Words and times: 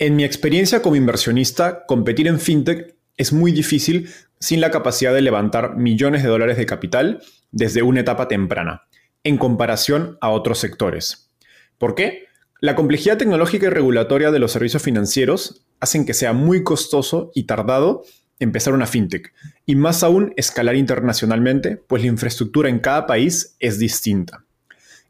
En 0.00 0.16
mi 0.16 0.24
experiencia 0.24 0.82
como 0.82 0.96
inversionista, 0.96 1.86
competir 1.86 2.26
en 2.26 2.40
fintech 2.40 2.96
es 3.16 3.32
muy 3.32 3.52
difícil 3.52 4.10
sin 4.40 4.60
la 4.60 4.72
capacidad 4.72 5.14
de 5.14 5.22
levantar 5.22 5.76
millones 5.76 6.24
de 6.24 6.28
dólares 6.28 6.56
de 6.56 6.66
capital 6.66 7.22
desde 7.52 7.82
una 7.82 8.00
etapa 8.00 8.26
temprana, 8.26 8.82
en 9.22 9.38
comparación 9.38 10.18
a 10.20 10.30
otros 10.30 10.58
sectores. 10.58 11.30
¿Por 11.78 11.94
qué? 11.94 12.24
La 12.60 12.74
complejidad 12.74 13.18
tecnológica 13.18 13.66
y 13.66 13.70
regulatoria 13.70 14.32
de 14.32 14.40
los 14.40 14.50
servicios 14.50 14.82
financieros 14.82 15.64
hacen 15.78 16.04
que 16.04 16.14
sea 16.14 16.32
muy 16.32 16.64
costoso 16.64 17.30
y 17.32 17.44
tardado 17.44 18.02
empezar 18.40 18.74
una 18.74 18.86
fintech, 18.86 19.32
y 19.64 19.76
más 19.76 20.02
aún 20.02 20.34
escalar 20.36 20.74
internacionalmente, 20.74 21.76
pues 21.76 22.02
la 22.02 22.08
infraestructura 22.08 22.68
en 22.68 22.80
cada 22.80 23.06
país 23.06 23.54
es 23.60 23.78
distinta. 23.78 24.44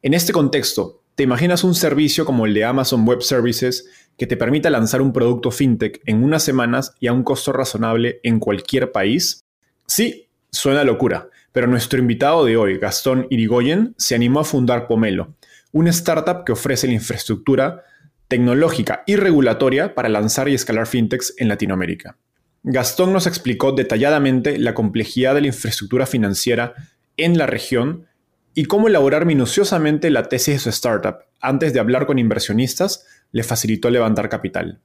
En 0.02 0.12
este 0.12 0.34
contexto, 0.34 1.03
¿te 1.14 1.22
imaginas 1.22 1.64
un 1.64 1.74
servicio 1.74 2.24
como 2.24 2.46
el 2.46 2.54
de 2.54 2.64
Amazon 2.64 3.06
Web 3.06 3.22
Services 3.22 3.88
que 4.16 4.26
te 4.26 4.36
permita 4.36 4.70
lanzar 4.70 5.02
un 5.02 5.12
producto 5.12 5.50
fintech 5.50 6.00
en 6.06 6.22
unas 6.22 6.42
semanas 6.42 6.94
y 7.00 7.06
a 7.06 7.12
un 7.12 7.22
costo 7.22 7.52
razonable 7.52 8.20
en 8.22 8.38
cualquier 8.38 8.92
país? 8.92 9.44
Sí, 9.86 10.28
suena 10.50 10.84
locura, 10.84 11.28
pero 11.52 11.66
nuestro 11.66 11.98
invitado 11.98 12.44
de 12.44 12.56
hoy, 12.56 12.78
Gastón 12.78 13.26
Irigoyen, 13.30 13.94
se 13.96 14.14
animó 14.14 14.40
a 14.40 14.44
fundar 14.44 14.86
Pomelo, 14.86 15.34
una 15.72 15.90
startup 15.90 16.44
que 16.44 16.52
ofrece 16.52 16.86
la 16.86 16.94
infraestructura 16.94 17.84
tecnológica 18.28 19.02
y 19.06 19.16
regulatoria 19.16 19.94
para 19.94 20.08
lanzar 20.08 20.48
y 20.48 20.54
escalar 20.54 20.86
fintechs 20.86 21.34
en 21.38 21.48
Latinoamérica. 21.48 22.16
Gastón 22.62 23.12
nos 23.12 23.26
explicó 23.26 23.72
detalladamente 23.72 24.58
la 24.58 24.72
complejidad 24.72 25.34
de 25.34 25.42
la 25.42 25.48
infraestructura 25.48 26.06
financiera 26.06 26.74
en 27.16 27.36
la 27.36 27.46
región 27.46 28.06
y 28.54 28.64
cómo 28.66 28.88
elaborar 28.88 29.26
minuciosamente 29.26 30.10
la 30.10 30.28
tesis 30.28 30.54
de 30.54 30.60
su 30.60 30.68
startup 30.70 31.16
antes 31.40 31.72
de 31.72 31.80
hablar 31.80 32.06
con 32.06 32.18
inversionistas 32.18 33.06
le 33.32 33.42
facilitó 33.42 33.90
levantar 33.90 34.28
capital. 34.28 34.80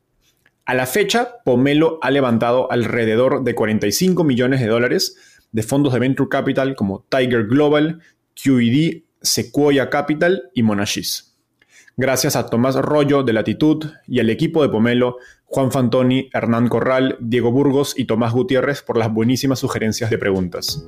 A 0.65 0.73
la 0.73 0.85
fecha, 0.85 1.37
Pomelo 1.45 1.99
ha 2.01 2.11
levantado 2.11 2.71
alrededor 2.71 3.43
de 3.43 3.55
45 3.55 4.23
millones 4.23 4.59
de 4.59 4.67
dólares 4.67 5.15
de 5.51 5.63
fondos 5.63 5.93
de 5.93 5.99
venture 5.99 6.29
capital 6.29 6.75
como 6.75 7.05
Tiger 7.09 7.47
Global, 7.47 8.01
QED, 8.35 9.03
Sequoia 9.21 9.89
Capital 9.89 10.51
y 10.53 10.63
Monashis. 10.63 11.37
Gracias 11.97 12.35
a 12.35 12.45
Tomás 12.45 12.75
Rollo 12.75 13.23
de 13.23 13.33
Latitud 13.33 13.85
y 14.07 14.19
al 14.19 14.29
equipo 14.29 14.61
de 14.61 14.69
Pomelo, 14.69 15.17
Juan 15.45 15.71
Fantoni, 15.71 16.29
Hernán 16.33 16.67
Corral, 16.69 17.17
Diego 17.19 17.51
Burgos 17.51 17.93
y 17.97 18.05
Tomás 18.05 18.31
Gutiérrez 18.31 18.81
por 18.83 18.97
las 18.97 19.11
buenísimas 19.11 19.59
sugerencias 19.59 20.09
de 20.09 20.17
preguntas. 20.17 20.87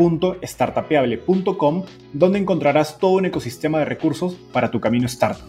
www.startapeable.com, 0.00 1.84
donde 2.12 2.38
encontrarás 2.38 2.98
todo 2.98 3.12
un 3.12 3.26
ecosistema 3.26 3.80
de 3.80 3.84
recursos 3.84 4.34
para 4.52 4.70
tu 4.70 4.80
camino 4.80 5.06
startup. 5.06 5.44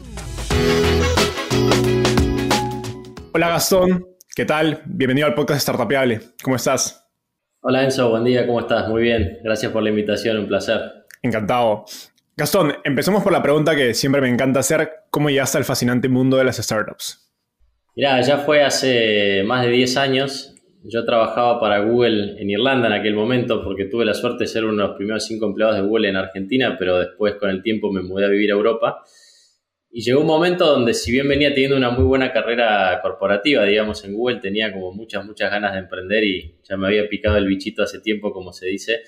Hola 3.34 3.50
Gastón, 3.50 4.06
¿qué 4.36 4.46
tal? 4.46 4.82
Bienvenido 4.86 5.28
al 5.28 5.34
podcast 5.34 5.62
Startapeable. 5.62 6.20
¿Cómo 6.44 6.58
estás? 6.58 7.10
Hola 7.62 7.84
Enzo, 7.84 8.10
buen 8.10 8.26
día, 8.26 8.46
¿cómo 8.46 8.60
estás? 8.60 8.90
Muy 8.90 9.04
bien, 9.04 9.40
gracias 9.44 9.72
por 9.72 9.84
la 9.84 9.90
invitación, 9.90 10.38
un 10.40 10.48
placer. 10.48 10.82
Encantado. 11.22 11.86
Gastón, 12.36 12.74
empecemos 12.84 13.24
por 13.24 13.32
la 13.32 13.44
pregunta 13.44 13.76
que 13.76 13.94
siempre 13.94 14.20
me 14.20 14.30
encanta 14.30 14.60
hacer, 14.60 14.90
¿cómo 15.10 15.30
llegaste 15.30 15.60
al 15.60 15.66
fascinante 15.66 16.10
mundo 16.10 16.38
de 16.38 16.44
las 16.44 16.58
startups? 16.58 17.32
Mira, 17.96 18.20
ya 18.22 18.40
fue 18.40 18.64
hace 18.64 19.44
más 19.46 19.64
de 19.64 19.70
10 19.70 19.98
años, 19.98 20.51
yo 20.84 21.06
trabajaba 21.06 21.60
para 21.60 21.80
Google 21.80 22.42
en 22.42 22.50
Irlanda 22.50 22.88
en 22.88 22.94
aquel 22.94 23.14
momento 23.14 23.64
porque 23.64 23.86
tuve 23.86 24.06
la 24.06 24.14
suerte 24.14 24.46
de 24.46 24.48
ser 24.48 24.66
uno 24.66 24.82
de 24.82 24.88
los 24.90 24.98
primeros 24.98 25.26
cinco 25.26 25.46
empleados 25.46 25.76
de 25.76 25.82
Google 25.84 26.10
en 26.10 26.16
Argentina, 26.16 26.76
pero 26.80 26.98
después 26.98 27.36
con 27.36 27.50
el 27.50 27.62
tiempo 27.62 27.92
me 27.92 28.02
mudé 28.02 28.26
a 28.26 28.30
vivir 28.30 28.52
a 28.52 28.56
Europa. 28.56 29.04
Y 29.94 30.02
llegó 30.04 30.22
un 30.22 30.28
momento 30.28 30.66
donde 30.66 30.94
si 30.94 31.12
bien 31.12 31.28
venía 31.28 31.54
teniendo 31.54 31.76
una 31.76 31.90
muy 31.90 32.06
buena 32.06 32.32
carrera 32.32 33.00
corporativa, 33.02 33.66
digamos, 33.66 34.04
en 34.06 34.14
Google, 34.14 34.40
tenía 34.40 34.72
como 34.72 34.94
muchas, 34.94 35.26
muchas 35.26 35.52
ganas 35.52 35.74
de 35.74 35.80
emprender 35.80 36.24
y 36.24 36.56
ya 36.64 36.78
me 36.78 36.88
había 36.88 37.10
picado 37.10 37.38
el 37.38 37.46
bichito 37.46 37.84
hace 37.84 38.00
tiempo, 38.00 38.32
como 38.32 38.54
se 38.54 38.68
dice. 38.68 39.02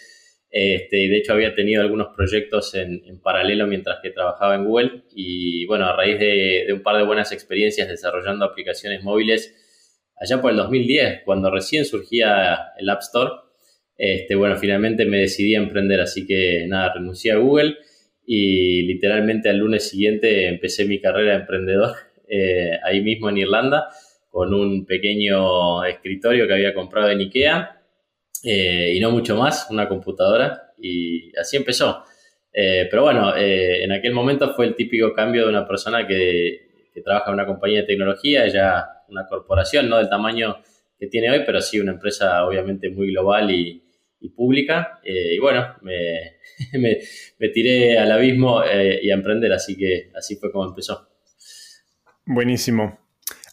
Este, 0.52 0.98
de 0.98 1.18
hecho 1.18 1.34
había 1.34 1.56
tenido 1.56 1.82
algunos 1.82 2.10
proyectos 2.16 2.76
en, 2.76 3.02
paralelo 3.24 3.66
mientras 3.66 4.00
que 4.04 4.12
trabajaba 4.12 4.56
en 4.56 4.66
Google. 4.66 5.04
Y 5.16 5.66
bueno, 5.66 5.86
a 5.86 5.96
raíz 5.96 6.20
de, 6.20 6.66
de 6.68 6.74
un 6.74 6.84
par 6.84 6.98
de 6.98 7.04
buenas 7.04 7.32
experiencias 7.32 7.88
desarrollando 7.88 8.44
aplicaciones 8.44 9.02
móviles, 9.04 9.56
allá 10.20 10.42
por 10.42 10.52
el 10.52 10.58
2010, 10.58 11.22
cuando 11.26 11.52
recién 11.52 11.86
surgía 11.86 12.74
el 12.78 12.90
App 12.90 13.02
Store, 13.02 13.32
este, 13.98 14.36
bueno, 14.36 14.58
finalmente 14.58 15.06
me 15.06 15.20
decidí 15.20 15.56
a 15.56 15.60
emprender, 15.60 16.00
así 16.02 16.26
que 16.26 16.66
nada, 16.68 16.94
renuncié 16.94 17.32
a 17.32 17.38
Google 17.38 17.78
y 18.26 18.84
literalmente 18.84 19.50
al 19.50 19.58
lunes 19.58 19.90
siguiente 19.90 20.48
empecé 20.48 20.86
mi 20.86 21.00
carrera 21.00 21.34
de 21.34 21.40
emprendedor 21.40 21.96
eh, 22.28 22.80
ahí 22.84 23.02
mismo 23.02 23.30
en 23.30 23.38
Irlanda 23.38 23.90
con 24.30 24.54
un 24.54 24.86
pequeño 24.86 25.84
escritorio 25.86 26.48
que 26.48 26.54
había 26.54 26.74
comprado 26.74 27.10
en 27.10 27.20
Ikea 27.20 27.82
eh, 28.44 28.94
y 28.96 29.00
no 29.00 29.12
mucho 29.12 29.38
más, 29.38 29.68
una 29.70 29.88
computadora 29.88 30.74
y 30.82 31.32
así 31.38 31.58
empezó. 31.58 32.04
Eh, 32.52 32.88
pero 32.90 33.04
bueno, 33.04 33.36
en 33.38 33.92
aquel 33.92 34.12
momento 34.12 34.54
fue 34.54 34.66
el 34.66 34.76
típico 34.76 35.14
cambio 35.14 35.44
de 35.44 35.50
una 35.50 35.68
persona 35.68 36.06
que, 36.06 36.73
que 36.94 37.02
trabaja 37.02 37.30
en 37.30 37.36
una 37.36 37.46
compañía 37.46 37.82
de 37.82 37.88
tecnología, 37.88 38.48
ya 38.48 38.86
una 39.10 39.26
corporación, 39.28 39.90
no 39.90 39.98
del 39.98 40.10
tamaño 40.10 40.58
que 40.98 41.08
tiene 41.08 41.30
hoy, 41.30 41.42
pero 41.46 41.62
sí 41.62 41.80
una 41.80 41.94
empresa 41.94 42.46
obviamente 42.46 42.90
muy 42.90 43.12
global 43.12 43.52
y, 43.52 43.80
pública. 44.38 45.02
Eh, 45.04 45.36
y 45.36 45.40
bueno, 45.40 45.76
me, 45.82 47.00
me, 47.38 47.50
tiré 47.50 48.00
al 48.00 48.10
abismo 48.10 48.64
eh, 48.64 49.00
y 49.04 49.12
a 49.12 49.16
emprender, 49.16 49.52
así 49.52 49.76
que 49.76 50.12
así 50.16 50.38
fue 50.38 50.50
como 50.50 50.66
empezó. 50.66 51.10
Buenísimo. 52.26 53.00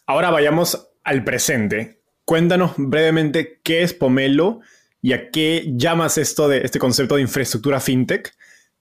Ahora 0.07 0.31
vayamos 0.31 0.93
al 1.03 1.25
presente. 1.25 2.01
Cuéntanos 2.23 2.73
brevemente 2.77 3.59
qué 3.63 3.81
es 3.81 3.93
Pomelo 3.93 4.61
y 5.01 5.11
a 5.13 5.29
qué 5.29 5.65
llamas 5.75 6.17
esto 6.17 6.47
de 6.47 6.59
este 6.59 6.79
concepto 6.79 7.15
de 7.15 7.21
infraestructura 7.21 7.81
fintech. 7.81 8.33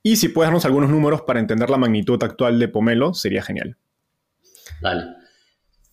Y 0.03 0.17
si 0.17 0.29
puedes 0.29 0.47
darnos 0.47 0.65
algunos 0.65 0.91
números 0.91 1.23
para 1.23 1.41
entender 1.41 1.71
la 1.71 1.77
magnitud 1.77 2.23
actual 2.23 2.59
de 2.59 2.69
Pomelo, 2.69 3.15
sería 3.15 3.43
genial. 3.43 3.77
Dale. 4.81 5.21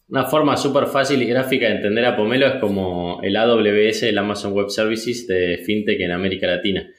Una 0.09 0.25
forma 0.25 0.55
súper 0.55 0.87
fácil 0.87 1.21
y 1.21 1.25
gráfica 1.25 1.67
de 1.67 1.75
entender 1.75 2.05
a 2.05 2.15
Pomelo 2.15 2.47
es 2.47 2.55
como 2.61 3.19
el 3.23 3.35
AWS, 3.35 4.03
el 4.03 4.17
Amazon 4.17 4.53
Web 4.53 4.69
Services 4.69 5.27
de 5.27 5.57
FinTech 5.65 5.99
en 5.99 6.11
América 6.11 6.47
Latina. 6.47 6.89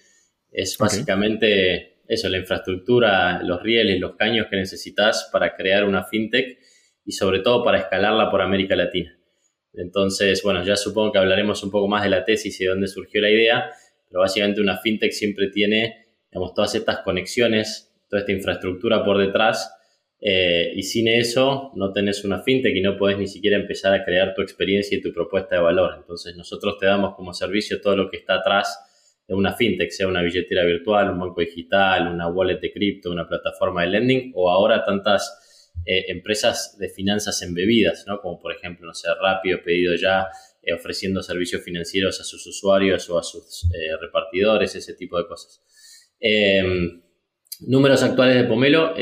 Es 0.50 0.76
básicamente 0.76 2.02
eso, 2.06 2.28
la 2.28 2.36
infraestructura, 2.36 3.42
los 3.42 3.62
rieles, 3.62 3.98
los 3.98 4.16
caños 4.16 4.48
que 4.50 4.56
necesitas 4.56 5.30
para 5.32 5.54
crear 5.56 5.84
una 5.84 6.04
FinTech 6.04 6.58
y 7.06 7.12
sobre 7.12 7.40
todo 7.40 7.64
para 7.64 7.78
escalarla 7.78 8.30
por 8.30 8.42
América 8.42 8.76
Latina. 8.76 9.18
Entonces, 9.72 10.42
bueno, 10.42 10.62
ya 10.62 10.76
supongo 10.76 11.12
que 11.12 11.18
hablaremos 11.18 11.62
un 11.62 11.70
poco 11.70 11.88
más 11.88 12.02
de 12.02 12.10
la 12.10 12.26
tesis 12.26 12.60
y 12.60 12.64
de 12.64 12.70
dónde 12.70 12.88
surgió 12.88 13.22
la 13.22 13.30
idea, 13.30 13.70
pero 14.10 14.20
básicamente 14.20 14.60
una 14.60 14.76
FinTech 14.76 15.12
siempre 15.12 15.48
tiene, 15.48 16.08
digamos, 16.30 16.52
todas 16.52 16.74
estas 16.74 16.98
conexiones, 16.98 17.94
toda 18.10 18.20
esta 18.20 18.32
infraestructura 18.32 19.02
por 19.02 19.16
detrás 19.16 19.72
eh, 20.20 20.72
y 20.74 20.82
sin 20.82 21.06
eso 21.06 21.70
no 21.76 21.92
tenés 21.92 22.24
una 22.24 22.42
fintech 22.42 22.74
y 22.74 22.80
no 22.80 22.96
podés 22.96 23.18
ni 23.18 23.28
siquiera 23.28 23.56
empezar 23.56 23.94
a 23.94 24.04
crear 24.04 24.34
tu 24.34 24.42
experiencia 24.42 24.98
y 24.98 25.00
tu 25.00 25.12
propuesta 25.12 25.56
de 25.56 25.62
valor. 25.62 25.94
Entonces 25.96 26.36
nosotros 26.36 26.76
te 26.78 26.86
damos 26.86 27.14
como 27.14 27.32
servicio 27.32 27.80
todo 27.80 27.96
lo 27.96 28.10
que 28.10 28.16
está 28.16 28.36
atrás 28.36 28.78
de 29.28 29.34
una 29.34 29.54
fintech, 29.54 29.90
sea 29.90 30.08
una 30.08 30.22
billetera 30.22 30.64
virtual, 30.64 31.10
un 31.10 31.20
banco 31.20 31.40
digital, 31.40 32.08
una 32.08 32.28
wallet 32.28 32.58
de 32.60 32.72
cripto, 32.72 33.10
una 33.10 33.28
plataforma 33.28 33.82
de 33.82 33.88
lending 33.88 34.32
o 34.34 34.50
ahora 34.50 34.84
tantas 34.84 35.72
eh, 35.84 36.06
empresas 36.08 36.76
de 36.78 36.88
finanzas 36.88 37.40
embebidas, 37.42 38.04
¿no? 38.08 38.20
como 38.20 38.40
por 38.40 38.52
ejemplo, 38.52 38.86
no 38.86 38.94
sé, 38.94 39.08
Rápido, 39.22 39.62
Pedido 39.62 39.94
Ya, 39.94 40.26
eh, 40.62 40.72
ofreciendo 40.72 41.22
servicios 41.22 41.62
financieros 41.62 42.20
a 42.20 42.24
sus 42.24 42.44
usuarios 42.44 43.08
o 43.08 43.18
a 43.18 43.22
sus 43.22 43.68
repartidores, 44.00 44.74
ese 44.74 44.94
tipo 44.94 45.16
de 45.16 45.28
cosas. 45.28 45.62
números 47.60 48.02
actuales 48.02 48.34
de 48.34 48.44
Pomelo. 48.44 48.94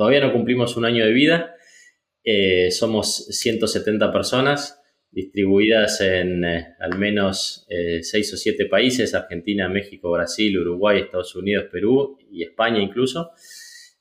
Todavía 0.00 0.20
no 0.20 0.32
cumplimos 0.32 0.78
un 0.78 0.86
año 0.86 1.04
de 1.04 1.12
vida. 1.12 1.56
Eh, 2.24 2.70
somos 2.70 3.26
170 3.26 4.10
personas 4.10 4.80
distribuidas 5.10 6.00
en 6.00 6.42
eh, 6.42 6.68
al 6.80 6.98
menos 6.98 7.66
6 7.68 8.14
eh, 8.14 8.34
o 8.34 8.36
7 8.38 8.64
países, 8.64 9.12
Argentina, 9.12 9.68
México, 9.68 10.10
Brasil, 10.10 10.58
Uruguay, 10.58 11.00
Estados 11.00 11.36
Unidos, 11.36 11.66
Perú 11.70 12.16
y 12.32 12.42
España 12.44 12.80
incluso. 12.80 13.32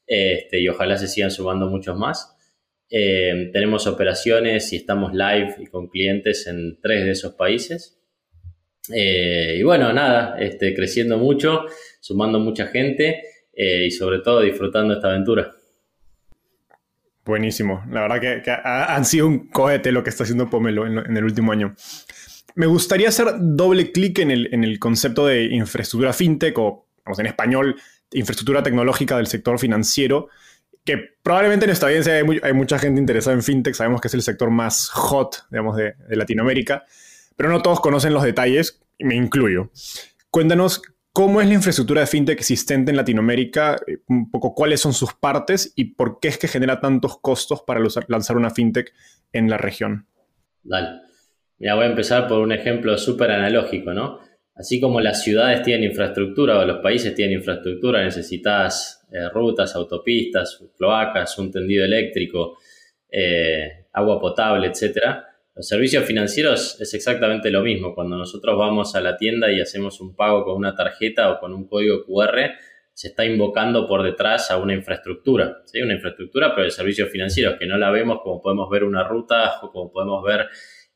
este, 0.08 0.62
y 0.62 0.70
ojalá 0.70 0.98
se 0.98 1.10
sigan 1.10 1.32
sumando 1.32 1.68
muchos 1.68 1.98
más. 1.98 2.34
Eh, 2.90 3.50
tenemos 3.52 3.86
operaciones 3.86 4.72
y 4.72 4.78
estamos 4.78 5.12
live 5.14 5.56
y 5.60 5.66
con 5.66 5.90
clientes 5.90 6.48
en 6.48 6.80
tres 6.82 7.04
de 7.04 7.12
esos 7.12 7.34
países. 7.34 8.00
Y 8.88 9.62
bueno, 9.64 9.92
nada, 9.92 10.40
este, 10.40 10.74
creciendo 10.74 11.18
mucho, 11.18 11.66
sumando 12.00 12.40
mucha 12.40 12.68
gente 12.68 13.22
y 13.54 13.92
sobre 13.92 14.20
todo 14.20 14.40
disfrutando 14.40 14.94
esta 14.94 15.10
aventura. 15.10 15.59
Buenísimo. 17.30 17.84
La 17.92 18.02
verdad 18.02 18.42
que, 18.44 18.52
han 18.52 19.06
sido 19.06 19.28
un 19.28 19.50
cohete 19.50 19.92
lo 19.92 20.04
que 20.04 20.10
está 20.10 20.24
haciendo 20.24 20.50
Pomelo 20.50 20.88
en, 20.88 21.16
el 21.16 21.24
último 21.24 21.52
año. 21.52 21.76
Me 22.56 22.66
gustaría 22.66 23.10
hacer 23.10 23.28
doble 23.38 23.92
clic 23.92 24.18
en 24.18 24.32
el, 24.32 24.50
en 24.52 24.64
el, 24.64 24.80
concepto 24.80 25.28
de 25.28 25.44
infraestructura 25.44 26.12
fintech 26.12 26.58
o, 26.58 26.88
vamos, 27.06 27.20
en 27.20 27.28
español, 27.28 27.76
infraestructura 28.14 28.64
tecnológica 28.64 29.16
del 29.16 29.28
sector 29.28 29.60
financiero 29.60 30.30
que 30.84 30.98
probablemente 31.22 31.66
en 31.66 31.72
esta 31.72 31.86
audiencia 31.86 32.14
hay, 32.16 32.54
mucha 32.54 32.80
gente 32.80 33.00
interesada 33.00 33.36
en 33.36 33.44
fintech, 33.44 33.76
sabemos 33.76 34.02
que 34.02 34.08
es 34.08 34.14
el 34.16 34.24
sector 34.24 34.50
más 34.50 34.90
hot, 34.90 35.46
digamos, 35.52 35.78
de, 35.78 35.94
Latinoamérica, 36.10 36.84
pero 37.36 37.50
no 37.50 37.62
todos 37.62 37.80
conocen 37.80 38.12
los 38.12 38.24
detalles, 38.24 38.82
y 38.98 39.04
me 39.04 39.14
incluyo. 39.14 39.70
Cuéntanos 40.32 40.82
cómo 41.14 41.42
es 41.42 41.48
la 41.48 41.56
infraestructura 41.56 42.02
de 42.02 42.08
fintech 42.08 42.40
existente 42.40 42.92
en 42.92 42.98
Latinoamérica, 42.98 43.78
un 44.08 44.30
poco 44.32 44.54
cuáles 44.54 44.82
son 44.82 44.94
sus 44.94 45.14
partes 45.14 45.74
y 45.76 45.96
por 45.96 46.20
qué 46.20 46.30
es 46.30 46.38
que 46.38 46.48
genera 46.48 46.80
tantos 46.80 47.20
costos 47.20 47.62
para 47.64 47.82
lanzar 48.08 48.38
una 48.38 48.52
fintech 48.52 48.94
en 49.34 49.50
la 49.50 49.58
región. 49.58 50.08
Dale. 50.64 51.02
Mira, 51.58 51.76
voy 51.76 51.86
a 51.86 51.90
empezar 51.90 52.28
por 52.28 52.40
un 52.40 52.52
ejemplo 52.52 52.98
súper 52.98 53.32
analógico, 53.32 53.94
¿no? 53.94 54.20
Así 54.56 54.80
como 54.80 55.00
las 55.02 55.24
ciudades 55.24 55.62
tienen 55.64 55.90
infraestructura 55.90 56.60
o 56.60 56.66
los 56.66 56.80
países 56.80 57.16
tienen 57.16 57.38
infraestructura, 57.38 58.04
necesitas 58.04 59.06
eh, 59.12 59.30
rutas, 59.30 59.76
autopistas, 59.76 60.62
cloacas, 60.78 61.38
un 61.38 61.52
tendido 61.52 61.86
eléctrico, 61.86 62.58
eh, 63.10 63.86
agua 63.94 64.20
potable, 64.20 64.68
etcétera. 64.68 65.29
Los 65.60 65.68
servicios 65.68 66.06
financieros 66.06 66.80
es 66.80 66.94
exactamente 66.94 67.52
lo 67.52 67.62
mismo. 67.62 67.94
Cuando 67.94 68.16
nosotros 68.16 68.58
vamos 68.58 68.96
a 68.96 69.02
la 69.02 69.18
tienda 69.18 69.52
y 69.52 69.60
hacemos 69.60 70.00
un 70.00 70.16
pago 70.16 70.46
con 70.46 70.56
una 70.56 70.74
tarjeta 70.74 71.34
o 71.34 71.40
con 71.42 71.54
un 71.54 71.68
código 71.68 72.06
QR, 72.06 72.52
se 72.94 73.10
está 73.10 73.26
invocando 73.26 73.86
por 73.86 74.02
detrás 74.04 74.52
a 74.52 74.58
una 74.58 74.74
infraestructura, 74.74 75.62
¿sí? 75.66 75.82
una 75.82 75.96
infraestructura, 75.96 76.56
pero 76.56 76.64
de 76.64 76.72
servicios 76.72 77.10
financieros, 77.10 77.60
que 77.60 77.66
no 77.66 77.78
la 77.78 77.92
vemos 77.92 78.20
como 78.24 78.42
podemos 78.42 78.70
ver 78.70 78.86
una 78.86 79.06
ruta 79.06 79.60
o 79.62 79.70
como 79.70 79.92
podemos 79.92 80.24
ver 80.24 80.48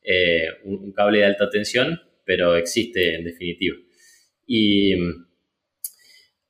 eh, 0.01 0.45
un, 0.63 0.93
cable 0.93 1.17
de 1.17 1.25
alta 1.25 1.49
tensión, 1.49 1.99
pero 2.23 2.55
existe 2.55 3.15
en 3.15 3.25
definitiva. 3.25 3.75
Y 4.47 4.93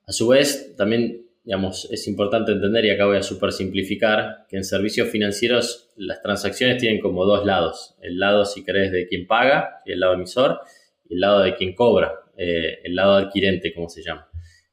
a 0.06 0.12
su 0.12 0.27
vez, 0.27 0.75
también 0.77 1.25
digamos, 1.44 1.90
es 1.92 2.07
importante 2.07 2.54
entender, 2.54 2.86
y 2.86 2.92
acá 2.92 3.06
voy 3.06 3.18
a 3.18 3.24
super 3.24 3.51
simplificar, 3.51 4.45
que 4.48 4.57
en 4.57 4.63
servicios 4.63 5.10
financieros 5.10 5.90
las 5.98 6.22
transacciones 6.22 6.78
tienen 6.78 7.01
como 7.01 7.25
dos 7.25 7.45
lados. 7.45 7.95
El 8.01 8.18
lado, 8.18 8.45
si 8.45 8.63
querés, 8.63 8.92
de 8.92 9.07
quien 9.07 9.28
paga, 9.28 9.81
el 9.86 10.00
lado 10.00 10.13
emisor, 10.13 10.62
y 11.10 11.16
el 11.16 11.19
lado 11.19 11.42
de 11.42 11.56
quien 11.56 11.75
cobra, 11.75 12.13
eh, 12.38 12.80
el 12.84 12.95
lado 12.95 13.16
adquirente, 13.16 13.74
como 13.74 13.90
se 13.90 14.01
llama. 14.01 14.30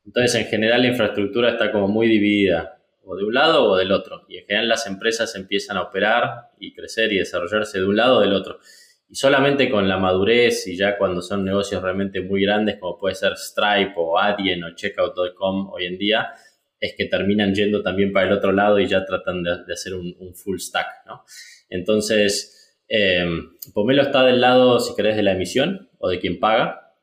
Entonces, 0.06 0.34
en 0.40 0.46
general, 0.46 0.82
la 0.82 0.88
infraestructura 0.88 1.50
está 1.50 1.72
como 1.72 1.88
muy 1.88 2.06
dividida, 2.06 2.80
o 3.04 3.16
de 3.16 3.24
un 3.24 3.34
lado 3.34 3.64
o 3.70 3.76
del 3.76 3.90
otro. 3.90 4.24
Y 4.28 4.38
en 4.38 4.46
general 4.46 4.68
las 4.68 4.86
empresas 4.86 5.34
empiezan 5.34 5.76
a 5.76 5.82
operar 5.82 6.50
y 6.60 6.72
crecer 6.72 7.12
y 7.12 7.18
desarrollarse 7.18 7.78
de 7.80 7.86
un 7.86 7.96
lado 7.96 8.18
o 8.18 8.20
del 8.20 8.32
otro. 8.32 8.60
Y 9.08 9.16
solamente 9.16 9.68
con 9.68 9.88
la 9.88 9.98
madurez 9.98 10.68
y 10.68 10.76
ya 10.76 10.96
cuando 10.96 11.20
son 11.20 11.44
negocios 11.44 11.82
realmente 11.82 12.20
muy 12.20 12.42
grandes, 12.42 12.78
como 12.78 12.96
puede 12.96 13.16
ser 13.16 13.36
Stripe 13.36 13.94
o 13.96 14.16
Adyen 14.16 14.62
o 14.62 14.74
Checkout.com 14.76 15.70
hoy 15.72 15.86
en 15.86 15.98
día, 15.98 16.30
es 16.80 16.94
que 16.96 17.04
terminan 17.04 17.54
yendo 17.54 17.82
también 17.82 18.12
para 18.12 18.26
el 18.26 18.32
otro 18.32 18.52
lado 18.52 18.78
y 18.78 18.86
ya 18.86 19.04
tratan 19.04 19.42
de, 19.42 19.72
hacer 19.72 19.94
un, 19.94 20.34
full 20.34 20.58
stack, 20.58 21.06
¿no? 21.06 21.24
Entonces, 21.68 22.78
eh, 22.88 23.24
Pomelo 23.74 24.02
está 24.02 24.24
del 24.24 24.40
lado, 24.40 24.80
si 24.80 24.94
querés, 24.94 25.16
de 25.16 25.22
la 25.22 25.32
emisión 25.32 25.88
o 25.98 26.08
de 26.08 26.18
quien 26.18 26.40
paga. 26.40 26.94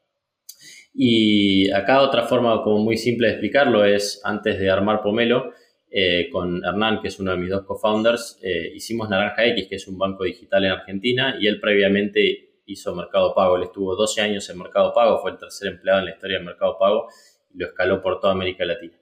Y 0.94 1.70
acá 1.72 2.02
otra 2.02 2.24
forma 2.24 2.64
como 2.64 2.80
muy 2.80 2.98
simple 2.98 3.28
de 3.28 3.34
explicarlo 3.34 3.86
es, 3.86 4.20
antes 4.24 4.60
de 4.60 4.70
armar 4.70 5.02
Pomelo, 5.02 5.54
eh, 5.90 6.28
con 6.32 6.66
Hernán, 6.66 7.02
que 7.02 7.08
es 7.08 7.20
uno 7.20 7.32
de 7.32 7.38
mis 7.38 7.50
dos 7.50 7.66
co-founders, 7.66 8.40
eh, 8.42 8.72
hicimos 8.76 9.10
Naranja 9.10 9.46
X, 9.46 9.68
que 9.70 9.76
es 9.76 9.88
un 9.88 9.98
banco 9.98 10.24
digital 10.24 10.66
en 10.66 10.72
Argentina, 10.72 11.38
y 11.40 11.48
él 11.48 11.60
previamente 11.60 12.62
hizo 12.66 12.96
Mercado 12.96 13.34
Pago. 13.34 13.58
Él 13.58 13.64
estuvo 13.64 13.96
12 13.96 14.22
años 14.22 14.50
en 14.50 14.58
Mercado 14.58 14.94
Pago, 14.94 15.20
fue 15.20 15.32
el 15.32 15.38
tercer 15.38 15.70
empleado 15.70 16.00
en 16.00 16.06
la 16.06 16.12
historia 16.12 16.40
de 16.40 16.46
Mercado 16.46 16.78
Pago 16.78 17.08
y 17.54 17.60
lo 17.60 17.68
escaló 17.68 18.02
por 18.02 18.20
toda 18.20 18.34
América 18.34 18.66
Latina. 18.66 18.97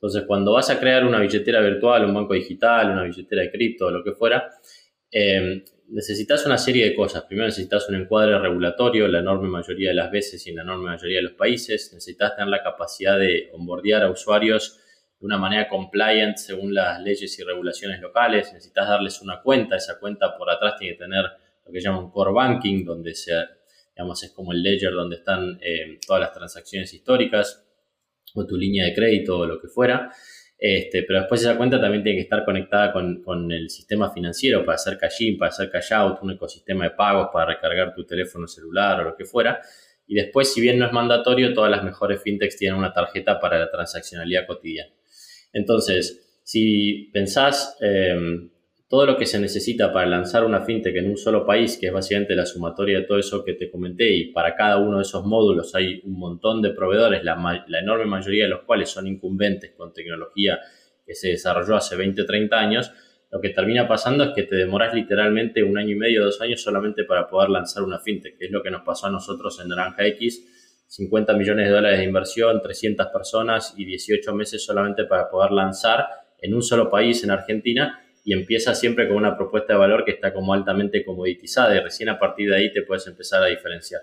Entonces, 0.00 0.24
cuando 0.26 0.54
vas 0.54 0.70
a 0.70 0.80
crear 0.80 1.04
una 1.04 1.20
billetera 1.20 1.60
virtual, 1.60 2.06
un 2.06 2.14
banco 2.14 2.32
digital, 2.32 2.90
una 2.90 3.02
billetera 3.02 3.42
de 3.42 3.50
cripto, 3.50 3.90
lo 3.90 4.02
que 4.02 4.12
fuera, 4.12 4.50
eh, 5.12 5.62
necesitas 5.88 6.46
una 6.46 6.56
serie 6.56 6.88
de 6.88 6.94
cosas. 6.94 7.24
Primero 7.24 7.48
necesitas 7.48 7.86
un 7.90 7.96
encuadre 7.96 8.38
regulatorio, 8.38 9.06
la 9.08 9.18
enorme 9.18 9.50
mayoría 9.50 9.90
de 9.90 9.96
las 9.96 10.10
veces 10.10 10.46
y 10.46 10.50
en 10.50 10.56
la 10.56 10.62
enorme 10.62 10.84
mayoría 10.84 11.18
de 11.18 11.24
los 11.24 11.32
países. 11.32 11.90
Necesitas 11.92 12.34
tener 12.34 12.48
la 12.48 12.62
capacidad 12.62 13.18
de 13.18 13.50
onboardear 13.52 14.04
a 14.04 14.10
usuarios 14.10 14.80
de 15.20 15.26
una 15.26 15.36
manera 15.36 15.68
compliant 15.68 16.38
según 16.38 16.72
las 16.72 16.98
leyes 17.02 17.38
y 17.38 17.42
regulaciones 17.42 18.00
locales. 18.00 18.54
Necesitas 18.54 18.88
darles 18.88 19.20
una 19.20 19.42
cuenta. 19.42 19.76
Esa 19.76 19.98
cuenta 20.00 20.34
por 20.34 20.48
atrás 20.48 20.76
tiene 20.78 20.94
que 20.94 21.04
tener 21.04 21.26
lo 21.66 21.70
que 21.70 21.78
llaman 21.78 22.10
core 22.10 22.32
banking, 22.32 22.86
donde 22.86 23.14
se, 23.14 23.34
digamos, 23.94 24.22
es 24.22 24.30
como 24.30 24.52
el 24.52 24.62
ledger 24.62 24.92
donde 24.92 25.16
están 25.16 25.58
eh, 25.60 25.98
todas 26.06 26.22
las 26.22 26.32
transacciones 26.32 26.94
históricas 26.94 27.66
o 28.34 28.46
tu 28.46 28.56
línea 28.56 28.86
de 28.86 28.94
crédito 28.94 29.38
o 29.38 29.46
lo 29.46 29.60
que 29.60 29.68
fuera. 29.68 30.10
Este, 30.62 31.04
pero 31.04 31.20
después 31.20 31.40
esa 31.40 31.56
cuenta 31.56 31.80
también 31.80 32.02
tiene 32.02 32.18
que 32.18 32.24
estar 32.24 32.44
conectada 32.44 32.92
con, 32.92 33.50
el 33.50 33.70
sistema 33.70 34.12
financiero 34.12 34.62
para 34.62 34.74
hacer 34.74 34.98
cash 34.98 35.22
in, 35.22 35.38
para 35.38 35.48
hacer 35.48 35.70
cash 35.70 35.92
out, 35.94 36.18
un 36.22 36.32
ecosistema 36.32 36.84
de 36.84 36.90
pagos 36.90 37.28
para 37.32 37.46
recargar 37.46 37.94
tu 37.94 38.04
teléfono 38.04 38.46
celular 38.46 39.00
o 39.00 39.04
lo 39.04 39.16
que 39.16 39.24
fuera. 39.24 39.60
Y 40.06 40.16
después, 40.16 40.52
si 40.52 40.60
bien 40.60 40.78
no 40.78 40.86
es 40.86 40.92
mandatorio, 40.92 41.54
todas 41.54 41.70
las 41.70 41.82
mejores 41.82 42.20
fintechs 42.22 42.56
tienen 42.56 42.78
una 42.78 42.92
tarjeta 42.92 43.40
para 43.40 43.58
la 43.58 43.70
transaccionalidad 43.70 44.46
cotidiana. 44.46 44.92
Entonces, 45.52 46.40
si 46.42 47.10
pensás 47.12 47.78
em, 47.80 48.50
todo 48.90 49.06
lo 49.06 49.16
que 49.16 49.24
se 49.24 49.38
necesita 49.38 49.92
para 49.92 50.04
lanzar 50.06 50.44
una 50.44 50.62
fintech 50.62 50.96
en 50.96 51.08
un 51.08 51.16
solo 51.16 51.46
país, 51.46 51.78
que 51.80 51.86
es 51.86 51.92
básicamente 51.92 52.34
la 52.34 52.44
sumatoria 52.44 52.98
de 52.98 53.04
todo 53.04 53.20
eso 53.20 53.44
que 53.44 53.52
te 53.52 53.70
comenté, 53.70 54.12
y 54.12 54.32
para 54.32 54.56
cada 54.56 54.78
uno 54.78 54.96
de 54.96 55.02
esos 55.02 55.24
módulos 55.24 55.76
hay 55.76 56.02
un 56.04 56.18
montón 56.18 56.60
de 56.60 56.70
proveedores, 56.70 57.22
la, 57.22 57.64
enorme 57.80 58.06
mayoría 58.06 58.44
de 58.44 58.50
los 58.50 58.62
cuales 58.62 58.90
son 58.90 59.06
incumbentes 59.06 59.74
con 59.76 59.92
tecnología 59.92 60.58
que 61.06 61.14
se 61.14 61.28
desarrolló 61.28 61.76
hace 61.76 61.94
20 61.94 62.22
o 62.22 62.26
30 62.26 62.58
años, 62.58 62.92
lo 63.30 63.40
que 63.40 63.50
termina 63.50 63.86
pasando 63.86 64.24
es 64.24 64.30
que 64.34 64.42
te 64.42 64.56
demoras 64.56 64.92
literalmente 64.92 65.62
un 65.62 65.78
año 65.78 65.90
y 65.90 65.94
medio, 65.96 66.24
dos 66.24 66.40
años 66.40 66.60
solamente 66.60 67.04
para 67.04 67.28
poder 67.28 67.50
lanzar 67.50 67.84
una 67.84 68.00
fintech, 68.00 68.36
que 68.36 68.46
es 68.46 68.50
lo 68.50 68.60
que 68.60 68.72
nos 68.72 68.82
pasó 68.82 69.06
a 69.06 69.10
nosotros 69.12 69.60
en 69.62 69.68
Naranja 69.68 70.04
X, 70.04 70.84
50 70.88 71.32
millones 71.34 71.68
de 71.68 71.72
dólares 71.72 72.00
de 72.00 72.06
inversión, 72.06 72.60
300 72.60 73.06
personas 73.06 73.72
y 73.76 73.84
18 73.84 74.34
meses 74.34 74.64
solamente 74.64 75.04
para 75.04 75.30
poder 75.30 75.52
lanzar 75.52 76.08
en 76.42 76.54
un 76.54 76.62
solo 76.62 76.90
país, 76.90 77.22
en 77.22 77.30
Argentina, 77.30 78.00
y 78.24 78.32
empieza 78.32 78.74
siempre 78.74 79.08
con 79.08 79.16
una 79.16 79.36
propuesta 79.36 79.72
de 79.72 79.78
valor 79.78 80.04
que 80.04 80.12
está 80.12 80.32
como 80.32 80.52
altamente 80.52 81.04
comoditizada 81.04 81.74
y 81.76 81.80
recién 81.80 82.08
a 82.08 82.18
partir 82.18 82.50
de 82.50 82.56
ahí 82.56 82.72
te 82.72 82.82
puedes 82.82 83.06
empezar 83.06 83.42
a 83.42 83.46
diferenciar. 83.46 84.02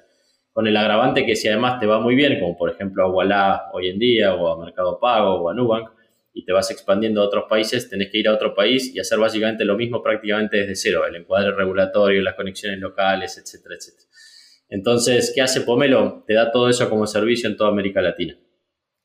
Con 0.52 0.68
el 0.68 0.76
agravante 0.76 1.26
que 1.26 1.36
si 1.36 1.48
además 1.48 1.80
te 1.80 1.86
va 1.86 2.00
muy 2.00 2.16
bien, 2.16 2.40
como 2.40 2.58
por 2.58 2.72
ejemplo 2.72 3.04
a 3.04 3.12
Walla 3.12 3.64
hoy 3.74 3.90
en 3.90 4.00
día, 4.00 4.34
o 4.34 4.48
a 4.48 4.66
Mercado 4.66 5.00
Pago, 5.00 5.36
o 5.36 5.50
a 5.50 5.54
Nubank, 5.54 5.90
y 6.34 6.46
te 6.46 6.54
vas 6.54 6.70
expandiendo 6.72 7.22
a 7.22 7.26
otros 7.26 7.46
países, 7.50 7.90
tenés 7.90 8.12
que 8.12 8.20
ir 8.20 8.28
a 8.28 8.34
otro 8.34 8.54
país 8.54 8.94
y 8.94 9.00
hacer 9.00 9.18
básicamente 9.18 9.66
lo 9.66 9.76
mismo 9.76 10.04
prácticamente 10.04 10.58
desde 10.58 10.76
cero, 10.76 11.06
el 11.08 11.16
encuadre 11.16 11.52
regulatorio, 11.52 12.22
las 12.22 12.36
conexiones 12.36 12.80
locales, 12.80 13.38
etcétera, 13.38 13.76
etcétera. 13.76 14.08
Entonces, 14.70 15.32
¿qué 15.34 15.42
hace 15.42 15.62
Pomelo? 15.62 16.24
Te 16.28 16.34
da 16.34 16.52
todo 16.52 16.70
eso 16.70 16.90
como 16.90 17.08
servicio 17.08 17.50
en 17.50 17.58
toda 17.58 17.70
América 17.70 18.02
Latina. 18.02 18.38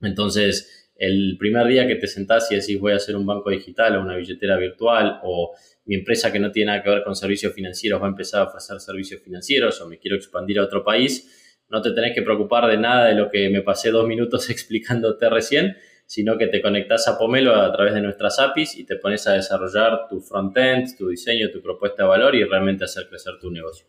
Entonces, 0.01 0.82
el 1.03 1.37
primer 1.37 1.67
día 1.67 1.89
que 1.89 1.97
te 1.97 2.07
sentás 2.07 2.53
y 2.53 2.55
decís 2.55 2.79
voy 2.79 2.93
a 2.93 2.97
hacer 2.97 3.17
un 3.17 3.27
banco 3.27 3.51
digital 3.51 3.97
o 3.97 4.03
una 4.03 4.15
billetera 4.17 4.57
virtual 4.57 5.19
o 5.25 5.53
mi 5.85 5.97
empresa 5.97 6.31
que 6.31 6.39
no 6.39 6.53
tiene 6.53 6.71
nada 6.71 6.83
que 6.85 6.91
ver 6.91 7.03
con 7.03 7.17
servicios 7.17 7.53
financieros 7.53 8.01
va 8.01 8.07
a 8.07 8.11
empezar 8.11 8.43
a 8.43 8.45
ofrecer 8.45 8.79
servicios 8.79 9.21
financieros 9.21 9.81
o 9.81 9.89
me 9.89 9.99
quiero 9.99 10.17
expandir 10.17 10.61
a 10.61 10.63
otro 10.63 10.85
país, 10.85 11.59
no 11.69 11.83
te 11.83 11.91
tenés 11.91 12.15
que 12.15 12.23
preocupar 12.23 12.71
de 12.71 12.77
nada 12.77 13.07
de 13.07 13.15
lo 13.17 13.33
que 13.33 13.49
me 13.51 13.63
pasé 13.63 13.91
dos 13.91 14.07
minutos 14.07 14.49
explicándote 14.51 15.29
recién, 15.29 15.77
sino 16.07 16.39
que 16.39 16.47
te 16.47 16.63
conectás 16.63 17.09
a 17.09 17.19
Pomelo 17.19 17.57
a 17.57 17.73
través 17.73 17.95
de 17.95 18.01
nuestras 18.01 18.39
APIs 18.39 18.77
y 18.77 18.85
te 18.85 18.95
pones 18.95 19.27
a 19.27 19.33
desarrollar 19.33 20.07
tu 20.09 20.21
frontend, 20.21 20.97
tu 20.97 21.09
diseño, 21.09 21.51
tu 21.51 21.61
propuesta 21.61 22.05
de 22.05 22.11
valor 22.11 22.37
y 22.37 22.45
realmente 22.45 22.85
hacer 22.85 23.09
crecer 23.09 23.35
tu 23.41 23.51
negocio. 23.51 23.89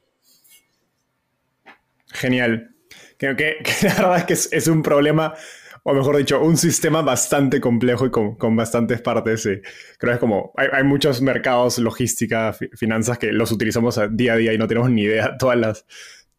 Genial. 2.07 2.71
Creo 3.17 3.35
que, 3.35 3.57
la 3.83 3.93
verdad 3.93 4.31
es 4.31 4.47
que 4.49 4.57
es 4.57 4.67
un 4.67 4.81
problema 4.81 5.35
o 5.83 5.93
mejor 5.93 6.17
dicho, 6.17 6.41
un 6.41 6.55
sistema 6.55 7.01
bastante 7.01 7.59
complejo 7.59 8.05
y 8.05 8.11
con, 8.11 8.55
bastantes 8.55 9.01
partes. 9.01 9.43
Creo 9.43 9.61
que 9.99 10.13
es 10.13 10.19
como, 10.19 10.53
hay, 10.55 10.83
muchos 10.83 11.21
mercados, 11.21 11.77
logística, 11.77 12.53
finanzas 12.53 13.17
que 13.17 13.33
los 13.33 13.51
utilizamos 13.51 13.99
día 14.11 14.33
a 14.33 14.37
día 14.37 14.53
y 14.53 14.57
no 14.57 14.67
tenemos 14.67 14.89
ni 14.89 15.03
idea 15.03 15.37
todas 15.39 15.57
las, 15.57 15.85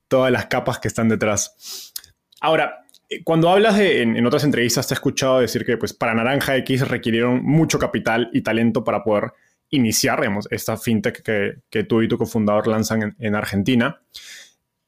todas 0.09 0.33
las 0.33 0.47
capas 0.47 0.79
que 0.79 0.89
están 0.89 1.11
detrás. 1.11 1.93
Ahora, 2.41 2.85
cuando 3.23 3.51
hablas 3.51 3.77
de, 3.77 4.03
en, 4.03 4.27
otras 4.27 4.45
entrevistas, 4.45 4.89
te 4.89 4.95
he 4.95 4.97
escuchado 4.97 5.41
decir 5.41 5.65
que 5.65 5.77
pues, 5.77 5.93
para 5.93 6.15
Naranja 6.15 6.57
X 6.57 6.89
requirieron 6.89 7.45
mucho 7.45 7.79
capital 7.79 8.31
y 8.33 8.43
talento 8.43 8.83
para 8.83 9.05
poder 9.05 9.33
iniciar 9.71 10.21
esta 10.51 10.77
fintech 10.77 11.23
que, 11.23 11.85
tú 11.85 12.03
y 12.03 12.09
tu 12.09 12.17
cofundador 12.17 12.67
lanzan 12.67 13.15
en, 13.19 13.35
Argentina. 13.35 14.01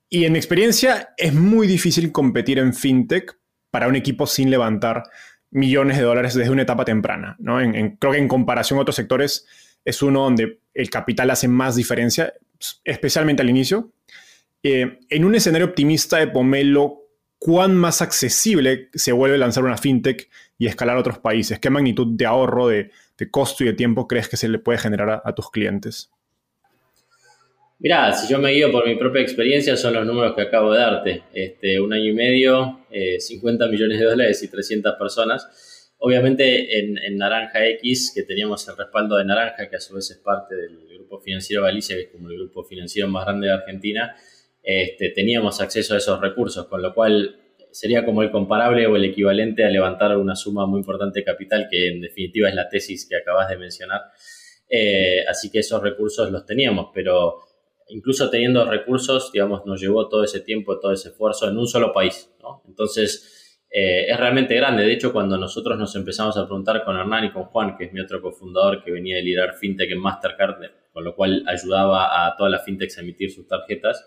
Y 0.08 0.24
en 0.24 0.36
experiencia 0.36 1.10
es 1.16 1.34
muy 1.34 1.66
difícil 1.66 2.12
competir 2.12 2.58
en 2.58 2.72
fintech 2.72 3.36
para 3.70 3.88
un 3.88 3.96
equipo 3.96 4.26
sin 4.26 4.50
levantar 4.50 5.04
millones 5.50 5.96
de 5.96 6.02
dólares 6.02 6.34
desde 6.34 6.50
una 6.50 6.62
etapa 6.62 6.84
temprana. 6.84 7.36
¿no? 7.38 7.58
creo 7.98 8.12
que 8.12 8.18
en 8.18 8.28
comparación 8.28 8.78
a 8.78 8.82
otros 8.82 8.96
sectores 8.96 9.46
es 9.84 10.02
uno 10.02 10.24
donde 10.24 10.60
el 10.74 10.90
capital 10.90 11.30
hace 11.30 11.48
más 11.48 11.76
diferencia, 11.76 12.34
especialmente 12.84 13.42
al 13.42 13.50
inicio. 13.50 13.92
Eh, 14.62 14.98
en 15.08 15.24
un 15.24 15.34
escenario 15.34 15.66
optimista 15.66 16.18
de 16.18 16.26
Pomelo, 16.26 17.02
¿cuán 17.38 17.76
más 17.76 18.02
accesible 18.02 18.90
se 18.94 19.12
vuelve 19.12 19.38
lanzar 19.38 19.64
una 19.64 19.78
fintech 19.78 20.28
y 20.58 20.66
escalar 20.66 20.96
a 20.96 21.00
otros 21.00 21.18
países? 21.18 21.60
¿Qué 21.60 21.70
magnitud 21.70 22.16
de 22.16 22.26
ahorro, 22.26 22.66
de, 22.66 22.90
costo 23.30 23.62
y 23.62 23.68
de 23.68 23.72
tiempo 23.74 24.08
crees 24.08 24.28
que 24.28 24.36
se 24.36 24.48
le 24.48 24.58
puede 24.58 24.78
generar 24.78 25.22
a, 25.24 25.34
tus 25.34 25.50
clientes? 25.50 26.10
Mira, 27.78 28.12
si 28.12 28.32
yo 28.32 28.38
me 28.38 28.52
guío 28.52 28.72
por 28.72 28.86
mi 28.86 28.94
propia 28.94 29.20
experiencia, 29.20 29.76
son 29.76 29.94
los 29.94 30.06
números 30.06 30.34
que 30.34 30.42
acabo 30.42 30.72
de 30.72 30.78
darte. 30.78 31.22
Este, 31.34 31.78
un 31.78 31.92
año 31.92 32.06
y 32.06 32.14
medio, 32.14 32.86
50 33.18 33.64
eh, 33.64 33.68
millones 33.68 33.98
de 33.98 34.04
dólares 34.06 34.42
y 34.42 34.50
300 34.50 34.94
personas. 34.94 35.92
Obviamente 35.98 36.78
en, 36.78 37.16
Naranja 37.16 37.66
X, 37.66 38.12
que 38.14 38.22
teníamos 38.22 38.66
el 38.68 38.76
respaldo 38.76 39.16
de 39.16 39.24
Naranja, 39.24 39.68
que 39.68 39.76
a 39.76 39.80
su 39.80 39.94
vez 39.94 40.10
es 40.10 40.18
parte 40.18 40.54
del 40.54 40.86
Grupo 40.88 41.20
Financiero 41.20 41.62
Galicia, 41.62 41.96
que 41.96 42.02
es 42.02 42.08
como 42.08 42.28
el 42.28 42.36
grupo 42.36 42.64
financiero 42.64 43.08
más 43.08 43.24
grande 43.24 43.48
de 43.48 43.52
Argentina, 43.52 44.16
este, 44.62 45.10
teníamos 45.10 45.60
acceso 45.60 45.94
a 45.94 45.98
esos 45.98 46.20
recursos, 46.20 46.66
con 46.66 46.82
lo 46.82 46.92
cual 46.92 47.36
sería 47.70 48.04
como 48.04 48.22
el 48.22 48.30
comparable 48.30 48.86
o 48.86 48.96
el 48.96 49.04
equivalente 49.04 49.64
a 49.64 49.68
levantar 49.68 50.16
una 50.16 50.34
suma 50.34 50.66
muy 50.66 50.80
importante 50.80 51.20
de 51.20 51.24
capital, 51.24 51.68
que 51.70 51.88
en 51.88 52.00
definitiva 52.00 52.48
es 52.48 52.54
la 52.54 52.68
tesis 52.68 53.06
que 53.08 53.16
acabas 53.16 53.48
de 53.48 53.58
mencionar. 53.58 54.00
Eh, 54.68 55.24
así 55.28 55.50
que 55.50 55.60
esos 55.60 55.82
recursos 55.82 56.30
los 56.32 56.44
teníamos, 56.44 56.88
pero 56.94 57.45
incluso 57.88 58.30
teniendo 58.30 58.64
recursos, 58.64 59.30
digamos, 59.32 59.64
nos 59.66 59.80
llevó 59.80 60.08
todo 60.08 60.24
ese 60.24 60.40
tiempo, 60.40 60.78
todo 60.78 60.92
ese 60.92 61.10
esfuerzo 61.10 61.48
en 61.48 61.56
un 61.58 61.66
solo 61.66 61.92
país. 61.92 62.30
Entonces, 62.66 63.58
eh, 63.70 64.06
es 64.08 64.16
realmente 64.18 64.54
grande. 64.54 64.84
De 64.84 64.92
hecho, 64.92 65.12
cuando 65.12 65.36
nosotros 65.36 65.78
nos 65.78 65.94
empezamos 65.96 66.36
a 66.36 66.46
preguntar 66.46 66.84
con 66.84 66.96
Hernán 66.96 67.24
y 67.24 67.32
con 67.32 67.44
Juan, 67.44 67.76
que 67.76 67.84
es 67.84 67.92
mi 67.92 68.00
otro 68.00 68.22
cofundador 68.22 68.82
que 68.82 68.90
venía 68.90 69.16
de 69.16 69.22
liderar 69.22 69.54
FinTech 69.54 69.90
en 69.90 69.98
Mastercard, 69.98 70.56
con 70.92 71.04
lo 71.04 71.14
cual 71.14 71.44
ayudaba 71.46 72.26
a 72.26 72.36
todas 72.36 72.50
las 72.50 72.64
FinTechs 72.64 72.98
a 72.98 73.02
emitir 73.02 73.30
sus 73.30 73.46
tarjetas, 73.46 74.06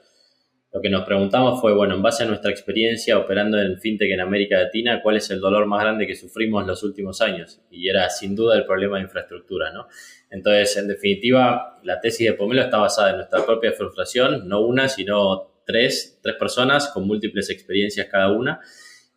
lo 0.71 0.81
que 0.81 0.89
nos 0.89 1.03
preguntamos 1.03 1.59
fue, 1.59 1.73
bueno, 1.73 1.95
en 1.95 2.03
base 2.03 2.23
a 2.23 2.27
nuestra 2.27 2.51
experiencia 2.51 3.17
operando 3.17 3.59
en 3.59 3.79
FinTech 3.79 4.11
en 4.11 4.19
América 4.19 4.57
Latina, 4.59 5.01
¿cuál 5.01 5.17
es 5.17 5.29
el 5.31 5.39
dolor 5.39 5.65
más 5.65 5.81
grande 5.81 6.05
que 6.05 6.15
sufrimos 6.15 6.61
en 6.61 6.67
los 6.67 6.83
últimos 6.83 7.21
años? 7.21 7.59
Y 7.71 7.89
era 7.89 8.07
sin 8.09 8.35
duda 8.35 8.55
el 8.55 8.65
problema 8.65 8.97
de 8.97 9.03
infraestructura, 9.03 9.71
¿no? 9.71 9.87
Entonces, 10.29 10.77
en 10.77 10.87
definitiva, 10.87 11.79
la 11.83 11.99
tesis 11.99 12.27
de 12.27 12.33
Pomelo 12.33 12.61
está 12.61 12.77
basada 12.77 13.11
en 13.11 13.17
nuestra 13.17 13.45
propia 13.45 13.71
frustración, 13.71 14.47
no 14.47 14.61
una, 14.61 14.87
sino 14.87 15.61
tres, 15.65 16.19
tres 16.21 16.35
personas 16.35 16.89
con 16.89 17.07
múltiples 17.07 17.49
experiencias 17.49 18.07
cada 18.07 18.31
una, 18.31 18.59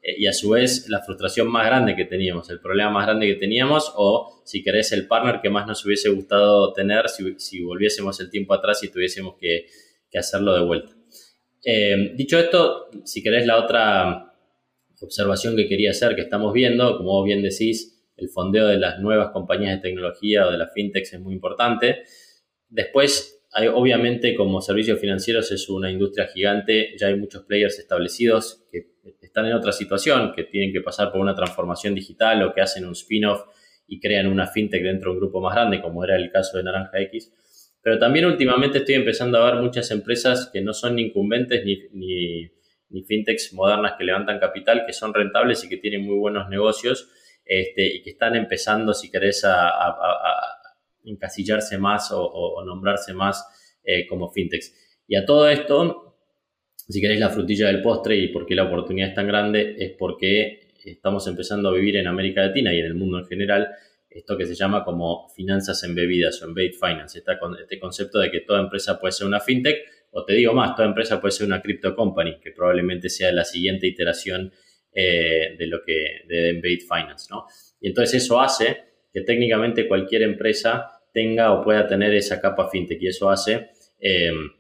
eh, 0.03 0.15
y 0.19 0.27
a 0.27 0.33
su 0.33 0.51
vez 0.51 0.89
la 0.89 1.01
frustración 1.01 1.49
más 1.49 1.67
grande 1.67 1.95
que 1.95 2.05
teníamos, 2.05 2.49
el 2.51 2.61
problema 2.61 2.91
más 2.91 3.07
grande 3.07 3.27
que 3.27 3.35
teníamos, 3.35 3.93
o 3.95 4.43
si 4.45 4.63
querés, 4.63 4.93
el 4.93 5.07
partner 5.07 5.41
que 5.41 5.51
más 5.51 5.67
nos 5.67 5.85
hubiese 5.85 6.09
gustado 6.09 6.73
tener 6.73 7.09
si, 7.09 7.39
si 7.39 7.63
volviésemos 7.63 8.19
el 8.21 8.31
tiempo 8.31 8.55
atrás 8.55 8.83
y 8.83 8.91
tuviésemos 8.91 9.37
que, 9.39 9.67
que 10.11 10.19
hacerlo 10.19 10.55
de 10.55 10.65
vuelta. 10.65 10.93
Eh, 11.65 12.13
dicho 12.17 12.39
esto, 12.39 12.91
si 13.05 13.23
querés 13.23 13.47
la 13.47 13.59
otra 13.59 14.35
observación 15.01 15.57
que 15.57 15.69
quería 15.69 15.91
hacer, 15.91 16.15
que 16.15 16.23
estamos 16.23 16.53
viendo, 16.53 16.97
como 16.97 17.13
vos 17.13 17.25
bien 17.25 17.43
decís, 17.43 17.92
el 18.23 18.31
fondeo 18.31 18.67
de 18.67 18.79
las 18.79 18.99
nuevas 19.01 19.31
compañías 19.33 19.77
de 19.77 19.89
tecnología 19.89 20.47
o 20.47 20.51
de 20.51 20.59
las 20.59 20.73
fintechs 20.73 21.13
es 21.13 21.21
muy 21.21 21.35
importante. 21.35 22.05
Después, 22.69 23.45
hay, 23.53 23.69
obviamente, 23.69 24.35
como 24.35 24.61
servicios 24.61 24.99
financieros 24.99 25.53
es 25.53 25.69
una 25.69 25.91
industria 25.91 26.27
gigante, 26.29 26.95
ya 26.99 27.09
hay 27.09 27.17
muchos 27.17 27.45
players 27.45 27.79
establecidos 27.79 28.65
que 28.71 28.93
están 29.21 29.47
en 29.47 29.55
otra 29.55 29.73
situación, 29.73 30.33
que 30.35 30.45
tienen 30.45 30.73
que 30.73 30.81
pasar 30.81 31.11
por 31.11 31.21
una 31.21 31.35
transformación 31.35 31.95
digital 31.95 32.43
o 32.43 32.55
que 32.55 32.61
hacen 32.61 32.87
un 32.87 32.93
spin-off 32.93 33.43
y 33.87 34.01
crean 34.01 34.27
una 34.27 34.47
fintech 34.47 34.83
dentro 34.83 35.11
de 35.11 35.15
un 35.15 35.21
grupo 35.21 35.41
más 35.41 35.55
grande, 35.55 35.81
como 35.81 36.05
era 36.05 36.17
el 36.17 36.31
caso 36.31 36.57
de 36.57 36.65
Naranja 36.65 37.01
X. 37.01 37.33
Pero 37.83 37.99
también 37.99 38.27
últimamente 38.27 38.79
estoy 38.79 38.95
empezando 38.95 39.39
a 39.39 39.51
ver 39.51 39.61
muchas 39.61 39.91
empresas 39.91 40.49
que 40.53 40.61
no 40.61 40.73
son 40.73 40.99
incumbentes 40.99 41.65
ni, 41.65 42.51
fintechs 43.07 43.53
modernas 43.55 43.95
que 43.99 44.05
levantan 44.05 44.39
capital, 44.39 44.85
que 44.87 44.93
son 44.93 45.13
rentables 45.13 45.65
y 45.65 45.69
que 45.69 45.79
tienen 45.79 46.03
muy 46.03 46.17
buenos 46.17 46.49
negocios 46.49 47.11
este, 47.45 47.97
y 47.97 48.03
que 48.03 48.11
están 48.11 48.37
empezando, 48.37 48.95
si 48.95 49.11
querés, 49.11 49.45
a, 49.45 49.97
encasillarse 51.05 51.79
más 51.79 52.11
o, 52.13 52.63
nombrarse 52.65 53.13
más 53.13 53.45
eh, 53.83 54.07
como 54.07 54.31
fintechs. 54.31 54.73
Y 55.09 55.17
a 55.17 55.27
todo 55.27 55.49
esto, 55.49 56.17
si 56.77 57.01
queréis 57.01 57.21
la 57.21 57.31
frutilla 57.31 57.67
del 57.67 57.83
postre 57.83 58.17
y 58.17 58.29
por 58.29 58.47
qué 58.47 58.55
la 58.55 58.65
oportunidad 58.65 59.09
es 59.09 59.15
tan 59.15 59.27
grande, 59.27 59.75
es 59.79 59.93
porque 59.99 60.71
estamos 60.85 61.27
empezando 61.27 61.69
a 61.69 61.73
vivir 61.73 61.97
en 61.97 62.07
América 62.07 62.47
Latina 62.47 62.73
y 62.73 62.79
en 62.79 62.87
el 62.87 62.95
mundo 62.95 63.19
en 63.19 63.27
general 63.27 63.69
esto 64.15 64.37
que 64.37 64.47
se 64.47 64.55
llama 64.55 64.85
como 64.85 65.29
finanzas 65.31 65.83
embebidas 65.85 66.43
o 66.43 66.47
embedded 66.47 66.75
finance, 66.75 67.23
con 67.41 67.59
este 67.59 67.79
concepto 67.79 68.19
de 68.19 68.31
que 68.31 68.41
toda 68.41 68.61
empresa 68.61 69.01
puede 69.01 69.13
ser 69.13 69.27
una 69.27 69.41
fintech, 69.41 69.79
o 70.11 70.25
te 70.25 70.35
digo 70.35 70.53
más, 70.53 70.77
toda 70.77 70.89
empresa 70.89 71.21
puede 71.21 71.33
ser 71.33 71.47
una 71.47 71.63
crypto 71.63 71.95
company, 71.95 72.39
que 72.41 72.53
probablemente 72.53 73.09
sea 73.09 73.33
la 73.33 73.45
siguiente 73.45 73.87
iteración 73.87 74.53
eh, 74.95 75.57
de 75.59 75.67
lo 75.67 75.83
que 75.85 76.23
de 76.29 76.51
embedded 76.51 76.81
finance, 76.81 77.27
¿no? 77.31 77.47
Y 77.81 77.89
entonces 77.89 78.23
eso 78.23 78.41
hace 78.41 78.77
que 79.13 79.23
técnicamente 79.23 79.89
cualquier 79.89 80.23
empresa 80.23 80.91
tenga 81.13 81.53
o 81.53 81.63
pueda 81.63 81.87
tener 81.87 82.15
esa 82.15 82.41
capa 82.41 82.69
fintech 82.69 83.01
y 83.03 83.09
eso 83.09 83.31
hace 83.31 83.71
em, 84.01 84.51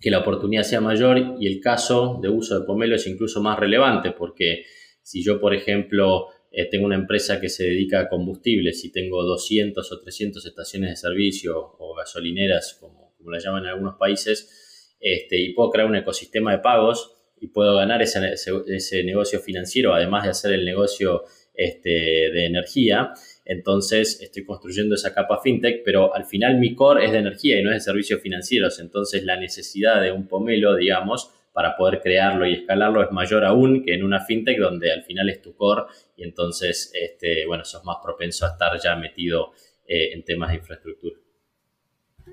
que 0.00 0.10
la 0.10 0.18
oportunidad 0.18 0.62
sea 0.62 0.80
mayor 0.80 1.36
y 1.40 1.46
el 1.46 1.60
caso 1.60 2.18
de 2.22 2.28
uso 2.28 2.58
de 2.58 2.66
Pomelo 2.66 2.96
es 2.96 3.06
incluso 3.06 3.40
más 3.40 3.58
relevante 3.58 4.10
porque 4.10 4.64
si 5.02 5.22
yo, 5.22 5.40
por 5.40 5.54
ejemplo, 5.54 6.28
eh, 6.50 6.68
tengo 6.70 6.86
una 6.86 6.94
empresa 6.94 7.40
que 7.40 7.48
se 7.48 7.64
dedica 7.64 8.00
a 8.00 8.08
combustibles 8.08 8.84
y 8.84 8.92
tengo 8.92 9.22
200 9.22 9.90
o 9.90 10.00
300 10.00 10.46
estaciones 10.46 10.90
de 10.90 10.96
servicio 10.96 11.56
o 11.78 11.94
gasolineras, 11.94 12.78
como, 12.80 13.14
como 13.16 13.30
las 13.30 13.44
llaman 13.44 13.64
en 13.64 13.70
algunos 13.70 13.96
países, 13.96 14.96
este, 15.00 15.40
y 15.40 15.52
puedo 15.52 15.70
crear 15.70 15.88
un 15.88 15.96
ecosistema 15.96 16.52
de 16.52 16.58
pagos 16.58 17.12
y 17.40 17.48
puedo 17.48 17.76
ganar 17.76 18.02
ese, 18.02 18.20
ese, 18.68 19.04
negocio 19.04 19.40
financiero, 19.40 19.94
además 19.94 20.24
de 20.24 20.30
hacer 20.30 20.52
el 20.52 20.64
negocio 20.64 21.24
este, 21.54 21.90
de 21.90 22.46
energía. 22.46 23.12
Entonces 23.44 24.20
estoy 24.22 24.44
construyendo 24.44 24.94
esa 24.94 25.14
capa 25.14 25.40
fintech, 25.42 25.82
pero 25.84 26.14
al 26.14 26.24
final 26.24 26.58
mi 26.58 26.74
core 26.74 27.04
es 27.04 27.12
de 27.12 27.18
energía 27.18 27.58
y 27.58 27.62
no 27.62 27.70
es 27.70 27.76
de 27.76 27.80
servicios 27.80 28.20
financieros. 28.20 28.80
Entonces 28.80 29.24
la 29.24 29.36
necesidad 29.38 30.00
de 30.00 30.12
un 30.12 30.26
pomelo, 30.26 30.74
digamos, 30.76 31.30
para 31.52 31.76
poder 31.76 32.00
crearlo 32.00 32.46
y 32.46 32.54
escalarlo 32.54 33.02
es 33.02 33.12
mayor 33.12 33.44
aún 33.44 33.84
que 33.84 33.94
en 33.94 34.02
una 34.02 34.20
fintech 34.20 34.58
donde 34.58 34.90
al 34.90 35.04
final 35.04 35.30
es 35.30 35.40
tu 35.40 35.54
core 35.54 35.82
y 36.16 36.24
entonces, 36.24 36.90
este, 37.00 37.46
bueno, 37.46 37.64
sos 37.64 37.84
más 37.84 37.98
propenso 38.02 38.44
a 38.44 38.50
estar 38.50 38.72
ya 38.82 38.96
metido 38.96 39.52
eh, 39.86 40.12
en 40.14 40.24
temas 40.24 40.50
de 40.50 40.56
infraestructura. 40.56 41.16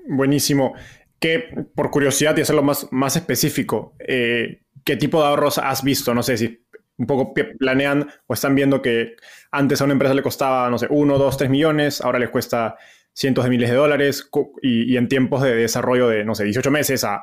Buenísimo. 0.08 0.74
Que 1.20 1.44
por 1.74 1.90
curiosidad 1.90 2.36
y 2.36 2.40
hacerlo 2.40 2.64
más, 2.64 2.88
más 2.90 3.14
específico, 3.14 3.94
eh, 4.00 4.61
¿qué 4.84 4.96
tipo 4.96 5.20
de 5.20 5.28
ahorros 5.28 5.58
has 5.58 5.82
visto? 5.82 6.14
No 6.14 6.22
sé 6.22 6.36
si 6.36 6.64
un 6.98 7.06
poco 7.06 7.34
planean 7.58 8.08
o 8.26 8.34
están 8.34 8.54
viendo 8.54 8.80
que 8.82 9.16
antes 9.50 9.80
a 9.80 9.84
una 9.84 9.94
empresa 9.94 10.14
le 10.14 10.22
costaba, 10.22 10.68
no 10.70 10.78
sé, 10.78 10.86
uno, 10.90 11.18
dos, 11.18 11.36
tres 11.36 11.50
millones, 11.50 12.00
ahora 12.00 12.18
les 12.18 12.30
cuesta 12.30 12.76
cientos 13.12 13.44
de 13.44 13.50
miles 13.50 13.70
de 13.70 13.76
dólares 13.76 14.28
y, 14.62 14.96
en 14.96 15.08
tiempos 15.08 15.42
de 15.42 15.54
desarrollo 15.54 16.08
de, 16.08 16.24
no 16.24 16.34
sé, 16.34 16.44
18 16.44 16.70
meses 16.70 17.04
a 17.04 17.20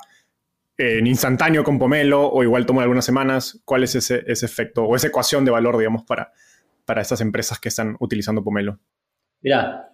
en 0.78 1.08
instantáneo 1.08 1.64
con 1.64 1.78
Pomelo 1.78 2.30
o 2.30 2.42
igual 2.42 2.66
toma 2.66 2.84
algunas 2.84 3.04
semanas? 3.04 3.62
¿Cuál 3.66 3.84
es 3.84 3.96
ese, 3.96 4.24
efecto 4.26 4.86
o 4.86 4.96
esa 4.96 5.08
ecuación 5.08 5.44
de 5.44 5.52
valor, 5.52 5.78
digamos, 5.78 6.04
para, 6.04 6.32
para 6.86 7.02
estas 7.02 7.20
empresas 7.20 7.60
que 7.60 7.68
están 7.68 7.98
utilizando 8.00 8.44
Pomelo? 8.44 8.80
Mira, 9.42 9.89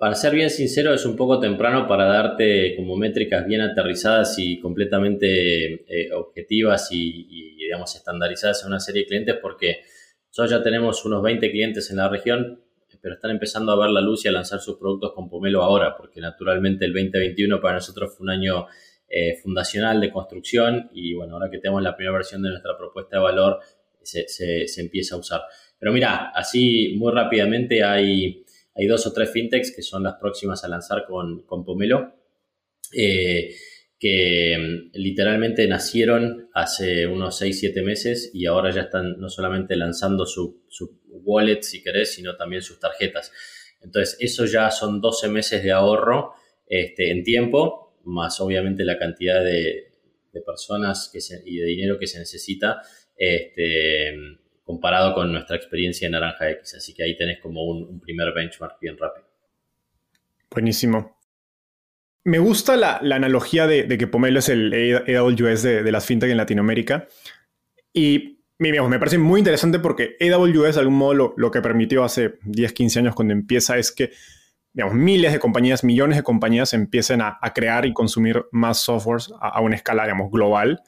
para 0.00 0.14
ser 0.14 0.34
bien 0.34 0.48
sincero, 0.48 0.94
es 0.94 1.04
un 1.04 1.14
poco 1.14 1.38
temprano 1.38 1.86
para 1.86 2.06
darte 2.06 2.74
como 2.74 2.96
métricas 2.96 3.46
bien 3.46 3.60
aterrizadas 3.60 4.38
y 4.38 4.58
completamente 4.58 5.74
eh, 5.74 6.10
objetivas 6.14 6.88
y, 6.90 7.54
digamos, 7.58 7.94
estandarizadas 7.94 8.62
en 8.62 8.68
una 8.68 8.80
serie 8.80 9.02
de 9.02 9.08
clientes 9.08 9.36
porque 9.42 9.82
nosotros 10.28 10.52
ya 10.52 10.62
tenemos 10.62 11.04
unos 11.04 11.22
20 11.22 11.50
clientes 11.50 11.90
en 11.90 11.98
la 11.98 12.08
región, 12.08 12.64
pero 13.02 13.16
están 13.16 13.32
empezando 13.32 13.72
a 13.72 13.78
ver 13.78 13.90
la 13.90 14.00
luz 14.00 14.24
y 14.24 14.28
a 14.28 14.32
lanzar 14.32 14.60
sus 14.60 14.78
productos 14.78 15.12
con 15.12 15.28
Pomelo 15.28 15.62
ahora, 15.62 15.94
porque 15.94 16.18
naturalmente 16.18 16.86
el 16.86 16.94
2021 16.94 17.60
para 17.60 17.74
nosotros 17.74 18.16
fue 18.16 18.24
un 18.24 18.30
año 18.30 18.68
eh, 19.06 19.36
fundacional 19.42 20.00
de 20.00 20.10
construcción 20.10 20.88
y 20.94 21.12
bueno, 21.12 21.34
ahora 21.34 21.50
que 21.50 21.58
tenemos 21.58 21.82
la 21.82 21.94
primera 21.94 22.16
versión 22.16 22.40
de 22.40 22.48
nuestra 22.48 22.74
propuesta 22.78 23.18
de 23.18 23.22
valor, 23.22 23.60
se, 24.02 24.26
se, 24.28 24.80
empieza 24.80 25.16
a 25.16 25.18
usar. 25.18 25.42
Pero 25.78 25.92
mira, 25.92 26.30
así 26.34 26.94
muy 26.96 27.12
rápidamente 27.12 27.84
hay, 27.84 28.46
hay 28.74 28.86
dos 28.86 29.06
o 29.06 29.12
tres 29.12 29.30
fintechs 29.30 29.74
que 29.74 29.82
son 29.82 30.02
las 30.02 30.14
próximas 30.14 30.64
a 30.64 30.68
lanzar 30.68 31.04
con, 31.06 31.42
con 31.44 31.64
Pomelo. 31.64 32.14
Eh, 32.92 33.54
que 34.00 34.56
mm, 34.58 34.96
literalmente 34.98 35.68
nacieron 35.68 36.48
hace 36.54 37.06
unos 37.06 37.36
6, 37.38 37.60
7 37.60 37.82
meses 37.82 38.30
y 38.32 38.46
ahora 38.46 38.74
ya 38.74 38.82
están 38.82 39.20
no 39.20 39.28
solamente 39.28 39.76
lanzando 39.76 40.24
su, 40.26 40.62
wallet, 41.22 41.62
si 41.62 41.82
querés, 41.82 42.14
sino 42.14 42.34
también 42.36 42.62
sus 42.62 42.80
tarjetas. 42.80 43.30
Entonces, 43.82 44.16
eso 44.18 44.46
ya 44.46 44.70
son 44.70 45.00
12 45.00 45.28
meses 45.28 45.62
de 45.62 45.70
ahorro 45.70 46.32
este, 46.66 47.10
en 47.10 47.22
tiempo, 47.22 47.98
más 48.04 48.40
obviamente 48.40 48.84
la 48.84 48.98
cantidad 48.98 49.44
de, 49.44 49.86
personas 50.46 51.10
que 51.12 51.18
y 51.44 51.58
de 51.58 51.66
dinero 51.66 51.98
que 51.98 52.06
se 52.06 52.20
necesita 52.20 52.80
este, 53.16 54.14
comparado 54.70 55.14
con 55.14 55.32
nuestra 55.32 55.56
experiencia 55.56 56.06
en 56.06 56.12
Naranja 56.12 56.50
X. 56.50 56.74
Así 56.74 56.94
que 56.94 57.02
ahí 57.02 57.16
tenés 57.16 57.40
como 57.40 57.64
un 57.64 57.98
primer 58.00 58.32
benchmark 58.32 58.78
bien 58.80 58.96
rápido. 58.96 59.26
Buenísimo. 60.50 61.16
Me 62.24 62.38
gusta 62.38 62.76
la, 62.76 62.98
analogía 62.98 63.66
de, 63.66 63.86
que 63.98 64.06
Pomelo 64.06 64.38
es 64.38 64.48
el 64.48 65.02
AWS 65.16 65.62
de, 65.62 65.92
las 65.92 66.04
fintech 66.04 66.30
en 66.30 66.36
Latinoamérica. 66.36 67.08
Y 67.92 68.38
me 68.58 68.98
parece 68.98 69.18
muy 69.18 69.40
interesante 69.40 69.78
porque 69.78 70.16
AWS, 70.20 70.74
de 70.74 70.80
algún 70.80 70.96
modo, 70.96 71.34
lo, 71.36 71.50
que 71.50 71.62
permitió 71.62 72.04
hace 72.04 72.38
10, 72.44 72.72
15 72.72 72.98
años 73.00 73.14
cuando 73.14 73.32
empieza 73.32 73.78
es 73.78 73.90
que 73.90 74.10
digamos, 74.72 74.94
miles 74.94 75.32
de 75.32 75.40
compañías, 75.40 75.82
millones 75.82 76.18
de 76.18 76.22
compañías 76.22 76.74
empiecen 76.74 77.22
a, 77.22 77.38
crear 77.54 77.86
y 77.86 77.92
consumir 77.92 78.44
más 78.52 78.78
softwares 78.78 79.32
a, 79.40 79.60
una 79.60 79.74
escala, 79.76 80.04
digamos, 80.04 80.30
global. 80.30 80.82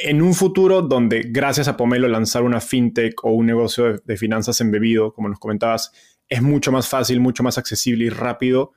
En 0.00 0.22
un 0.22 0.32
futuro 0.32 0.80
donde, 0.80 1.24
gracias 1.26 1.68
a 1.68 1.76
Pomelo, 1.76 2.08
lanzar 2.08 2.44
una 2.44 2.60
fintech 2.60 3.24
o 3.24 3.32
un 3.32 3.46
negocio 3.46 3.98
de, 3.98 4.16
finanzas 4.16 4.60
embebido, 4.60 5.12
como 5.12 5.28
nos 5.28 5.38
comentabas, 5.38 5.92
es 6.28 6.40
mucho 6.40 6.72
más 6.72 6.88
fácil, 6.88 7.20
mucho 7.20 7.42
más 7.42 7.58
accesible 7.58 8.04
y 8.04 8.10
rápido 8.10 8.72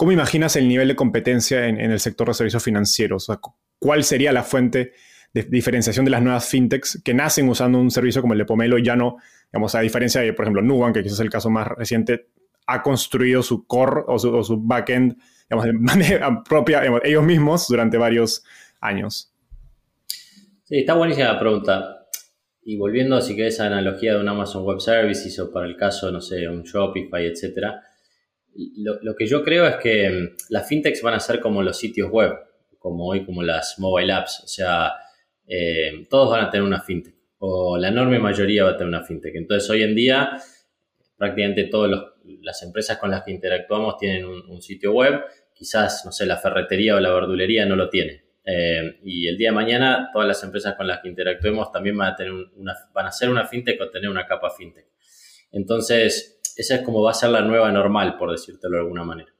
¿Cómo 0.00 0.12
imaginas 0.12 0.56
el 0.56 0.66
nivel 0.66 0.88
de 0.88 0.96
competencia 0.96 1.66
en, 1.66 1.78
el 1.78 2.00
sector 2.00 2.26
de 2.26 2.32
servicios 2.32 2.64
financieros? 2.64 3.30
¿Cuál 3.78 4.02
sería 4.02 4.32
la 4.32 4.42
fuente 4.42 4.94
de 5.34 5.42
diferenciación 5.42 6.06
de 6.06 6.10
las 6.10 6.22
nuevas 6.22 6.48
fintechs 6.48 7.02
que 7.04 7.12
nacen 7.12 7.46
usando 7.50 7.78
un 7.78 7.90
servicio 7.90 8.22
como 8.22 8.32
el 8.32 8.38
de 8.38 8.46
Pomelo 8.46 8.78
y 8.78 8.82
ya 8.82 8.96
no, 8.96 9.18
digamos, 9.52 9.74
a 9.74 9.80
diferencia 9.80 10.22
de, 10.22 10.32
por 10.32 10.46
ejemplo, 10.46 10.62
Nubank, 10.62 10.94
que 10.94 11.02
quizás 11.02 11.18
es 11.18 11.20
el 11.20 11.28
caso 11.28 11.50
más 11.50 11.68
reciente, 11.68 12.28
ha 12.66 12.82
construido 12.82 13.42
su 13.42 13.66
core 13.66 14.00
o 14.06 14.18
su, 14.18 14.58
backend, 14.62 15.18
digamos, 15.50 15.66
de 15.66 15.72
manera 15.78 16.42
propia, 16.44 16.82
ellos 17.04 17.22
mismos 17.22 17.68
durante 17.68 17.98
varios 17.98 18.42
años? 18.80 19.29
Sí, 20.70 20.78
está 20.78 20.94
buenísima 20.94 21.32
la 21.32 21.40
pregunta. 21.40 22.06
Y 22.62 22.76
volviendo, 22.76 23.20
si 23.20 23.34
querés, 23.34 23.58
a 23.58 23.64
la 23.64 23.78
analogía 23.78 24.14
de 24.14 24.20
un 24.20 24.28
Amazon 24.28 24.62
Web 24.62 24.78
Services 24.78 25.36
o 25.40 25.52
para 25.52 25.66
el 25.66 25.76
caso, 25.76 26.12
no 26.12 26.20
sé, 26.20 26.48
un 26.48 26.62
Shopify, 26.62 27.26
etcétera, 27.26 27.82
lo, 28.76 29.16
que 29.16 29.26
yo 29.26 29.42
creo 29.42 29.66
es 29.66 29.76
que 29.78 30.08
mm, 30.08 30.36
las 30.50 30.68
fintechs 30.68 31.02
van 31.02 31.14
a 31.14 31.18
ser 31.18 31.40
como 31.40 31.64
los 31.64 31.76
sitios 31.76 32.08
web, 32.12 32.34
como 32.78 33.08
hoy, 33.08 33.24
como 33.24 33.42
las 33.42 33.80
mobile 33.80 34.12
apps. 34.12 34.42
O 34.44 34.46
sea, 34.46 34.92
eh, 35.44 36.06
todos 36.08 36.30
van 36.30 36.44
a 36.44 36.50
tener 36.50 36.64
una 36.64 36.80
fintech, 36.80 37.16
o 37.38 37.76
la 37.76 37.88
enorme 37.88 38.20
mayoría 38.20 38.62
va 38.62 38.70
a 38.70 38.76
tener 38.76 38.94
una 38.94 39.02
fintech. 39.02 39.34
Entonces, 39.34 39.68
hoy 39.70 39.82
en 39.82 39.96
día, 39.96 40.40
prácticamente 41.16 41.64
todas 41.64 42.00
las 42.42 42.62
empresas 42.62 42.96
con 42.98 43.10
las 43.10 43.24
que 43.24 43.32
interactuamos 43.32 43.96
tienen 43.98 44.24
un, 44.24 44.62
sitio 44.62 44.92
web. 44.92 45.20
Quizás, 45.52 46.04
no 46.04 46.12
sé, 46.12 46.26
la 46.26 46.36
ferretería 46.36 46.94
o 46.94 47.00
la 47.00 47.12
verdulería 47.12 47.66
no 47.66 47.74
lo 47.74 47.90
tiene. 47.90 48.29
Eh, 48.50 48.98
y 49.04 49.28
el 49.28 49.36
día 49.36 49.50
de 49.50 49.54
mañana, 49.54 50.10
todas 50.12 50.26
las 50.26 50.42
empresas 50.42 50.74
con 50.74 50.86
las 50.86 51.00
que 51.00 51.08
interactuemos 51.08 51.70
también 51.70 51.96
van 51.96 52.12
a, 52.12 52.16
tener 52.16 52.32
una, 52.32 52.74
van 52.92 53.06
a 53.06 53.12
ser 53.12 53.30
una 53.30 53.46
fintech 53.46 53.80
o 53.80 53.90
tener 53.90 54.10
una 54.10 54.26
capa 54.26 54.50
fintech. 54.50 54.86
Entonces, 55.52 56.40
esa 56.56 56.76
es 56.76 56.82
como 56.82 57.02
va 57.02 57.12
a 57.12 57.14
ser 57.14 57.30
la 57.30 57.42
nueva 57.42 57.70
normal, 57.70 58.16
por 58.16 58.30
decírtelo 58.30 58.76
de 58.76 58.82
alguna 58.82 59.04
manera. 59.04 59.32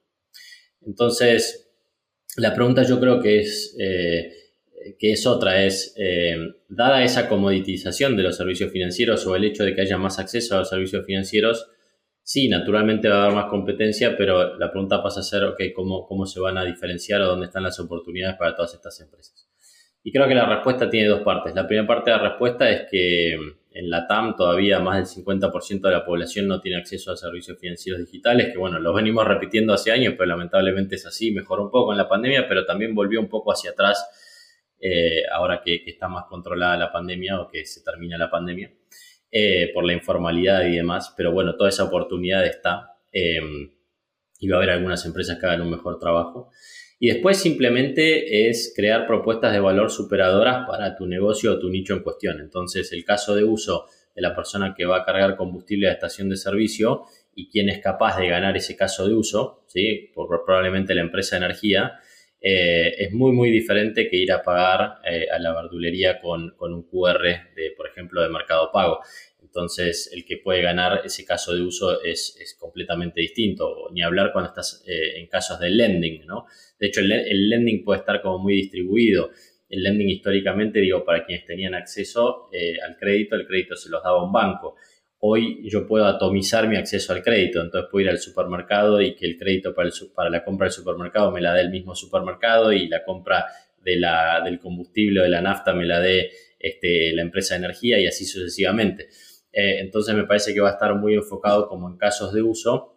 Entonces, 0.86 1.70
la 2.36 2.54
pregunta 2.54 2.82
yo 2.84 3.00
creo 3.00 3.20
que 3.20 3.40
es, 3.40 3.76
eh, 3.78 4.32
que 4.98 5.12
es 5.12 5.26
otra, 5.26 5.64
es, 5.64 5.94
eh, 5.96 6.36
dada 6.68 7.02
esa 7.02 7.28
comoditización 7.28 8.16
de 8.16 8.22
los 8.22 8.36
servicios 8.36 8.70
financieros 8.70 9.26
o 9.26 9.34
el 9.34 9.44
hecho 9.44 9.64
de 9.64 9.74
que 9.74 9.82
haya 9.82 9.98
más 9.98 10.18
acceso 10.18 10.54
a 10.54 10.60
los 10.60 10.68
servicios 10.68 11.04
financieros, 11.04 11.68
sí, 12.30 12.48
naturalmente 12.48 13.08
va 13.08 13.16
a 13.16 13.24
haber 13.24 13.34
más 13.34 13.46
competencia, 13.46 14.16
pero 14.16 14.56
la 14.56 14.70
pregunta 14.70 15.02
pasa 15.02 15.18
a 15.18 15.24
ser, 15.24 15.42
ok, 15.42 15.60
¿cómo, 15.74 16.06
cómo 16.06 16.26
se 16.26 16.38
van 16.38 16.58
a 16.58 16.64
diferenciar 16.64 17.20
o 17.22 17.26
dónde 17.26 17.46
están 17.46 17.64
las 17.64 17.80
oportunidades 17.80 18.36
para 18.38 18.54
todas 18.54 18.72
estas 18.72 19.00
empresas? 19.00 19.48
Y 20.04 20.12
creo 20.12 20.28
que 20.28 20.36
la 20.36 20.46
respuesta 20.46 20.88
tiene 20.88 21.08
dos 21.08 21.22
partes. 21.22 21.56
La 21.56 21.66
primera 21.66 21.88
parte 21.88 22.12
de 22.12 22.16
la 22.16 22.22
respuesta 22.22 22.70
es 22.70 22.88
que 22.88 23.32
en 23.32 23.90
la 23.90 24.06
TAM 24.06 24.36
todavía 24.36 24.78
más 24.78 25.12
del 25.12 25.24
50% 25.24 25.80
de 25.80 25.90
la 25.90 26.04
población 26.04 26.46
no 26.46 26.60
tiene 26.60 26.78
acceso 26.78 27.10
a 27.10 27.16
servicios 27.16 27.58
financieros 27.58 28.00
digitales, 28.00 28.52
que 28.52 28.58
bueno, 28.58 28.78
lo 28.78 28.94
venimos 28.94 29.26
repitiendo 29.26 29.72
hace 29.72 29.90
años, 29.90 30.14
pero 30.16 30.26
lamentablemente 30.26 30.94
es 30.94 31.06
así, 31.06 31.32
mejoró 31.32 31.64
un 31.64 31.70
poco 31.72 31.90
en 31.90 31.98
la 31.98 32.08
pandemia, 32.08 32.46
pero 32.48 32.64
también 32.64 32.94
volvió 32.94 33.18
un 33.18 33.28
poco 33.28 33.50
hacia 33.50 33.72
atrás 33.72 34.08
eh, 34.78 35.24
ahora 35.32 35.62
que, 35.64 35.82
está 35.84 36.06
más 36.06 36.26
controlada 36.26 36.76
la 36.76 36.92
pandemia 36.92 37.40
o 37.40 37.48
que 37.48 37.66
se 37.66 37.82
termina 37.82 38.16
la 38.16 38.30
pandemia, 38.30 38.72
eh, 39.32 39.70
por 39.72 39.84
la 39.84 39.92
informalidad 39.92 40.64
y 40.66 40.76
demás, 40.76 41.14
pero 41.16 41.32
bueno, 41.32 41.56
toda 41.56 41.68
esa 41.68 41.84
oportunidad 41.84 42.44
está 42.44 42.96
eh, 43.12 43.40
y 44.40 44.48
va 44.48 44.56
a 44.56 44.58
haber 44.58 44.70
algunas 44.70 45.04
empresas 45.06 45.38
que 45.38 45.46
hagan 45.46 45.62
un 45.62 45.70
mejor 45.70 45.98
trabajo. 45.98 46.50
Y 46.98 47.08
después 47.08 47.38
simplemente 47.38 48.48
es 48.48 48.72
crear 48.76 49.06
propuestas 49.06 49.52
de 49.52 49.60
valor 49.60 49.90
superadoras 49.90 50.66
para 50.66 50.96
tu 50.96 51.06
negocio 51.06 51.52
o 51.52 51.58
tu 51.58 51.70
nicho 51.70 51.94
en 51.94 52.02
cuestión. 52.02 52.40
Entonces, 52.40 52.92
el 52.92 53.04
caso 53.04 53.34
de 53.34 53.44
uso 53.44 53.86
de 54.14 54.20
la 54.20 54.34
persona 54.34 54.74
que 54.76 54.84
va 54.84 54.98
a 54.98 55.04
cargar 55.04 55.36
combustible 55.36 55.86
a 55.86 55.90
la 55.90 55.94
estación 55.94 56.28
de 56.28 56.36
servicio 56.36 57.04
y 57.34 57.48
quién 57.48 57.68
es 57.68 57.78
capaz 57.78 58.18
de 58.18 58.28
ganar 58.28 58.56
ese 58.56 58.76
caso 58.76 59.08
de 59.08 59.14
uso, 59.14 59.64
¿sí? 59.66 60.10
por 60.14 60.44
probablemente 60.44 60.94
la 60.94 61.00
empresa 61.02 61.36
de 61.38 61.46
energía, 61.46 62.00
eh, 62.40 62.94
es 62.98 63.12
muy, 63.12 63.32
muy 63.32 63.50
diferente 63.50 64.08
que 64.08 64.16
ir 64.16 64.32
a 64.32 64.42
pagar 64.42 65.00
eh, 65.04 65.26
a 65.30 65.38
la 65.38 65.54
verdulería 65.54 66.20
con, 66.20 66.54
con, 66.56 66.72
un 66.72 66.84
QR, 66.84 67.22
de, 67.54 67.72
por 67.76 67.88
ejemplo, 67.88 68.22
de 68.22 68.30
Mercado 68.30 68.70
Pago. 68.72 69.00
Entonces, 69.42 70.10
el 70.14 70.24
que 70.24 70.38
puede 70.38 70.62
ganar 70.62 71.02
ese 71.04 71.24
caso 71.24 71.54
de 71.54 71.62
uso 71.62 72.02
es, 72.02 72.56
completamente 72.58 73.20
distinto. 73.20 73.88
Ni 73.92 74.02
hablar 74.02 74.32
cuando 74.32 74.48
estás 74.50 74.82
eh, 74.86 75.18
en 75.18 75.26
casos 75.26 75.60
de 75.60 75.70
lending, 75.70 76.24
¿no? 76.26 76.46
De 76.78 76.86
hecho, 76.86 77.00
el, 77.00 77.48
lending 77.48 77.84
puede 77.84 78.00
estar 78.00 78.22
como 78.22 78.38
muy 78.38 78.54
distribuido. 78.54 79.30
El 79.68 79.82
lending 79.82 80.08
históricamente, 80.08 80.80
digo, 80.80 81.04
para 81.04 81.24
quienes 81.26 81.44
tenían 81.44 81.74
acceso 81.74 82.48
al 82.84 82.96
crédito, 82.96 83.36
el 83.36 83.46
crédito 83.46 83.76
se 83.76 83.88
los 83.88 84.02
daba 84.02 84.24
un 84.24 84.32
banco. 84.32 84.76
Hoy 85.22 85.68
yo 85.68 85.86
puedo 85.86 86.06
atomizar 86.06 86.66
mi 86.66 86.76
acceso 86.76 87.12
al 87.12 87.22
crédito, 87.22 87.60
entonces 87.60 87.90
puedo 87.90 88.04
ir 88.04 88.10
al 88.10 88.18
supermercado 88.18 89.02
y 89.02 89.14
que 89.14 89.26
el 89.26 89.36
crédito 89.36 89.74
para, 89.74 90.30
la 90.30 90.42
compra 90.42 90.64
del 90.64 90.72
supermercado 90.72 91.30
me 91.30 91.42
la 91.42 91.52
dé 91.52 91.60
el 91.60 91.70
mismo 91.70 91.94
supermercado 91.94 92.72
y 92.72 92.88
la 92.88 93.04
compra 93.04 93.44
del 93.84 94.58
combustible 94.60 95.20
o 95.20 95.22
de 95.24 95.28
la 95.28 95.42
nafta 95.42 95.74
me 95.74 95.84
la 95.84 96.00
dé 96.00 96.30
este, 96.58 97.12
la 97.12 97.20
empresa 97.20 97.54
de 97.54 97.58
energía 97.58 98.00
y 98.00 98.06
así 98.06 98.24
sucesivamente. 98.24 99.08
Eh, 99.52 99.80
entonces 99.80 100.14
me 100.14 100.24
parece 100.24 100.54
que 100.54 100.60
va 100.60 100.70
a 100.70 100.72
estar 100.72 100.94
muy 100.94 101.14
enfocado 101.14 101.68
como 101.68 101.88
en 101.88 101.98
casos 101.98 102.32
de 102.32 102.40
uso. 102.40 102.96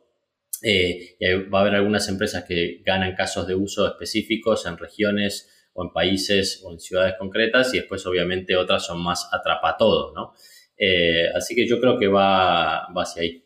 Eh, 0.61 1.17
y 1.19 1.33
va 1.49 1.59
a 1.59 1.61
haber 1.63 1.75
algunas 1.75 2.07
empresas 2.07 2.45
que 2.45 2.81
ganan 2.85 3.15
casos 3.15 3.45
de 3.47 3.55
uso 3.55 3.85
específicos 3.85 4.65
en 4.65 4.77
regiones 4.77 5.49
o 5.73 5.83
en 5.83 5.91
países 5.91 6.61
o 6.63 6.71
en 6.71 6.79
ciudades 6.79 7.15
concretas 7.19 7.73
y 7.73 7.79
después 7.79 8.05
obviamente 8.05 8.55
otras 8.55 8.85
son 8.85 9.03
más 9.03 9.27
atrapa 9.33 9.75
todo, 9.77 10.13
¿no? 10.13 10.33
Eh, 10.77 11.25
así 11.35 11.55
que 11.55 11.67
yo 11.67 11.79
creo 11.79 11.97
que 11.97 12.07
va, 12.07 12.85
hacia 12.85 13.21
ahí. 13.21 13.43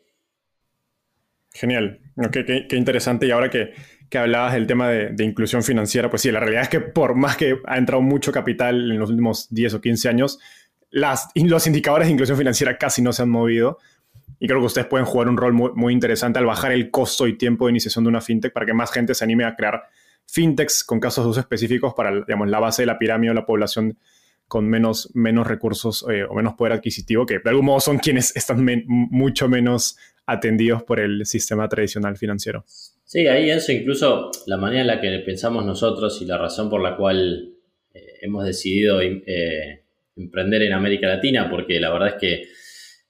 Genial, 1.53 1.99
qué, 2.31 2.67
interesante. 2.71 3.25
Y 3.27 3.31
ahora 3.31 3.49
que, 3.49 3.73
hablabas 4.17 4.53
del 4.53 4.67
tema 4.67 4.89
de, 4.89 5.23
inclusión 5.23 5.63
financiera, 5.63 6.09
pues 6.09 6.21
sí, 6.21 6.31
la 6.31 6.39
realidad 6.39 6.63
es 6.63 6.69
que 6.69 6.79
por 6.79 7.15
más 7.15 7.35
que 7.37 7.59
ha 7.65 7.77
entrado 7.77 8.01
mucho 8.01 8.31
capital 8.31 8.91
en 8.91 8.99
los 8.99 9.09
últimos 9.09 9.47
10 9.49 9.75
o 9.75 9.81
15 9.81 10.09
años, 10.09 10.39
los 10.91 11.67
indicadores 11.67 12.07
de 12.07 12.13
inclusión 12.13 12.37
financiera 12.37 12.77
casi 12.77 13.01
no 13.01 13.13
se 13.13 13.23
han 13.23 13.29
movido. 13.29 13.79
Y 14.39 14.47
creo 14.47 14.59
que 14.59 14.67
ustedes 14.67 14.87
pueden 14.87 15.05
jugar 15.05 15.29
un 15.29 15.37
rol 15.37 15.53
muy, 15.53 15.93
interesante 15.93 16.37
al 16.37 16.45
bajar 16.45 16.71
el 16.71 16.91
costo 16.91 17.27
y 17.27 17.37
tiempo 17.37 17.65
de 17.65 17.71
iniciación 17.71 18.03
de 18.03 18.09
una 18.09 18.21
fintech 18.21 18.53
para 18.53 18.65
que 18.67 18.73
más 18.73 18.91
gente 18.91 19.15
se 19.15 19.23
anime 19.23 19.45
a 19.45 19.55
crear 19.55 19.83
fintechs 20.27 20.83
con 20.83 20.99
casos 20.99 21.25
de 21.25 21.31
uso 21.31 21.39
específicos 21.39 21.93
para 21.95 22.11
digamos, 22.11 22.47
la 22.47 22.59
base 22.59 22.83
de 22.83 22.85
la 22.85 22.99
pirámide 22.99 23.31
o 23.31 23.33
la 23.33 23.45
población 23.45 23.97
con 24.47 24.67
menos, 24.69 25.09
menos 25.13 25.45
recursos 25.45 26.05
eh, 26.09 26.23
o 26.23 26.33
menos 26.33 26.53
poder 26.53 26.73
adquisitivo, 26.73 27.25
que 27.25 27.39
de 27.39 27.49
algún 27.49 27.65
modo 27.65 27.79
son 27.79 27.97
quienes 27.97 28.35
están 28.35 28.65
mucho 28.87 29.49
menos 29.49 29.97
atendidos 30.25 30.83
por 30.83 30.99
el 30.99 31.25
sistema 31.25 31.67
tradicional 31.67 32.17
financiero. 32.17 32.63
Sí, 33.03 33.27
ahí 33.27 33.49
eso 33.49 33.71
incluso 33.71 34.31
la 34.47 34.57
manera 34.57 34.81
en 34.81 34.87
la 34.87 35.01
que 35.01 35.09
pensamos 35.25 35.65
nosotros 35.65 36.21
y 36.21 36.25
la 36.25 36.37
razón 36.37 36.69
por 36.69 36.81
la 36.81 36.97
cual 36.97 37.53
eh, 37.93 37.99
hemos 38.21 38.45
decidido 38.45 39.01
eh, 39.01 39.83
emprender 40.17 40.63
en 40.63 40.73
América 40.73 41.07
Latina, 41.07 41.49
porque 41.49 41.79
la 41.79 41.91
verdad 41.91 42.09
es 42.09 42.15
que, 42.15 42.43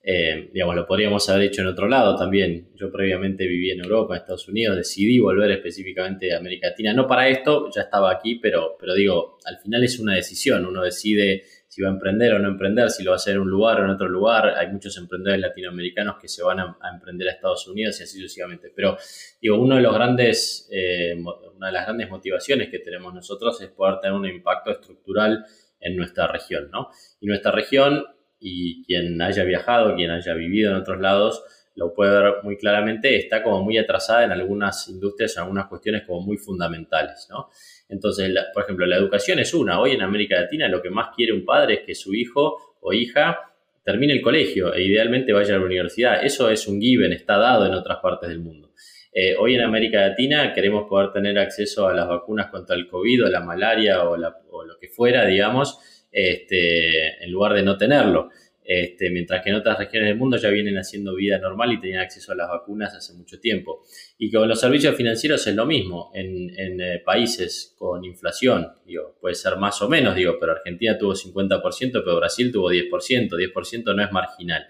eh, 0.10 0.52
digamos, 0.54 0.74
lo 0.74 0.88
podríamos 0.88 1.28
haber 1.28 1.48
hecho 1.48 1.62
en 1.62 1.68
otro 1.68 1.86
lado 1.86 2.16
también. 2.16 2.70
Yo 2.76 2.90
previamente 2.90 3.46
viví 3.46 3.72
en 3.72 3.84
Europa, 3.84 4.16
en 4.16 4.22
Estados 4.22 4.48
Unidos, 4.48 4.78
decidí 4.78 5.20
volver 5.20 5.52
específicamente 5.52 6.34
a 6.34 6.38
América 6.38 6.70
Latina. 6.70 6.94
No 6.94 7.06
para 7.06 7.28
esto, 7.28 7.70
ya 7.76 7.82
estaba 7.82 8.10
aquí, 8.10 8.36
pero, 8.36 8.78
pero 8.80 8.94
digo, 8.94 9.38
al 9.44 9.58
final 9.58 9.84
es 9.84 10.00
una 10.00 10.16
decisión. 10.16 10.66
Uno 10.66 10.82
decide 10.82 11.44
si 11.68 11.82
va 11.82 11.90
a 11.90 11.92
emprender 11.92 12.34
o 12.36 12.40
no 12.40 12.48
emprender, 12.48 12.90
si 12.90 13.04
lo 13.04 13.12
va 13.12 13.16
a 13.16 13.18
hacer 13.18 13.34
en 13.34 13.42
un 13.42 13.50
lugar 13.50 13.82
o 13.82 13.84
en 13.84 13.90
otro 13.90 14.08
lugar. 14.08 14.54
Hay 14.58 14.72
muchos 14.72 14.98
emprendedores 14.98 15.42
latinoamericanos 15.42 16.16
que 16.22 16.30
se 16.30 16.42
van 16.42 16.62
a, 16.62 16.78
emprender 16.94 17.28
a 17.28 17.32
Estados 17.34 17.68
Unidos 17.68 18.00
y 18.00 18.04
así 18.04 18.18
sucesivamente. 18.18 18.72
Pero, 18.74 18.96
digo, 19.42 19.60
uno 19.60 19.76
de 19.76 19.82
los 19.82 19.94
grandes... 19.94 20.70
Eh, 20.72 21.16
una 21.58 21.68
de 21.68 21.74
las 21.74 21.86
grandes 21.86 22.10
motivaciones 22.10 22.70
que 22.70 22.80
tenemos 22.80 23.14
nosotros 23.14 23.60
es 23.62 23.70
poder 23.70 24.00
tener 24.00 24.16
un 24.16 24.26
impacto 24.26 24.72
estructural 24.72 25.44
en 25.80 25.98
nuestra 25.98 26.28
región, 26.28 26.70
¿no? 26.72 26.90
Y 27.20 27.28
nuestra 27.28 27.52
región, 27.52 28.06
y 28.40 28.84
quien 28.86 29.22
haya 29.22 29.44
viajado, 29.44 29.96
quien 29.96 30.12
haya 30.12 30.34
vivido 30.34 30.72
en 30.72 30.78
otros 30.78 31.00
lados, 31.00 31.44
lo 31.76 31.94
puede 31.94 32.12
ver 32.22 32.36
muy 32.44 32.58
claramente, 32.58 33.16
está 33.16 33.44
como 33.44 33.64
muy 33.64 33.78
atrasada 33.78 34.24
en 34.24 34.32
algunas 34.32 34.88
industrias, 34.90 35.38
en 35.38 35.44
algunas 35.44 35.68
cuestiones 35.68 36.04
como 36.08 36.22
muy 36.22 36.38
fundamentales, 36.38 37.28
¿no? 37.30 37.50
Entonces, 37.88 38.34
por 38.54 38.64
ejemplo, 38.64 38.86
la 38.86 38.98
educación 38.98 39.40
es 39.40 39.54
una. 39.54 39.80
Hoy 39.80 39.92
en 39.92 40.02
América 40.02 40.42
Latina 40.42 40.68
lo 40.68 40.82
que 40.82 40.90
más 40.90 41.10
quiere 41.16 41.34
un 41.34 41.46
padre 41.46 41.76
es 41.76 41.80
que 41.82 41.96
su 41.96 42.16
hijo 42.16 42.76
o 42.82 42.94
hija 42.94 43.40
termine 43.84 44.14
el 44.14 44.22
colegio 44.22 44.74
e 44.74 44.84
idealmente 44.84 45.32
vaya 45.32 45.56
a 45.56 45.60
la 45.60 45.66
universidad. 45.66 46.26
Eso 46.26 46.50
es 46.50 46.68
un 46.68 46.82
given, 46.82 47.14
está 47.14 47.38
dado 47.38 47.66
en 47.66 47.74
otras 47.74 48.00
partes 48.00 48.28
del 48.30 48.40
mundo. 48.40 48.72
Eh, 49.14 49.36
hoy 49.40 49.56
en 49.56 49.62
América 49.62 50.02
Latina 50.02 50.54
queremos 50.54 50.88
poder 50.90 51.12
tener 51.12 51.40
acceso 51.40 51.88
a 51.88 51.94
las 51.94 52.08
vacunas 52.08 52.48
contra 52.48 52.76
el 52.76 52.88
COVID 52.88 53.26
o 53.26 53.30
la 53.30 53.40
malaria 53.40 54.04
o, 54.04 54.18
lo 54.18 54.78
que 54.80 54.90
fuera, 54.90 55.26
digamos, 55.26 55.97
este, 56.20 57.24
en 57.24 57.32
lugar 57.32 57.54
de 57.54 57.62
no 57.62 57.78
tenerlo. 57.78 58.30
Este, 58.70 59.12
mientras 59.12 59.42
que 59.44 59.52
en 59.52 59.56
otras 59.56 59.78
regiones 59.78 60.10
del 60.10 60.18
mundo 60.18 60.36
ya 60.36 60.50
vienen 60.50 60.78
haciendo 60.78 61.16
vida 61.16 61.38
normal 61.38 61.72
y 61.72 61.80
tenían 61.80 62.02
acceso 62.02 62.34
a 62.34 62.36
las 62.36 62.50
vacunas 62.50 62.94
hace 62.94 63.14
mucho 63.14 63.40
tiempo. 63.40 63.84
Y 64.18 64.30
con 64.30 64.50
los 64.50 64.60
servicios 64.60 64.96
financieros 64.96 65.46
es 65.48 65.56
lo 65.56 65.66
mismo, 65.66 66.12
en, 66.14 66.82
eh, 66.82 67.02
países 67.06 67.76
con 67.78 68.04
inflación, 68.04 68.68
digo, 68.86 69.16
puede 69.22 69.36
ser 69.36 69.56
más 69.56 69.82
o 69.82 69.88
menos, 69.88 70.16
digo, 70.16 70.38
pero 70.38 70.52
Argentina 70.54 70.98
tuvo 70.98 71.16
50%, 71.16 72.02
pero 72.04 72.18
Brasil 72.18 72.52
tuvo 72.52 72.70
10%, 72.70 73.38
10% 73.38 73.96
no 73.96 74.04
es 74.04 74.12
marginal. 74.12 74.68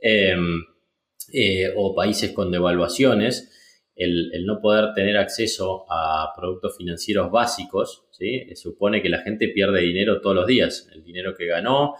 Em, 0.00 0.64
eh, 1.32 1.72
o 1.76 1.94
países 1.94 2.32
con 2.32 2.50
devaluaciones, 2.50 3.52
el, 3.98 4.46
no 4.46 4.60
poder 4.60 4.94
tener 4.94 5.16
acceso 5.16 5.84
a 5.90 6.32
productos 6.36 6.76
financieros 6.76 7.30
básicos, 7.30 8.06
¿sí? 8.12 8.54
supone 8.54 9.02
que 9.02 9.08
la 9.08 9.22
gente 9.22 9.48
pierde 9.48 9.80
dinero 9.80 10.20
todos 10.20 10.36
los 10.36 10.46
días, 10.46 10.88
el 10.94 11.02
dinero 11.02 11.34
que 11.36 11.46
ganó, 11.46 11.94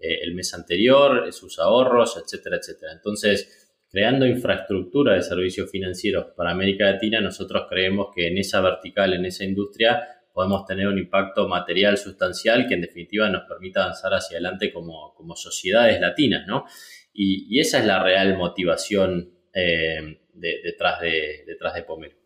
eh, 0.00 0.18
el 0.22 0.34
mes 0.34 0.52
anterior, 0.52 1.32
sus 1.32 1.60
ahorros, 1.60 2.16
etcétera, 2.16 2.56
etcétera. 2.56 2.92
Entonces, 2.92 3.76
creando 3.88 4.26
infraestructura 4.26 5.14
de 5.14 5.22
servicios 5.22 5.70
financieros 5.70 6.26
para 6.36 6.50
América 6.50 6.90
Latina, 6.90 7.20
nosotros 7.20 7.66
creemos 7.70 8.08
que 8.14 8.26
en 8.26 8.38
esa 8.38 8.60
vertical, 8.60 9.14
en 9.14 9.24
esa 9.24 9.44
industria, 9.44 10.02
podemos 10.32 10.66
tener 10.66 10.88
un 10.88 10.98
impacto 10.98 11.46
material 11.46 11.96
sustancial 11.96 12.66
que 12.66 12.74
en 12.74 12.80
definitiva 12.80 13.30
nos 13.30 13.44
permita 13.44 13.84
avanzar 13.84 14.12
hacia 14.12 14.38
adelante 14.38 14.72
como, 14.72 15.14
sociedades 15.36 16.00
latinas, 16.00 16.48
¿no? 16.48 16.64
Y, 17.12 17.60
esa 17.60 17.78
es 17.78 17.86
la 17.86 18.02
real 18.02 18.36
motivación 18.36 19.38
eh, 19.54 20.23
detrás, 20.34 21.00
de, 21.00 21.44
detrás 21.46 21.74
de 21.74 21.82
Pomelo. 21.82 22.16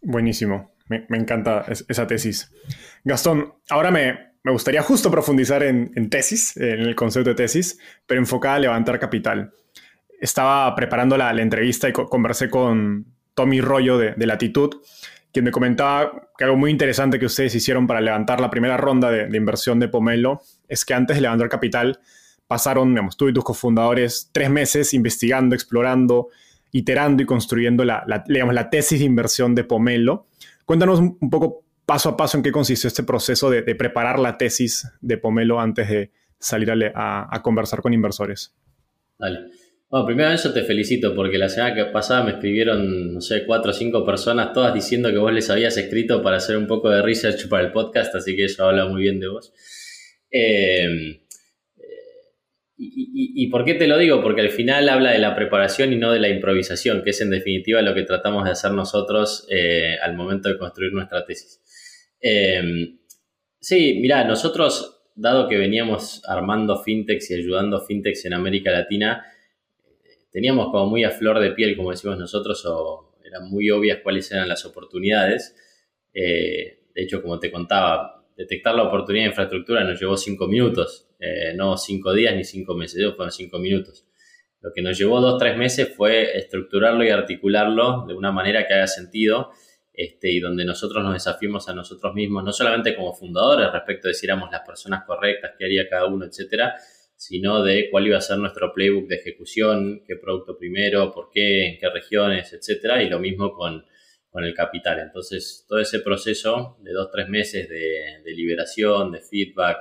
Buenísimo, 0.00 0.74
me, 0.88 1.06
me 1.08 1.18
encanta 1.18 1.66
esa 1.68 2.06
tesis. 2.06 2.52
Gastón, 3.04 3.54
ahora 3.68 3.90
me, 3.90 4.28
me 4.48 4.52
gustaría 4.52 4.82
justo 4.82 5.10
profundizar 5.10 5.62
en, 5.62 6.08
tesis, 6.08 6.56
en 6.56 6.80
el 6.80 6.94
concepto 6.94 7.28
de 7.28 7.36
tesis, 7.36 7.78
pero 8.06 8.18
enfocada 8.18 8.54
a 8.54 8.58
levantar 8.60 8.98
capital. 8.98 9.52
Estaba 10.20 10.74
preparando 10.74 11.16
la, 11.18 11.30
entrevista 11.32 11.86
y 11.88 11.92
conversé 11.92 12.48
con 12.48 13.04
Tommy 13.34 13.60
Rollo 13.60 13.98
de, 13.98 14.26
Latitud, 14.26 14.76
quien 15.32 15.44
me 15.44 15.50
comentaba 15.50 16.30
que 16.36 16.44
algo 16.44 16.56
muy 16.56 16.70
interesante 16.70 17.18
que 17.18 17.26
ustedes 17.26 17.54
hicieron 17.54 17.86
para 17.86 18.00
levantar 18.00 18.40
la 18.40 18.48
primera 18.48 18.78
ronda 18.78 19.10
de, 19.10 19.36
inversión 19.36 19.78
de 19.80 19.88
Pomelo 19.88 20.40
es 20.66 20.84
que 20.84 20.94
antes 20.94 21.16
de 21.16 21.20
levantar 21.20 21.50
capital 21.50 22.00
pasaron, 22.46 22.90
digamos, 22.94 23.18
tú 23.18 23.28
y 23.28 23.34
tus 23.34 23.44
cofundadores 23.44 24.30
tres 24.32 24.48
meses 24.48 24.94
investigando, 24.94 25.54
explorando, 25.54 26.28
iterando 26.72 27.22
y 27.22 27.26
construyendo 27.26 27.84
la, 27.84 28.04
la 28.06 28.70
tesis 28.70 28.98
de 28.98 29.04
inversión 29.04 29.54
de 29.54 29.64
Pomelo. 29.64 30.26
Cuéntanos 30.64 31.00
un 31.00 31.30
poco 31.30 31.64
paso 31.88 32.10
a 32.10 32.16
paso 32.18 32.36
en 32.36 32.42
qué 32.42 32.52
consistió 32.52 32.86
este 32.86 33.02
proceso 33.02 33.48
de, 33.48 33.62
preparar 33.74 34.18
la 34.18 34.36
tesis 34.36 34.86
de 35.00 35.16
Pomelo 35.16 35.58
antes 35.58 35.88
de 35.88 36.10
salir 36.38 36.70
a, 36.70 37.40
conversar 37.42 37.80
con 37.80 37.94
inversores. 37.94 38.54
Dale. 39.18 39.46
Bueno, 39.88 40.04
primero 40.04 40.30
eso 40.30 40.52
te 40.52 40.64
felicito 40.64 41.14
porque 41.14 41.38
la 41.38 41.48
semana 41.48 41.90
pasada 41.90 42.24
me 42.24 42.32
escribieron, 42.32 43.14
no 43.14 43.22
sé, 43.22 43.46
cuatro 43.46 43.70
o 43.70 43.74
cinco 43.74 44.04
personas, 44.04 44.52
todas 44.52 44.74
diciendo 44.74 45.10
que 45.10 45.16
vos 45.16 45.32
les 45.32 45.48
habías 45.48 45.78
escrito 45.78 46.22
para 46.22 46.36
hacer 46.36 46.58
un 46.58 46.66
poco 46.66 46.90
de 46.90 47.00
research 47.00 47.48
para 47.48 47.64
el 47.64 47.72
podcast, 47.72 48.14
así 48.14 48.36
que 48.36 48.44
eso 48.44 48.66
habla 48.66 48.84
muy 48.84 49.00
bien 49.00 49.18
de 49.18 49.28
vos. 49.28 49.54
Eh, 50.30 51.22
y, 52.80 53.48
por 53.48 53.64
qué 53.64 53.74
te 53.74 53.88
lo 53.88 53.98
digo? 53.98 54.22
Porque 54.22 54.40
al 54.40 54.50
final 54.50 54.88
habla 54.88 55.10
de 55.10 55.18
la 55.18 55.34
preparación 55.34 55.92
y 55.92 55.96
no 55.96 56.12
de 56.12 56.20
la 56.20 56.28
improvisación, 56.28 57.02
que 57.02 57.10
es 57.10 57.20
en 57.20 57.30
definitiva 57.30 57.82
lo 57.82 57.92
que 57.92 58.04
tratamos 58.04 58.44
de 58.44 58.52
hacer 58.52 58.70
nosotros 58.70 59.48
eh, 59.50 59.96
al 60.00 60.14
momento 60.14 60.48
de 60.48 60.58
construir 60.58 60.92
nuestra 60.92 61.24
tesis. 61.26 61.60
Em, 62.20 62.98
sí, 63.58 63.98
mira, 64.00 64.22
nosotros, 64.22 65.02
dado 65.16 65.48
que 65.48 65.56
veníamos 65.56 66.22
armando 66.28 66.80
fintechs 66.80 67.32
y 67.32 67.34
ayudando 67.34 67.84
fintechs 67.84 68.24
en 68.26 68.34
América 68.34 68.70
Latina, 68.70 69.24
teníamos 70.30 70.66
como 70.70 70.86
muy 70.86 71.02
a 71.02 71.10
flor 71.10 71.40
de 71.40 71.50
piel, 71.50 71.76
como 71.76 71.90
decimos 71.90 72.16
nosotros, 72.16 72.64
o 72.64 73.18
eran 73.24 73.50
muy 73.50 73.70
obvias 73.70 73.98
cuáles 74.04 74.30
eran 74.30 74.48
las 74.48 74.64
oportunidades. 74.64 75.56
Eh, 76.14 76.78
de 76.94 77.02
hecho, 77.02 77.22
como 77.22 77.40
te 77.40 77.50
contaba, 77.50 78.24
detectar 78.36 78.76
la 78.76 78.84
oportunidad 78.84 79.24
de 79.24 79.30
infraestructura 79.30 79.82
nos 79.82 80.00
llevó 80.00 80.16
cinco 80.16 80.46
minutos, 80.46 81.07
eh, 81.18 81.54
no 81.54 81.76
cinco 81.76 82.12
días 82.12 82.34
ni 82.34 82.44
cinco 82.44 82.74
meses, 82.74 83.02
fueron 83.14 83.32
cinco 83.32 83.58
minutos. 83.58 84.06
Lo 84.60 84.72
que 84.72 84.82
nos 84.82 84.98
llevó 84.98 85.20
dos, 85.20 85.38
tres 85.38 85.56
meses 85.56 85.94
fue 85.96 86.36
estructurarlo 86.36 87.04
y 87.04 87.10
articularlo 87.10 88.04
de 88.06 88.14
una 88.14 88.32
manera 88.32 88.66
que 88.66 88.74
haga 88.74 88.86
sentido 88.86 89.50
este, 89.98 90.30
y 90.30 90.38
donde 90.38 90.64
nosotros 90.64 91.02
nos 91.02 91.12
desafiamos 91.12 91.68
a 91.68 91.74
nosotros 91.74 92.14
mismos, 92.14 92.44
no 92.44 92.52
solamente 92.52 92.94
como 92.94 93.12
fundadores 93.12 93.72
respecto 93.72 94.06
de 94.06 94.14
si 94.14 94.26
éramos 94.26 94.48
las 94.50 94.60
personas 94.60 95.02
correctas, 95.04 95.54
qué 95.58 95.64
haría 95.64 95.88
cada 95.88 96.06
uno, 96.06 96.24
etcétera, 96.24 96.76
sino 97.16 97.64
de 97.64 97.90
cuál 97.90 98.06
iba 98.06 98.16
a 98.16 98.20
ser 98.20 98.38
nuestro 98.38 98.72
playbook 98.72 99.08
de 99.08 99.16
ejecución, 99.16 100.04
qué 100.06 100.14
producto 100.14 100.56
primero, 100.56 101.12
por 101.12 101.30
qué, 101.32 101.66
en 101.66 101.78
qué 101.78 101.90
regiones, 101.90 102.52
etcétera, 102.52 103.02
y 103.02 103.08
lo 103.08 103.18
mismo 103.18 103.52
con, 103.52 103.84
el 104.34 104.54
capital. 104.54 105.00
Entonces, 105.00 105.66
todo 105.68 105.80
ese 105.80 105.98
proceso 105.98 106.76
de 106.82 106.92
dos, 106.92 107.10
tres 107.10 107.28
meses 107.28 107.68
de, 107.68 108.22
liberación, 108.36 109.10
de 109.10 109.20
feedback, 109.20 109.78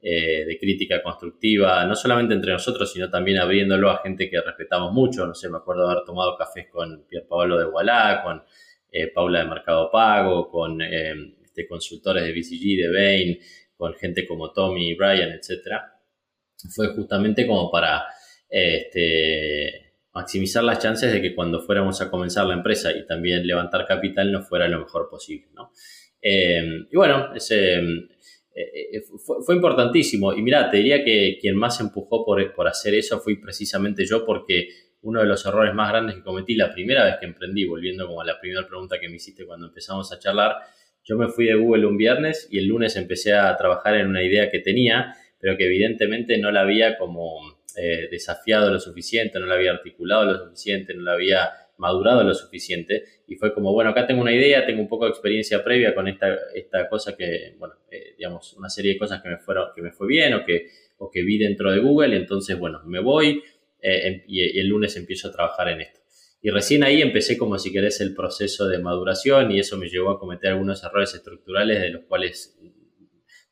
eh, 0.00 0.44
de 0.44 0.58
crítica 0.58 1.02
constructiva, 1.02 1.84
no 1.84 1.96
solamente 1.96 2.32
entre 2.32 2.52
nosotros, 2.52 2.92
sino 2.92 3.10
también 3.10 3.38
abriéndolo 3.38 3.90
a 3.90 3.98
gente 3.98 4.30
que 4.30 4.40
respetamos 4.40 4.92
mucho. 4.92 5.26
No 5.26 5.34
sé, 5.34 5.48
me 5.48 5.58
acuerdo 5.58 5.90
haber 5.90 6.04
tomado 6.04 6.36
cafés 6.36 6.68
con 6.70 7.04
Pier 7.08 7.26
Paolo 7.26 7.58
de 7.58 7.66
Wallah, 7.66 8.22
con 8.22 8.42
eh, 8.92 9.08
Paula 9.08 9.40
de 9.40 9.46
Mercado 9.46 9.90
Pago, 9.90 10.48
con 10.48 10.80
eh, 10.80 11.14
este, 11.42 11.66
consultores 11.66 12.22
de 12.24 12.32
BCG, 12.32 12.76
de 12.80 12.92
Bain, 12.92 13.38
con 13.76 13.94
gente 13.94 14.26
como 14.26 14.52
Tommy, 14.52 14.94
Brian, 14.94 15.30
etc. 15.32 15.80
Fue 16.74 16.94
justamente 16.94 17.46
como 17.46 17.70
para 17.70 18.04
este, 18.48 19.94
maximizar 20.12 20.64
las 20.64 20.78
chances 20.78 21.12
de 21.12 21.20
que 21.20 21.34
cuando 21.34 21.60
fuéramos 21.60 22.00
a 22.00 22.10
comenzar 22.10 22.46
la 22.46 22.54
empresa 22.54 22.92
y 22.92 23.06
también 23.06 23.46
levantar 23.46 23.86
capital 23.86 24.30
no 24.30 24.42
fuera 24.42 24.68
lo 24.68 24.78
mejor 24.78 25.08
posible. 25.08 25.48
Eh, 26.20 26.86
y 26.90 26.96
bueno, 26.96 27.34
ese, 27.34 27.80
fue, 29.44 29.54
importantísimo. 29.54 30.32
Y 30.32 30.42
mira, 30.42 30.70
te 30.70 30.78
diría 30.78 31.04
que 31.04 31.38
quien 31.40 31.56
más 31.56 31.80
empujó 31.80 32.24
por, 32.24 32.52
por 32.52 32.68
hacer 32.68 32.94
eso 32.94 33.20
fui 33.20 33.36
precisamente 33.36 34.04
yo 34.04 34.24
porque 34.24 34.68
uno 35.02 35.20
de 35.20 35.26
los 35.26 35.44
errores 35.46 35.74
más 35.74 35.90
grandes 35.90 36.16
que 36.16 36.22
cometí 36.22 36.54
la 36.54 36.72
primera 36.72 37.04
vez 37.04 37.16
que 37.20 37.26
emprendí, 37.26 37.64
volviendo 37.64 38.06
como 38.06 38.20
a 38.20 38.24
la 38.24 38.40
primera 38.40 38.66
pregunta 38.66 38.98
que 38.98 39.08
me 39.08 39.16
hiciste 39.16 39.46
cuando 39.46 39.66
empezamos 39.66 40.12
a 40.12 40.18
charlar, 40.18 40.56
yo 41.04 41.16
me 41.16 41.28
fui 41.28 41.46
de 41.46 41.54
Google 41.54 41.86
un 41.86 41.96
viernes 41.96 42.48
y 42.50 42.58
el 42.58 42.66
lunes 42.66 42.96
empecé 42.96 43.34
a 43.34 43.56
trabajar 43.56 43.94
en 43.96 44.08
una 44.08 44.22
idea 44.22 44.50
que 44.50 44.58
tenía, 44.58 45.14
pero 45.38 45.56
que 45.56 45.66
evidentemente 45.66 46.36
no 46.38 46.50
la 46.50 46.62
había 46.62 46.98
como 46.98 47.60
eh, 47.76 48.08
desafiado 48.10 48.70
lo 48.70 48.80
suficiente, 48.80 49.38
no 49.38 49.46
la 49.46 49.54
había 49.54 49.70
articulado 49.70 50.24
lo 50.24 50.38
suficiente, 50.38 50.94
no 50.94 51.02
la 51.02 51.12
había 51.12 51.50
madurado 51.78 52.22
lo 52.24 52.34
suficiente 52.34 53.04
y 53.26 53.36
fue 53.36 53.54
como, 53.54 53.72
bueno, 53.72 53.90
acá 53.90 54.06
tengo 54.06 54.20
una 54.20 54.32
idea, 54.32 54.66
tengo 54.66 54.82
un 54.82 54.88
poco 54.88 55.04
de 55.04 55.10
experiencia 55.10 55.64
previa 55.64 55.94
con 55.94 56.08
esta, 56.08 56.36
esta 56.54 56.88
cosa 56.88 57.16
que, 57.16 57.54
bueno, 57.58 57.74
eh, 57.90 58.14
digamos, 58.18 58.52
una 58.54 58.68
serie 58.68 58.92
de 58.94 58.98
cosas 58.98 59.22
que 59.22 59.28
me, 59.28 59.38
fueron, 59.38 59.68
que 59.74 59.82
me 59.82 59.92
fue 59.92 60.06
bien 60.06 60.34
o 60.34 60.44
que, 60.44 60.68
o 60.98 61.10
que 61.10 61.22
vi 61.22 61.38
dentro 61.38 61.70
de 61.72 61.78
Google, 61.78 62.16
entonces, 62.16 62.58
bueno, 62.58 62.82
me 62.84 63.00
voy, 63.00 63.42
eh, 63.80 64.06
em, 64.06 64.22
y, 64.26 64.58
el 64.58 64.68
lunes 64.68 64.96
empiezo 64.96 65.28
a 65.28 65.32
trabajar 65.32 65.68
en 65.68 65.82
esto. 65.82 66.00
Y 66.42 66.50
recién 66.50 66.84
ahí 66.84 67.02
empecé 67.02 67.36
como 67.36 67.58
si 67.58 67.72
querés 67.72 68.00
el 68.00 68.14
proceso 68.14 68.68
de 68.68 68.78
maduración 68.78 69.50
y 69.50 69.58
eso 69.58 69.76
me 69.76 69.88
llevó 69.88 70.10
a 70.10 70.18
cometer 70.20 70.50
algunos 70.50 70.82
errores 70.84 71.14
estructurales 71.14 71.80
de 71.80 71.90
los 71.90 72.04
cuales 72.04 72.56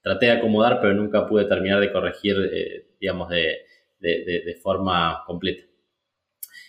traté 0.03 0.27
de 0.27 0.33
acomodar 0.33 0.81
pero 0.81 0.95
nunca 0.95 1.27
pude 1.27 1.47
terminar 1.47 1.81
de 1.81 1.93
corregir, 1.93 2.37
eh, 2.53 2.87
digamos, 3.01 3.29
de, 3.29 3.59
de, 3.99 4.55
forma 4.63 5.25
completa. 5.27 5.65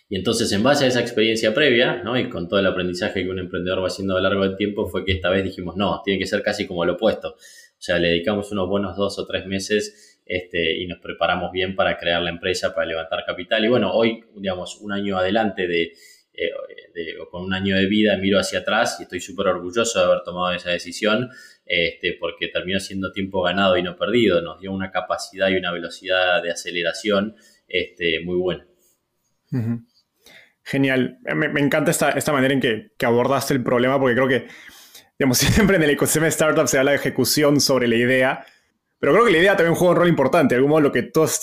Y 0.10 0.16
entonces, 0.16 0.52
en 0.54 0.64
base 0.64 0.86
a 0.86 0.88
esa 0.88 1.02
experiencia 1.02 1.54
previa, 1.54 2.02
¿no? 2.02 2.18
y 2.18 2.30
con 2.30 2.48
todo 2.48 2.60
el 2.60 2.66
aprendizaje 2.66 3.24
que 3.24 3.30
un 3.30 3.40
emprendedor 3.40 3.84
va 3.84 3.88
haciendo 3.88 4.16
a 4.16 4.22
lo 4.22 4.24
largo 4.24 4.44
del 4.44 4.56
tiempo, 4.56 4.88
fue 4.88 5.04
que 5.04 5.12
esta 5.12 5.30
vez 5.30 5.44
dijimos, 5.44 5.76
no, 5.76 6.02
tiene 6.04 6.20
que 6.20 6.26
ser 6.26 6.42
casi 6.42 6.66
como 6.66 6.86
lo 6.86 6.94
opuesto. 6.94 7.32
O 7.32 7.82
sea, 7.82 8.00
le 8.00 8.10
dedicamos 8.10 8.52
unos 8.52 8.70
buenos 8.70 8.96
dos 8.96 9.20
o 9.20 9.28
tres 9.28 9.46
meses 9.46 10.22
este, 10.26 10.78
y 10.78 10.88
nos 10.88 11.00
preparamos 11.00 11.52
bien 11.52 11.76
para 11.76 11.98
crear 11.98 12.22
la 12.22 12.30
empresa, 12.30 12.74
para 12.74 12.88
levantar 12.88 13.26
capital. 13.26 13.66
Y 13.66 13.68
bueno, 13.68 13.92
hoy, 13.94 14.24
digamos, 14.36 14.78
un 14.82 14.94
año 14.94 15.18
adelante 15.18 15.68
de, 15.68 15.94
con 17.30 17.44
un 17.44 17.54
año 17.54 17.76
de 17.76 17.88
vida, 17.88 18.16
miro 18.18 18.40
hacia 18.40 18.60
atrás 18.60 18.98
y 19.00 19.04
estoy 19.04 19.20
súper 19.20 19.48
orgulloso 19.48 20.00
de 20.00 20.06
haber 20.06 20.24
tomado 20.24 20.54
esa 20.54 20.70
decisión, 20.70 21.30
este, 21.66 22.16
porque 22.20 22.48
terminó 22.48 22.80
siendo 22.80 23.12
tiempo 23.12 23.42
ganado 23.42 23.78
y 23.78 23.84
no 23.84 23.98
perdido, 23.98 24.42
nos 24.42 24.60
dio 24.60 24.72
una 24.72 24.92
capacidad 24.92 25.50
y 25.50 25.56
una 25.56 25.72
velocidad 25.72 26.42
de 26.42 26.52
aceleración 26.52 27.36
este, 27.68 28.22
muy 28.24 28.38
buena. 28.38 28.68
Genial. 30.70 31.18
Me, 31.34 31.62
encanta 31.62 31.92
esta, 31.92 32.10
esta, 32.10 32.34
manera 32.34 32.54
en 32.54 32.60
que, 32.60 33.06
abordaste 33.06 33.54
el 33.54 33.64
problema, 33.64 33.98
porque 33.98 34.16
creo 34.16 34.28
que, 34.28 34.48
digamos, 35.18 35.38
siempre 35.38 35.78
en 35.78 35.84
el 35.84 35.92
ecosistema 35.92 36.26
de 36.26 36.32
startups 36.34 36.72
se 36.72 36.78
habla 36.78 36.92
de 36.92 36.98
ejecución 36.98 37.62
sobre 37.62 37.88
la 37.88 37.96
idea, 37.96 38.46
pero 39.00 39.14
creo 39.14 39.26
que 39.26 39.32
la 39.32 39.38
idea 39.38 39.56
también 39.56 39.76
juega 39.76 39.92
un 39.92 39.98
rol 39.98 40.10
importante. 40.10 40.56
De 40.56 40.58
algún 40.58 40.72
modo, 40.72 40.82
lo 40.82 40.92
que 40.92 41.04
todos 41.04 41.40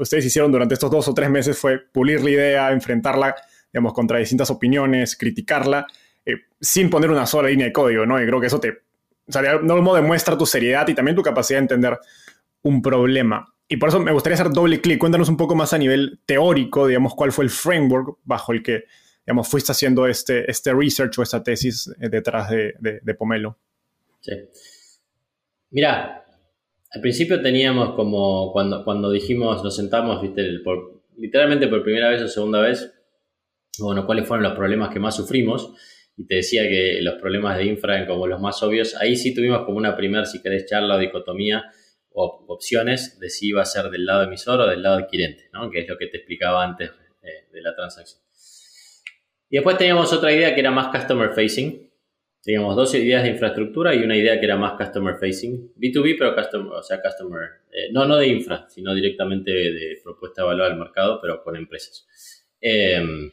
ustedes 0.00 0.26
hicieron 0.26 0.50
durante 0.50 0.74
estos 0.74 0.90
dos 0.90 1.06
o 1.06 1.14
tres 1.14 1.30
meses 1.30 1.56
fue 1.56 1.78
pulir 1.78 2.24
la 2.24 2.30
idea, 2.30 2.72
enfrentarla, 2.72 3.36
digamos, 3.72 3.92
contra 3.92 4.18
distintas 4.18 4.50
opiniones, 4.50 5.16
criticarla, 5.16 5.86
eh, 6.26 6.32
sin 6.60 6.90
poner 6.90 7.12
una 7.12 7.26
sola 7.26 7.50
línea 7.50 7.66
de 7.66 7.72
código, 7.72 8.04
¿no? 8.04 8.20
Y 8.20 8.26
creo 8.26 8.40
que 8.40 8.48
eso 8.48 8.58
te, 8.58 8.70
o 8.70 9.32
sea, 9.32 9.40
de 9.40 9.50
algún 9.50 9.84
modo 9.84 9.94
demuestra 9.94 10.36
tu 10.36 10.46
seriedad 10.46 10.88
y 10.88 10.94
también 10.94 11.14
tu 11.14 11.22
capacidad 11.22 11.60
de 11.60 11.62
entender 11.62 11.96
un 12.62 12.82
problema. 12.82 13.53
Y 13.68 13.76
por 13.78 13.88
eso 13.88 14.00
me 14.00 14.12
gustaría 14.12 14.34
hacer 14.34 14.52
doble 14.52 14.80
clic. 14.80 14.98
Cuéntanos 14.98 15.28
un 15.28 15.36
poco 15.36 15.54
más 15.54 15.72
a 15.72 15.78
nivel 15.78 16.20
teórico, 16.26 16.86
digamos, 16.86 17.14
cuál 17.14 17.32
fue 17.32 17.44
el 17.44 17.50
framework 17.50 18.18
bajo 18.24 18.52
el 18.52 18.62
que, 18.62 18.84
digamos, 19.26 19.48
fuiste 19.48 19.72
haciendo 19.72 20.06
este, 20.06 20.50
este 20.50 20.74
research 20.74 21.18
o 21.18 21.22
esta 21.22 21.42
tesis 21.42 21.90
eh, 22.00 22.08
detrás 22.10 22.50
de, 22.50 22.74
de, 22.78 23.14
Pomelo. 23.14 23.58
Sí. 24.20 24.32
Mira, 25.70 26.24
al 26.90 27.00
principio 27.00 27.40
teníamos 27.40 27.94
como, 27.94 28.52
cuando, 28.52 28.84
cuando 28.84 29.10
dijimos, 29.10 29.64
nos 29.64 29.74
sentamos, 29.74 30.20
viste, 30.20 30.46
literalmente 31.16 31.66
por 31.68 31.82
primera 31.82 32.10
vez 32.10 32.20
o 32.20 32.28
segunda 32.28 32.60
vez, 32.60 32.92
bueno, 33.78 34.04
cuáles 34.04 34.26
fueron 34.26 34.44
los 34.44 34.52
problemas 34.52 34.92
que 34.92 35.00
más 35.00 35.16
sufrimos. 35.16 35.72
Y 36.16 36.26
te 36.26 36.36
decía 36.36 36.62
que 36.62 36.98
los 37.00 37.14
problemas 37.14 37.56
de 37.56 37.64
infra 37.64 37.96
eran 37.96 38.06
como 38.06 38.26
los 38.26 38.40
más 38.40 38.62
obvios. 38.62 38.94
Ahí 38.94 39.16
sí 39.16 39.34
tuvimos 39.34 39.64
como 39.64 39.78
una 39.78 39.96
primer, 39.96 40.26
si 40.26 40.40
querés, 40.42 40.66
charla 40.66 40.96
o 40.96 40.98
dicotomía 40.98 41.64
o 42.14 42.44
opciones 42.48 43.18
de 43.18 43.28
si 43.28 43.48
iba 43.48 43.60
a 43.60 43.64
ser 43.64 43.90
del 43.90 44.06
lado 44.06 44.22
emisor 44.22 44.60
o 44.60 44.66
del 44.66 44.82
lado 44.82 44.98
adquirente, 44.98 45.48
¿no? 45.52 45.70
que 45.70 45.80
es 45.80 45.88
lo 45.88 45.98
que 45.98 46.06
te 46.06 46.18
explicaba 46.18 46.64
antes 46.64 46.90
eh, 47.22 47.48
de 47.52 47.60
la 47.60 47.74
transacción. 47.74 48.22
Y 49.50 49.56
después 49.56 49.76
teníamos 49.76 50.12
otra 50.12 50.32
idea 50.32 50.54
que 50.54 50.60
era 50.60 50.70
más 50.70 50.88
customer 50.88 51.30
facing. 51.34 51.90
Teníamos 52.42 52.76
dos 52.76 52.94
ideas 52.94 53.22
de 53.24 53.30
infraestructura 53.30 53.94
y 53.94 54.02
una 54.02 54.16
idea 54.16 54.38
que 54.38 54.46
era 54.46 54.56
más 54.56 54.74
customer 54.74 55.16
facing. 55.18 55.74
B2B, 55.74 56.16
pero 56.18 56.34
customer, 56.34 56.72
o 56.72 56.82
sea, 56.82 57.00
customer, 57.02 57.42
eh, 57.72 57.90
no, 57.92 58.04
no 58.06 58.16
de 58.16 58.28
infra, 58.28 58.66
sino 58.68 58.94
directamente 58.94 59.50
de, 59.50 59.98
propuesta 60.02 60.42
de 60.42 60.48
valor 60.48 60.70
al 60.70 60.78
mercado, 60.78 61.18
pero 61.20 61.42
con 61.42 61.56
empresas. 61.56 62.06
Em, 62.60 63.30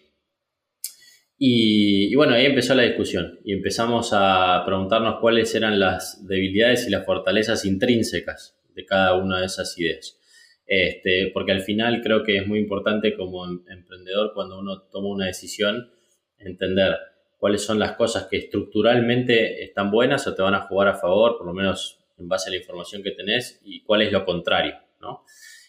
y, 1.38 2.13
bueno, 2.15 2.34
ahí 2.34 2.46
empezó 2.46 2.74
la 2.76 2.84
discusión 2.84 3.39
y 3.44 3.54
empezamos 3.54 4.12
a 4.13 4.63
preguntarnos 4.65 5.20
cuáles 5.20 5.54
eran 5.56 5.80
las 5.80 6.26
debilidades 6.28 6.88
y 6.88 6.91
las 6.91 7.06
fortalezas 7.06 7.65
intrínsecas 7.65 8.61
de 8.76 8.86
cada 8.86 9.16
una 9.16 9.40
de 9.40 9.46
esas 9.46 9.78
ideas. 9.78 10.18
Este, 10.66 11.32
porque 11.34 11.52
al 11.52 11.62
final 11.62 12.02
creo 12.02 12.24
que 12.24 12.38
es 12.38 12.48
muy 12.48 12.60
importante 12.60 13.16
como 13.16 13.46
em, 13.46 13.62
emprendedor 13.70 14.32
cuando 14.34 14.60
uno 14.60 14.84
toma 14.84 15.10
una 15.10 15.26
decisión 15.26 15.92
entender 16.38 16.98
cuáles 17.38 17.64
son 17.64 17.80
las 17.80 17.98
cosas 17.98 18.28
que 18.28 18.38
estructuralmente 18.38 19.64
están 19.64 19.92
buenas 19.92 20.26
o 20.28 20.36
te 20.36 20.42
van 20.42 20.54
a 20.54 20.62
jugar 20.62 20.88
a 20.88 20.96
favor, 20.96 21.38
por 21.38 21.48
lo 21.48 21.54
menos 21.54 22.00
en 22.18 22.30
base 22.30 22.50
a 22.50 22.52
la 22.52 22.58
información 22.58 23.04
que 23.04 23.12
tenés, 23.12 23.60
y 23.64 23.82
cuál 23.84 24.04
es 24.04 24.12
lo 24.12 24.24
contrario, 24.24 24.76
¿no? 25.02 25.24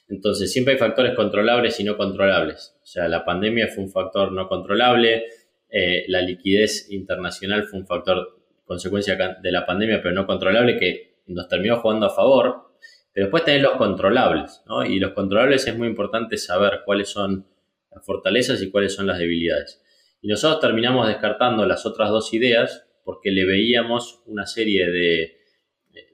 Entonces, 0.09 0.53
siempre 0.53 0.75
hay 0.75 0.79
factores 0.79 1.15
controlables 1.15 1.81
y 1.81 1.85
no 1.85 1.97
controlables. 1.97 2.77
O 2.83 2.87
sea, 2.87 3.09
la 3.09 3.25
pandemia 3.25 3.69
fue 3.69 3.85
un 3.85 3.91
factor 3.91 4.31
no 4.31 4.47
controlable, 4.49 5.25
eh, 5.71 6.05
la 6.09 6.21
liquidez 6.21 6.91
internacional 6.91 7.65
fue 7.65 7.81
un 7.81 7.87
factor 7.87 8.39
consecuencia 8.67 9.17
de 9.43 9.53
la 9.53 9.65
pandemia, 9.65 10.03
pero 10.03 10.15
no 10.15 10.27
controlable, 10.27 10.77
que 10.77 11.12
nos 11.27 11.49
terminó 11.49 11.81
jugando 11.81 12.07
a 12.07 12.11
favor, 12.11 12.73
pero 13.13 13.27
después 13.27 13.45
tenés 13.45 13.63
los 13.63 13.77
controlables, 13.77 14.63
¿no? 14.67 14.85
Y 14.85 14.99
los 14.99 15.13
controlables 15.13 15.67
es 15.67 15.77
muy 15.77 15.89
importante 15.89 16.37
saber 16.37 16.81
cuáles 16.85 17.11
son 17.11 17.47
las 17.91 18.05
fortalezas 18.05 18.63
y 18.63 18.71
cuáles 18.71 18.95
son 18.95 19.07
las 19.07 19.19
debilidades. 19.19 19.83
Y 20.21 20.29
nosotros 20.29 20.61
terminamos 20.61 21.09
descartando 21.09 21.67
las 21.67 21.85
otras 21.85 22.11
dos 22.11 22.33
ideas 22.33 22.87
porque 23.05 23.31
le 23.31 23.45
veíamos 23.45 24.23
una 24.27 24.47
serie 24.47 24.91
de 24.91 25.37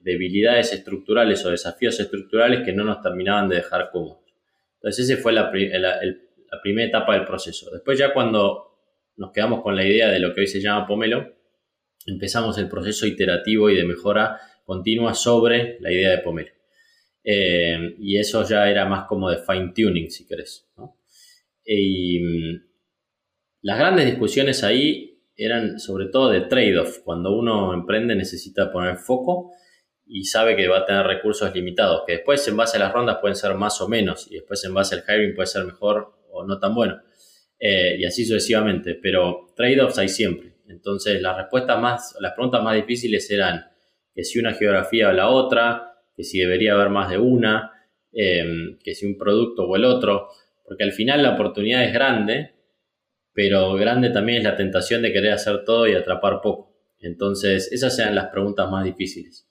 debilidades 0.01 0.73
estructurales 0.73 1.45
o 1.45 1.51
desafíos 1.51 2.01
estructurales 2.01 2.65
que 2.65 2.73
no 2.73 2.85
nos 2.85 3.01
terminaban 3.03 3.49
de 3.49 3.57
dejar 3.57 3.91
cómodos. 3.91 4.25
Entonces, 4.77 5.09
esa 5.09 5.21
fue 5.21 5.33
la, 5.33 5.51
la 5.53 6.63
primera 6.63 6.89
etapa 6.89 7.15
del 7.15 7.25
proceso. 7.25 7.71
Después 7.71 7.99
ya 7.99 8.13
cuando 8.13 8.69
nos 9.17 9.33
quedamos 9.33 9.63
con 9.63 9.77
la 9.77 9.85
idea 9.85 10.09
de 10.09 10.21
lo 10.21 10.35
que 10.35 10.43
hoy 10.43 10.47
se 10.47 10.61
llama 10.61 10.87
Pomelo, 10.87 11.37
empezamos 12.07 12.57
el 12.59 12.69
proceso 12.69 13.07
iterativo 13.07 13.69
y 13.69 13.77
de 13.77 13.85
mejora 13.85 14.41
continua 14.69 15.15
sobre 15.15 15.79
la 15.81 15.91
idea 15.91 16.11
de 16.11 16.19
Pomelo. 16.19 16.51
Eh, 17.25 17.95
y 18.01 18.19
eso 18.19 18.47
ya 18.47 18.69
era 18.69 18.85
más 18.85 19.07
como 19.07 19.31
de 19.31 19.39
fine 19.39 19.73
tuning, 19.75 20.11
si 20.11 20.27
querés. 20.27 20.69
Y 21.65 22.21
mm, 22.21 22.63
las 23.63 23.79
grandes 23.79 24.05
discusiones 24.05 24.63
ahí 24.65 25.23
eran 25.35 25.81
sobre 25.81 26.09
todo 26.09 26.29
de 26.29 26.43
trade-off. 26.43 26.99
Cuando 26.99 27.35
uno 27.35 27.73
emprende 27.73 28.15
necesita 28.15 28.71
poner 28.71 28.99
foco 28.99 29.53
y 30.07 30.25
sabe 30.25 30.55
que 30.55 30.69
va 30.69 30.81
a 30.81 30.85
tener 30.85 31.07
recursos 31.07 31.55
limitados, 31.55 32.03
que 32.07 32.17
después 32.17 32.47
en 32.47 32.59
base 32.59 32.77
a 32.77 32.81
las 32.81 32.93
rondas 32.93 33.17
pueden 33.23 33.37
ser 33.37 33.55
más 33.55 33.81
o 33.81 33.89
menos 33.89 34.31
y 34.31 34.35
después 34.35 34.63
en 34.67 34.75
base 34.75 34.97
al 34.97 35.05
hiring 35.09 35.35
puede 35.35 35.47
ser 35.47 35.65
mejor 35.65 36.13
o 36.31 36.45
no 36.45 36.59
tan 36.59 36.75
bueno. 36.75 37.01
Eh, 37.59 37.97
y 38.01 38.05
así 38.05 38.27
sucesivamente, 38.27 38.97
pero 39.03 39.47
trade-offs 39.57 39.97
hay 39.97 40.11
siempre. 40.11 40.57
Entonces 40.69 41.23
las 41.23 41.39
respuestas 41.39 41.81
más, 41.81 42.15
las 42.21 42.35
preguntas 42.35 42.63
más 42.63 42.77
difíciles 42.77 43.31
eran 43.31 43.65
que 44.19 44.25
si 44.25 44.41
una 44.41 44.53
geografía 44.53 45.11
o 45.11 45.13
la 45.13 45.29
otra, 45.29 45.95
que 46.17 46.25
si 46.25 46.41
debería 46.41 46.73
haber 46.73 46.89
más 46.89 47.09
de 47.09 47.19
una, 47.19 47.71
em, 48.11 48.77
que 48.83 48.93
si 48.93 49.07
un 49.07 49.17
producto 49.17 49.63
o 49.63 49.77
el 49.77 49.85
otro, 49.85 50.27
porque 50.65 50.83
al 50.83 50.91
final 50.91 51.23
la 51.23 51.35
oportunidad 51.35 51.85
es 51.85 51.93
grande, 51.93 52.51
pero 53.33 53.75
grande 53.75 54.11
también 54.11 54.39
es 54.39 54.45
la 54.45 54.57
tentación 54.57 55.03
de 55.03 55.13
querer 55.13 55.35
hacer 55.35 55.65
todo 55.65 55.87
y 55.87 55.95
atrapar 55.95 56.41
poco. 56.43 56.75
Entonces, 56.99 57.71
esas 57.71 57.97
eran 58.01 58.17
las 58.17 58.27
preguntas 58.27 58.69
más 58.69 58.85
difíciles. 58.85 59.49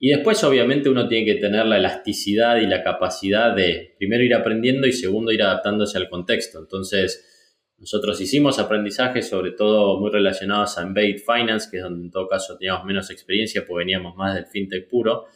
Y 0.00 0.08
después, 0.08 0.42
obviamente, 0.42 0.88
uno 0.88 1.06
tiene 1.06 1.24
que 1.24 1.40
tener 1.40 1.64
la 1.64 1.76
elasticidad 1.76 2.56
y 2.56 2.66
la 2.66 2.82
capacidad 2.82 3.54
de, 3.54 3.94
primero, 3.96 4.24
ir 4.24 4.34
aprendiendo 4.34 4.88
y 4.88 4.92
segundo, 4.92 5.30
ir 5.30 5.44
adaptándose 5.44 5.98
al 5.98 6.08
contexto. 6.08 6.58
Entonces, 6.58 7.33
nosotros 7.78 8.20
hicimos 8.20 8.58
aprendizajes, 8.58 9.28
sobre 9.28 9.52
todo 9.52 9.98
muy 10.00 10.10
relacionados 10.10 10.78
a 10.78 10.82
Embedded 10.82 11.18
Finance, 11.18 11.68
que 11.70 11.78
es 11.78 11.82
donde 11.82 12.06
en 12.06 12.10
todo 12.10 12.28
caso 12.28 12.56
teníamos 12.56 12.84
menos 12.84 13.10
experiencia, 13.10 13.64
pues 13.66 13.84
veníamos 13.84 14.16
más 14.16 14.34
del 14.34 14.46
fintech 14.46 14.88
puro. 14.88 15.26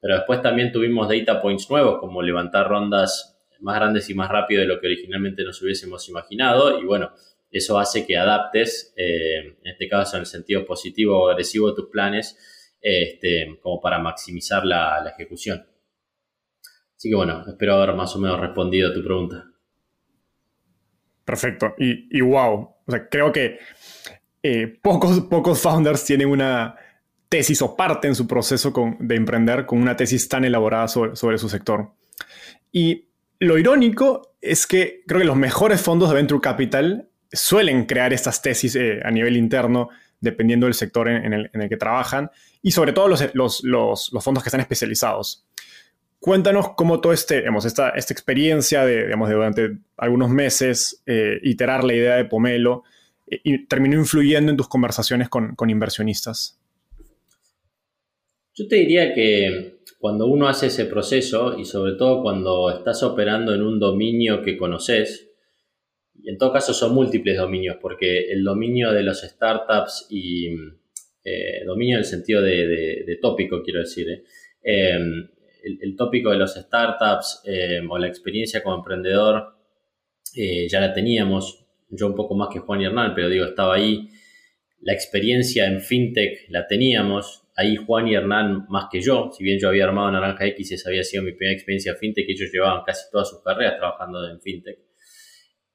Pero 0.00 0.16
después 0.16 0.42
también 0.42 0.72
tuvimos 0.72 1.08
data 1.08 1.40
points 1.40 1.70
nuevos, 1.70 2.00
como 2.00 2.22
levantar 2.22 2.68
rondas 2.68 3.38
más 3.60 3.76
grandes 3.76 4.10
y 4.10 4.14
más 4.14 4.28
rápido 4.28 4.60
de 4.60 4.66
lo 4.66 4.80
que 4.80 4.88
originalmente 4.88 5.44
nos 5.44 5.62
hubiésemos 5.62 6.08
imaginado. 6.08 6.80
Y 6.80 6.84
bueno, 6.84 7.12
eso 7.50 7.78
hace 7.78 8.06
que 8.06 8.16
adaptes, 8.16 8.92
eh, 8.96 9.58
en 9.62 9.70
este 9.70 9.88
caso 9.88 10.16
en 10.16 10.20
el 10.20 10.26
sentido 10.26 10.64
positivo 10.64 11.20
o 11.20 11.30
agresivo, 11.30 11.74
tus 11.74 11.88
planes 11.90 12.36
este, 12.80 13.58
como 13.62 13.80
para 13.80 13.98
maximizar 13.98 14.64
la, 14.64 15.06
ejecución. 15.14 15.64
Así 16.96 17.08
que 17.10 17.14
bueno, 17.14 17.44
espero 17.46 17.74
haber 17.74 17.94
más 17.94 18.14
o 18.16 18.18
menos 18.18 18.40
respondido 18.40 18.90
a 18.90 18.94
tu 18.94 19.04
pregunta. 19.04 19.51
Perfecto. 21.32 21.74
Y, 21.78 22.20
wow, 22.20 22.74
o 22.84 22.90
sea, 22.90 23.08
creo 23.08 23.32
que 23.32 23.58
eh, 24.42 24.78
pocos, 24.82 25.18
pocos 25.20 25.62
founders 25.62 26.04
tienen 26.04 26.28
una 26.28 26.76
tesis 27.30 27.62
o 27.62 27.74
parte 27.74 28.06
en 28.06 28.14
su 28.14 28.26
proceso 28.26 28.70
de 28.98 29.14
emprender 29.14 29.64
con 29.64 29.80
una 29.80 29.96
tesis 29.96 30.28
tan 30.28 30.44
elaborada 30.44 30.88
sobre, 30.88 31.38
su 31.38 31.48
sector. 31.48 31.90
Y 32.70 33.06
lo 33.38 33.56
irónico 33.56 34.34
es 34.42 34.66
que 34.66 35.04
creo 35.06 35.20
que 35.20 35.26
los 35.26 35.36
mejores 35.36 35.80
fondos 35.80 36.10
de 36.10 36.16
Venture 36.16 36.42
Capital 36.42 37.08
suelen 37.32 37.86
crear 37.86 38.12
estas 38.12 38.42
tesis 38.42 38.76
eh, 38.76 39.00
a 39.02 39.10
nivel 39.10 39.38
interno, 39.38 39.88
dependiendo 40.20 40.66
del 40.66 40.74
sector 40.74 41.08
en, 41.08 41.32
el, 41.32 41.50
que 41.70 41.78
trabajan, 41.78 42.30
y 42.60 42.72
sobre 42.72 42.92
todo 42.92 43.08
los, 43.08 43.64
los, 43.64 44.10
fondos 44.20 44.44
que 44.44 44.48
están 44.50 44.60
especializados. 44.60 45.46
Cuéntanos 46.22 46.74
cómo 46.76 47.00
todo 47.00 47.12
este, 47.12 47.42
esta, 47.64 47.90
esta 47.90 48.14
experiencia 48.14 48.86
de, 48.86 49.06
digamos, 49.06 49.28
de 49.28 49.34
durante 49.34 49.70
algunos 49.96 50.30
meses, 50.30 51.02
eh, 51.04 51.40
iterar 51.42 51.82
la 51.82 51.94
idea 51.94 52.14
de 52.14 52.26
Pomelo, 52.26 52.84
eh, 53.28 53.40
y 53.42 53.66
terminó 53.66 53.98
influyendo 53.98 54.52
en 54.52 54.56
tus 54.56 54.68
conversaciones 54.68 55.28
con, 55.28 55.56
inversionistas. 55.68 56.60
Yo 58.54 58.68
te 58.68 58.76
diría 58.76 59.12
que 59.14 59.80
cuando 59.98 60.28
uno 60.28 60.46
hace 60.46 60.68
ese 60.68 60.84
proceso 60.84 61.58
y 61.58 61.64
sobre 61.64 61.94
todo 61.94 62.22
cuando 62.22 62.70
estás 62.70 63.02
operando 63.02 63.52
en 63.52 63.62
un 63.62 63.80
dominio 63.80 64.44
que 64.44 64.56
conoces, 64.56 65.28
y 66.22 66.30
en 66.30 66.38
todo 66.38 66.52
caso 66.52 66.72
son 66.72 66.94
múltiples 66.94 67.36
dominios, 67.36 67.78
porque 67.82 68.30
el 68.30 68.44
dominio 68.44 68.92
de 68.92 69.02
los 69.02 69.22
startups 69.22 70.06
y 70.08 70.50
eh, 71.24 71.64
dominio 71.66 71.96
en 71.96 72.02
el 72.02 72.04
sentido 72.04 72.40
de, 72.42 73.18
tópico, 73.20 73.60
quiero 73.64 73.80
decir, 73.80 74.06
¿eh? 74.08 74.22
Em, 75.62 75.78
el, 75.80 75.96
tópico 75.96 76.30
de 76.30 76.36
los 76.36 76.54
startups 76.54 77.42
em, 77.44 77.90
o 77.90 77.98
la 77.98 78.08
experiencia 78.08 78.62
como 78.62 78.76
emprendedor 78.76 79.54
eh, 80.36 80.68
ya 80.68 80.80
la 80.80 80.92
teníamos, 80.92 81.66
yo 81.90 82.06
un 82.06 82.14
poco 82.14 82.34
más 82.34 82.48
que 82.52 82.58
Juan 82.58 82.80
y 82.80 82.84
Hernán, 82.86 83.14
pero 83.14 83.28
digo, 83.28 83.44
estaba 83.44 83.74
ahí, 83.74 84.08
la 84.80 84.92
experiencia 84.92 85.66
en 85.66 85.80
fintech 85.80 86.46
la 86.48 86.66
teníamos, 86.66 87.44
ahí 87.54 87.76
Juan 87.76 88.08
y 88.08 88.14
Hernán 88.14 88.66
más 88.68 88.86
que 88.90 89.00
yo, 89.00 89.30
si 89.32 89.44
bien 89.44 89.58
yo 89.58 89.68
había 89.68 89.84
armado 89.84 90.10
Naranja 90.10 90.46
X, 90.46 90.72
esa 90.72 90.88
había 90.88 91.04
sido 91.04 91.22
mi 91.22 91.32
primera 91.32 91.54
experiencia 91.54 91.92
en 91.92 91.98
fintech, 91.98 92.28
ellos 92.28 92.50
llevaban 92.52 92.82
casi 92.84 93.10
todas 93.10 93.28
sus 93.28 93.42
carreras 93.42 93.76
trabajando 93.76 94.26
en 94.28 94.40
fintech. 94.40 94.78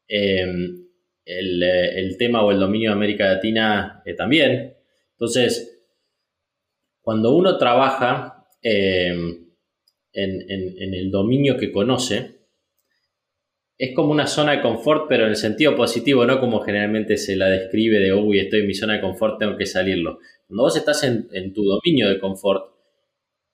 Em, 0.08 0.88
eh, 1.26 2.00
el, 2.00 2.18
tema 2.18 2.42
o 2.44 2.52
el 2.52 2.60
dominio 2.60 2.92
de 2.92 2.96
América 2.96 3.26
Latina 3.28 4.02
eh, 4.06 4.14
también. 4.14 4.78
Entonces, 5.12 5.84
cuando 7.02 7.36
uno 7.36 7.58
trabaja 7.58 8.48
em, 8.62 9.47
en, 10.18 10.94
el 10.94 11.12
dominio 11.12 11.58
que 11.58 11.72
conoce, 11.72 12.38
es 13.78 13.96
como 13.96 14.12
una 14.12 14.26
zona 14.26 14.54
de 14.54 14.62
confort, 14.62 15.06
pero 15.08 15.26
en 15.26 15.30
el 15.30 15.36
sentido 15.36 15.76
positivo, 15.76 16.26
no 16.26 16.40
como 16.40 16.62
generalmente 16.62 17.18
se 17.18 17.36
la 17.36 17.48
describe 17.48 18.00
de, 18.00 18.12
uy, 18.14 18.40
estoy 18.40 18.62
en 18.62 18.68
mi 18.68 18.74
zona 18.74 18.96
de 18.96 19.02
confort, 19.02 19.38
tengo 19.38 19.56
que 19.56 19.68
salirlo. 19.68 20.20
Cuando 20.48 20.64
vos 20.64 20.76
estás 20.76 21.04
en, 21.04 21.54
tu 21.54 21.64
dominio 21.64 22.10
de 22.10 22.20
confort, 22.20 22.74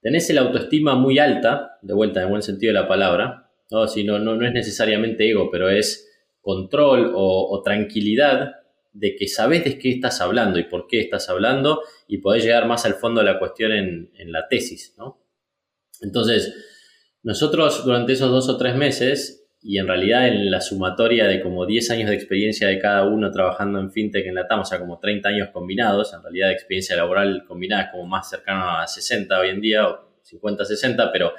tenés 0.01 0.29
el 0.29 0.37
autoestima 0.37 0.95
muy 0.95 1.19
alta, 1.19 1.77
de 1.81 1.93
vuelta 1.93 2.23
en 2.23 2.29
buen 2.29 2.41
sentido 2.41 2.73
de 2.73 2.79
la 2.79 2.87
palabra, 2.87 3.51
¿no? 3.69 3.87
Si 3.87 4.03
no, 4.03 4.19
no, 4.19 4.35
no 4.35 4.47
es 4.47 4.53
necesariamente 4.53 5.29
ego, 5.29 5.49
pero 5.51 5.69
es 5.69 6.09
control 6.41 7.11
o, 7.15 7.61
tranquilidad 7.63 8.57
de 8.91 9.15
que 9.15 9.27
sabes 9.27 9.63
de 9.63 9.79
qué 9.79 9.89
estás 9.89 10.21
hablando 10.21 10.59
y 10.59 10.65
por 10.65 10.87
qué 10.87 10.99
estás 10.99 11.29
hablando 11.29 11.81
y 12.07 12.19
podés 12.19 12.43
llegar 12.43 12.67
más 12.67 12.85
al 12.85 12.93
fondo 12.93 13.21
de 13.21 13.31
la 13.31 13.39
cuestión 13.39 13.71
en, 13.71 14.31
la 14.31 14.47
tesis, 14.47 14.93
¿no? 14.97 15.22
Entonces, 16.03 16.53
nosotros 17.23 17.85
durante 17.85 18.13
esos 18.13 18.29
dos 18.29 18.49
o 18.49 18.57
tres 18.57 18.75
meses 18.75 19.43
y 19.61 19.77
en 19.79 19.87
realidad 19.87 20.27
en 20.27 20.51
la 20.51 20.59
sumatoria 20.59 21.25
de 21.25 21.41
como 21.41 21.65
10 21.65 21.91
años 21.91 22.09
de 22.09 22.15
experiencia 22.15 22.67
de 22.67 22.79
cada 22.79 23.07
uno 23.07 23.31
trabajando 23.31 23.79
en 23.79 23.91
fintech 23.91 24.25
en 24.27 24.35
la 24.35 24.45
TAM, 24.45 24.59
o 24.59 24.65
sea, 24.65 24.77
como 24.77 24.99
30 24.99 25.29
años 25.29 25.49
combinados, 25.53 26.13
en 26.13 26.21
realidad 26.21 26.47
de 26.49 26.53
experiencia 26.53 26.97
laboral 26.97 27.45
combinada 27.47 27.83
es 27.83 27.91
como 27.91 28.05
más 28.05 28.29
cercano 28.29 28.77
a 28.77 28.85
60 28.85 29.39
hoy 29.39 29.49
en 29.49 29.61
día, 29.61 29.87
o 29.87 30.17
50, 30.21 30.65
60, 30.65 31.11
pero 31.13 31.33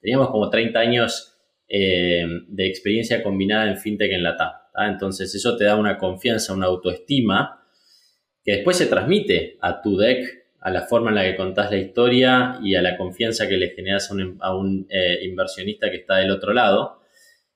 teníamos 0.00 0.30
como 0.30 0.48
30 0.48 0.78
años 0.78 1.36
eh, 1.68 2.24
de 2.46 2.66
experiencia 2.68 3.22
combinada 3.24 3.68
en 3.68 3.76
fintech 3.76 4.12
en 4.12 4.22
la 4.22 4.36
TAM. 4.36 4.52
Entonces 4.88 5.34
eso 5.34 5.56
te 5.56 5.64
da 5.64 5.74
una 5.74 5.98
confianza, 5.98 6.54
una 6.54 6.66
autoestima 6.66 7.60
que 8.44 8.52
después 8.52 8.76
se 8.76 8.86
transmite 8.86 9.56
a 9.60 9.82
tu 9.82 9.96
deck, 9.96 10.43
a 10.64 10.70
la 10.70 10.80
forma 10.80 11.10
en 11.10 11.16
la 11.16 11.24
que 11.24 11.36
contás 11.36 11.70
la 11.70 11.76
historia 11.76 12.58
y 12.62 12.74
a 12.74 12.80
la 12.80 12.96
confianza 12.96 13.46
que 13.46 13.58
le 13.58 13.68
generas 13.68 14.10
a 14.40 14.54
un, 14.54 14.86
eh, 14.88 15.18
inversionista 15.22 15.90
que 15.90 15.98
está 15.98 16.16
del 16.16 16.30
otro 16.30 16.54
lado. 16.54 17.02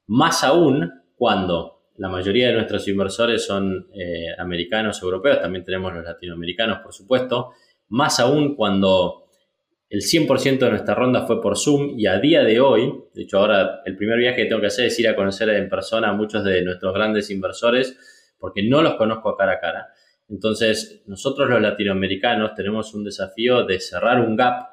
Más 0.09 0.45
aún 0.45 0.93
cuando 1.17 1.87
la 1.97 2.11
mayoría 2.11 2.49
de 2.49 2.53
nuestros 2.53 2.87
inversores 2.87 3.47
son 3.47 3.89
eh, 3.95 4.27
americanos, 4.39 5.03
europeos, 5.03 5.41
también 5.41 5.65
tenemos 5.65 5.95
los 5.95 6.05
latinoamericanos, 6.05 6.81
por 6.81 6.93
supuesto. 6.93 7.53
Más 7.89 8.21
aún 8.21 8.55
cuando 8.55 9.25
el 9.89 10.03
100% 10.03 10.59
de 10.59 10.71
nuestra 10.71 10.95
ronda 10.95 11.27
fue 11.27 11.41
por 11.41 11.57
Zoom 11.57 11.99
y 11.99 12.07
a 12.07 12.19
día 12.19 12.45
de 12.45 12.61
hoy, 12.61 12.93
de 13.15 13.23
hecho 13.23 13.39
ahora 13.39 13.81
el 13.87 13.97
primer 13.97 14.19
viaje 14.19 14.43
que 14.43 14.45
tengo 14.45 14.61
que 14.61 14.67
hacer 14.67 14.85
es 14.85 15.01
ir 15.01 15.09
a 15.09 15.17
conocer 15.17 15.49
en 15.49 15.71
persona 15.71 16.11
a 16.11 16.13
muchos 16.13 16.45
de 16.45 16.63
nuestros 16.63 16.93
grandes 16.93 17.31
inversores 17.31 17.97
porque 18.39 18.63
no 18.63 18.83
los 18.83 18.97
conozco 18.97 19.35
cara 19.35 19.53
a 19.53 19.61
cara. 19.61 19.89
Entonces, 20.29 21.03
nosotros 21.07 21.49
los 21.49 21.61
latinoamericanos 21.61 22.55
tenemos 22.55 22.95
un 22.95 23.05
desafío 23.05 23.65
de 23.65 23.81
cerrar 23.81 24.21
un 24.21 24.37
gap 24.37 24.69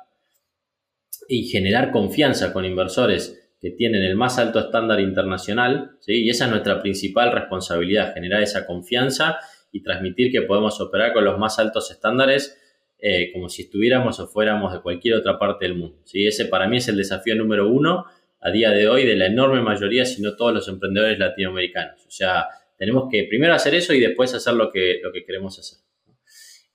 y 1.29 1.47
generar 1.47 1.91
confianza 1.91 2.51
con 2.51 2.65
inversores 2.65 3.53
que 3.59 3.71
tienen 3.71 4.03
el 4.03 4.15
más 4.15 4.37
alto 4.37 4.59
estándar 4.59 4.99
internacional, 4.99 5.97
¿sí? 5.99 6.23
y 6.23 6.29
esa 6.29 6.45
es 6.45 6.51
nuestra 6.51 6.81
principal 6.81 7.31
responsabilidad, 7.31 8.13
generar 8.13 8.43
esa 8.43 8.65
confianza 8.65 9.39
y 9.71 9.81
transmitir 9.81 10.31
que 10.31 10.41
podemos 10.41 10.79
operar 10.81 11.13
con 11.13 11.25
los 11.25 11.39
más 11.39 11.57
altos 11.57 11.89
estándares 11.89 12.61
eh, 12.99 13.31
como 13.33 13.49
si 13.49 13.63
estuviéramos 13.63 14.19
o 14.19 14.27
fuéramos 14.27 14.73
de 14.73 14.81
cualquier 14.81 15.15
otra 15.15 15.37
parte 15.37 15.65
del 15.65 15.75
mundo. 15.75 15.97
¿sí? 16.05 16.27
Ese 16.27 16.45
para 16.45 16.67
mí 16.67 16.77
es 16.77 16.87
el 16.87 16.97
desafío 16.97 17.35
número 17.35 17.67
uno 17.67 18.05
a 18.39 18.51
día 18.51 18.71
de 18.71 18.87
hoy 18.87 19.05
de 19.05 19.15
la 19.15 19.25
enorme 19.25 19.61
mayoría, 19.61 20.05
si 20.05 20.21
no 20.21 20.35
todos 20.35 20.53
los 20.53 20.67
emprendedores 20.67 21.17
latinoamericanos. 21.17 22.05
O 22.05 22.11
sea, 22.11 22.45
tenemos 22.77 23.07
que 23.11 23.23
primero 23.23 23.53
hacer 23.53 23.75
eso 23.75 23.93
y 23.93 23.99
después 23.99 24.33
hacer 24.33 24.53
lo 24.53 24.71
que, 24.71 24.99
lo 25.01 25.11
que 25.11 25.23
queremos 25.25 25.57
hacer. 25.59 25.79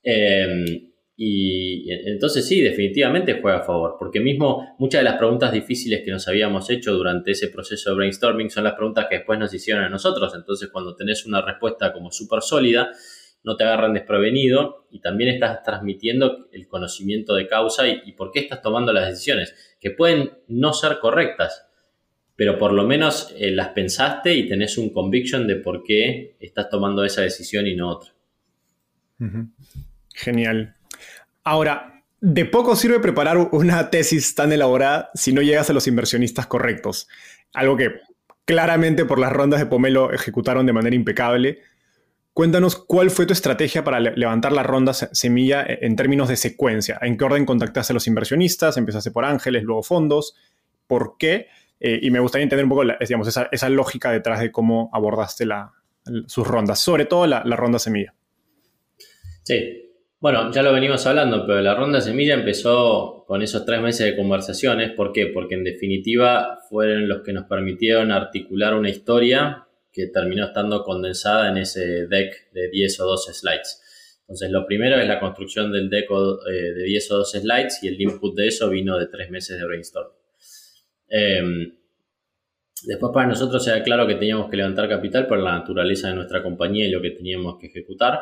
Em, 0.02 0.90
y 1.22 1.92
entonces 2.08 2.48
sí, 2.48 2.62
definitivamente 2.62 3.38
juega 3.42 3.58
a 3.58 3.62
favor, 3.62 3.96
porque 3.98 4.20
mismo 4.20 4.74
muchas 4.78 5.00
de 5.00 5.04
las 5.04 5.18
preguntas 5.18 5.52
difíciles 5.52 6.00
que 6.02 6.10
nos 6.10 6.26
habíamos 6.26 6.70
hecho 6.70 6.94
durante 6.94 7.32
ese 7.32 7.48
proceso 7.48 7.90
de 7.90 7.96
brainstorming 7.96 8.48
son 8.48 8.64
las 8.64 8.72
preguntas 8.72 9.06
que 9.10 9.16
después 9.16 9.38
nos 9.38 9.52
hicieron 9.52 9.84
a 9.84 9.90
nosotros. 9.90 10.32
Entonces, 10.34 10.70
cuando 10.70 10.96
tenés 10.96 11.26
una 11.26 11.42
respuesta 11.42 11.92
como 11.92 12.10
súper 12.10 12.40
sólida, 12.40 12.90
no 13.42 13.56
te 13.56 13.64
agarran 13.64 13.94
desprevenido 13.94 14.86
y 14.90 15.00
también 15.00 15.34
estás 15.34 15.62
transmitiendo 15.62 16.48
el 16.52 16.66
conocimiento 16.68 17.34
de 17.34 17.46
causa 17.46 17.86
y, 17.88 18.12
por 18.12 18.32
qué 18.32 18.40
estás 18.40 18.62
tomando 18.62 18.92
las 18.92 19.08
decisiones, 19.08 19.76
que 19.80 19.90
pueden 19.90 20.38
no 20.48 20.72
ser 20.72 20.98
correctas, 21.00 21.69
pero 22.40 22.56
por 22.56 22.72
lo 22.72 22.84
menos 22.84 23.34
eh, 23.36 23.50
las 23.50 23.68
pensaste 23.68 24.32
y 24.32 24.48
tenés 24.48 24.78
un 24.78 24.94
conviction 24.94 25.46
de 25.46 25.56
por 25.56 25.84
qué 25.84 26.36
estás 26.40 26.70
tomando 26.70 27.04
esa 27.04 27.20
decisión 27.20 27.66
y 27.66 27.76
no 27.76 27.90
otra. 27.90 28.12
Genial. 30.14 30.74
Ahora, 31.44 32.02
de 32.18 32.46
poco 32.46 32.76
sirve 32.76 32.98
preparar 32.98 33.36
una 33.52 33.90
tesis 33.90 34.34
tan 34.34 34.52
elaborada 34.52 35.10
si 35.12 35.34
no 35.34 35.42
llegas 35.42 35.68
a 35.68 35.74
los 35.74 35.86
inversionistas 35.86 36.46
correctos. 36.46 37.08
Algo 37.52 37.76
que 37.76 38.00
claramente 38.46 39.04
por 39.04 39.18
las 39.18 39.34
rondas 39.34 39.60
de 39.60 39.66
Pomelo 39.66 40.10
ejecutaron 40.10 40.64
de 40.64 40.72
manera 40.72 40.96
impecable 40.96 41.58
Cuéntanos 42.32 42.76
cuál 42.76 43.10
fue 43.10 43.26
tu 43.26 43.34
estrategia 43.34 43.84
para 43.84 44.00
levantar 44.00 44.52
la 44.52 44.62
ronda 44.62 44.94
semilla 44.94 45.62
e-, 45.64 45.80
en 45.82 45.94
términos 45.94 46.28
de 46.30 46.36
secuencia. 46.36 46.98
¿En 47.02 47.18
qué 47.18 47.24
orden 47.24 47.44
contactaste 47.44 47.92
a 47.92 47.94
los 47.94 48.06
inversionistas? 48.06 48.78
¿Empezaste 48.78 49.10
por 49.10 49.26
ángeles, 49.26 49.62
luego 49.62 49.82
fondos? 49.82 50.36
¿Por 50.86 51.16
qué? 51.18 51.48
Eh, 51.80 51.98
y 52.02 52.10
me 52.10 52.20
gustaría 52.20 52.42
entender 52.42 52.64
un 52.64 52.70
poco 52.70 52.84
digamos, 53.00 53.26
esa, 53.26 53.68
lógica 53.70 54.12
detrás 54.12 54.40
de 54.40 54.52
cómo 54.52 54.90
abordaste 54.92 55.46
sus 56.26 56.46
rondas, 56.46 56.78
sobre 56.78 57.06
todo 57.06 57.26
la, 57.26 57.42
ronda 57.56 57.78
semilla. 57.78 58.14
Sí, 59.42 59.90
bueno, 60.20 60.52
ya 60.52 60.62
lo 60.62 60.74
venimos 60.74 61.06
hablando, 61.06 61.46
pero 61.46 61.62
la 61.62 61.74
ronda 61.74 62.02
semilla 62.02 62.34
empezó 62.34 63.24
con 63.26 63.40
esos 63.40 63.64
tres 63.64 63.80
meses 63.80 64.06
de 64.06 64.16
conversaciones. 64.16 64.92
¿Por 64.92 65.12
qué? 65.12 65.28
Porque 65.28 65.54
en 65.54 65.64
definitiva 65.64 66.58
fueron 66.68 67.08
los 67.08 67.22
que 67.22 67.32
nos 67.32 67.46
permitieron 67.46 68.12
articular 68.12 68.74
una 68.74 68.90
historia 68.90 69.66
que 69.90 70.08
terminó 70.08 70.44
estando 70.44 70.84
condensada 70.84 71.48
en 71.48 71.56
ese 71.56 72.06
deck 72.06 72.52
de 72.52 72.68
10 72.68 73.00
o 73.00 73.06
12 73.06 73.32
slides. 73.32 73.82
Entonces, 74.22 74.50
lo 74.50 74.66
primero 74.66 75.00
es 75.00 75.08
la 75.08 75.18
construcción 75.18 75.72
del 75.72 75.88
deck 75.88 76.08
eh, 76.10 76.52
de 76.52 76.84
10 76.84 77.10
o 77.12 77.16
12 77.18 77.40
slides 77.40 77.82
y 77.82 77.88
el 77.88 78.00
input 78.00 78.36
de 78.36 78.46
eso 78.46 78.68
vino 78.68 78.98
de 78.98 79.06
tres 79.06 79.30
meses 79.30 79.58
de 79.58 79.66
brainstorming. 79.66 80.19
Em, 81.10 81.72
después, 82.84 83.12
para 83.12 83.26
nosotros 83.28 83.66
era 83.68 83.82
claro 83.82 84.06
que 84.06 84.14
teníamos 84.14 84.48
que 84.48 84.56
levantar 84.56 84.88
capital 84.88 85.26
por 85.26 85.38
la 85.38 85.58
naturaleza 85.58 86.08
de 86.08 86.14
nuestra 86.14 86.42
compañía 86.42 86.86
y 86.86 86.90
lo 86.90 87.02
que 87.02 87.10
teníamos 87.10 87.58
que 87.58 87.66
ejecutar. 87.66 88.20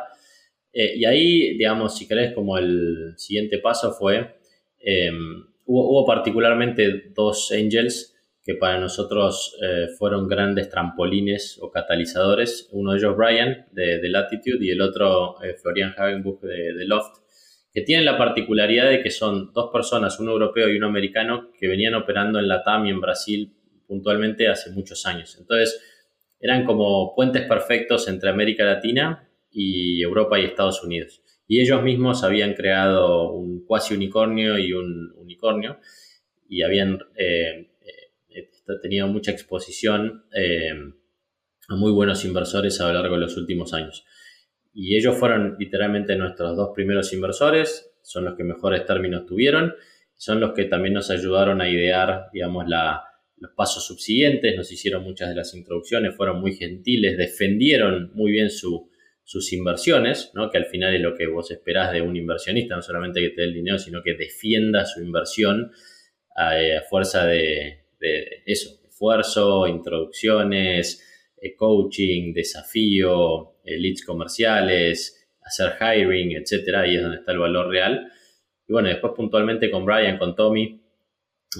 Eh, 0.72 0.94
y 0.96 1.04
ahí, 1.04 1.56
digamos, 1.56 1.96
si 1.96 2.08
querés, 2.08 2.34
como 2.34 2.58
el 2.58 3.14
siguiente 3.16 3.58
paso 3.58 3.92
fue, 3.92 4.38
em, 4.80 5.44
hubo, 5.66 6.04
particularmente 6.06 7.12
dos 7.14 7.52
angels 7.52 8.14
que 8.42 8.54
para 8.54 8.80
nosotros 8.80 9.56
eh, 9.62 9.88
fueron 9.98 10.26
grandes 10.26 10.70
trampolines 10.70 11.58
o 11.60 11.70
catalizadores. 11.70 12.68
Uno 12.72 12.92
de 12.92 12.98
ellos 12.98 13.16
Brian 13.16 13.66
de, 13.72 14.08
Latitude 14.08 14.64
y 14.64 14.70
el 14.70 14.80
otro 14.80 15.42
eh, 15.42 15.54
Florian 15.60 15.94
Hagenbuch 15.96 16.40
de, 16.40 16.86
Loft, 16.86 17.18
que 17.72 17.82
tienen 17.82 18.04
la 18.04 18.16
particularidad 18.16 18.90
de 18.90 19.02
que 19.02 19.10
son 19.10 19.52
dos 19.52 19.70
personas, 19.72 20.18
uno 20.20 20.32
europeo 20.32 20.68
y 20.68 20.76
uno 20.76 20.86
americano, 20.86 21.50
que 21.58 21.68
venían 21.68 21.94
operando 21.94 22.38
en 22.38 22.48
la 22.48 22.62
TAM 22.62 22.86
y 22.86 22.90
en 22.90 23.00
Brasil 23.00 23.54
puntualmente 23.86 24.48
hace 24.48 24.70
muchos 24.70 25.06
años. 25.06 25.36
Entonces, 25.38 25.80
eran 26.40 26.64
como 26.64 27.14
puentes 27.14 27.42
perfectos 27.46 28.08
entre 28.08 28.30
América 28.30 28.64
Latina 28.64 29.28
y 29.50 30.02
Europa 30.02 30.38
y 30.38 30.44
Estados 30.44 30.82
Unidos. 30.82 31.22
Y 31.46 31.60
ellos 31.60 31.82
mismos 31.82 32.24
habían 32.24 32.54
creado 32.54 33.32
un 33.32 33.64
cuasi 33.64 33.94
unicornio 33.94 34.58
y 34.58 34.72
un 34.72 35.12
unicornio 35.16 35.78
y 36.48 36.62
habían 36.62 36.98
eh, 37.16 37.68
ha 38.68 38.80
tenido 38.80 39.08
mucha 39.08 39.30
exposición 39.30 40.24
eh, 40.34 40.72
a 41.68 41.76
muy 41.76 41.92
buenos 41.92 42.24
inversores 42.24 42.80
a 42.80 42.88
lo 42.88 42.94
largo 42.94 43.14
de 43.14 43.22
los 43.22 43.36
últimos 43.36 43.72
años. 43.74 44.04
Y 44.80 44.96
ellos 44.96 45.16
fueron 45.16 45.56
literalmente 45.58 46.14
nuestros 46.14 46.56
dos 46.56 46.70
primeros 46.72 47.12
inversores, 47.12 47.90
son 48.00 48.24
los 48.24 48.36
que 48.36 48.44
mejores 48.44 48.86
términos 48.86 49.26
tuvieron, 49.26 49.74
son 50.14 50.38
los 50.38 50.52
que 50.52 50.66
también 50.66 50.94
nos 50.94 51.10
ayudaron 51.10 51.60
a 51.60 51.68
idear, 51.68 52.26
digamos, 52.32 52.66
los 52.68 53.50
pasos 53.56 53.84
subsiguientes, 53.84 54.54
nos 54.56 54.70
hicieron 54.70 55.02
muchas 55.02 55.30
de 55.30 55.34
las 55.34 55.52
introducciones, 55.52 56.14
fueron 56.14 56.40
muy 56.40 56.52
gentiles, 56.54 57.18
defendieron 57.18 58.12
muy 58.14 58.30
bien 58.30 58.50
sus 58.50 59.52
inversiones, 59.52 60.30
¿no? 60.34 60.48
que 60.48 60.58
al 60.58 60.66
final 60.66 60.94
es 60.94 61.00
lo 61.00 61.16
que 61.16 61.26
vos 61.26 61.50
esperás 61.50 61.92
de 61.92 62.00
un 62.00 62.14
inversionista, 62.14 62.76
no 62.76 62.82
solamente 62.82 63.20
que 63.20 63.30
te 63.30 63.40
dé 63.40 63.48
el 63.48 63.54
dinero, 63.54 63.80
sino 63.80 64.00
que 64.00 64.14
defienda 64.14 64.86
su 64.86 65.02
inversión 65.02 65.72
a 66.36 66.52
fuerza 66.88 67.26
de, 67.26 67.80
de 67.98 68.44
eso, 68.46 68.78
esfuerzo, 68.88 69.66
introducciones, 69.66 71.02
eh, 71.02 71.16
coaching, 71.56 72.32
desafío, 72.32 73.54
eh, 73.64 73.78
leads 73.78 74.04
comerciales, 74.04 75.26
hacer 75.42 75.72
hiring, 75.80 76.36
etcétera, 76.36 76.82
ahí 76.82 76.96
es 76.96 77.02
donde 77.02 77.18
está 77.18 77.32
el 77.32 77.38
valor 77.38 77.68
real. 77.68 78.12
Y 78.66 78.72
bueno, 78.72 78.88
después 78.88 79.12
puntualmente 79.16 79.70
con 79.70 79.84
Brian, 79.84 80.18
con 80.18 80.34
Tommy, 80.36 80.80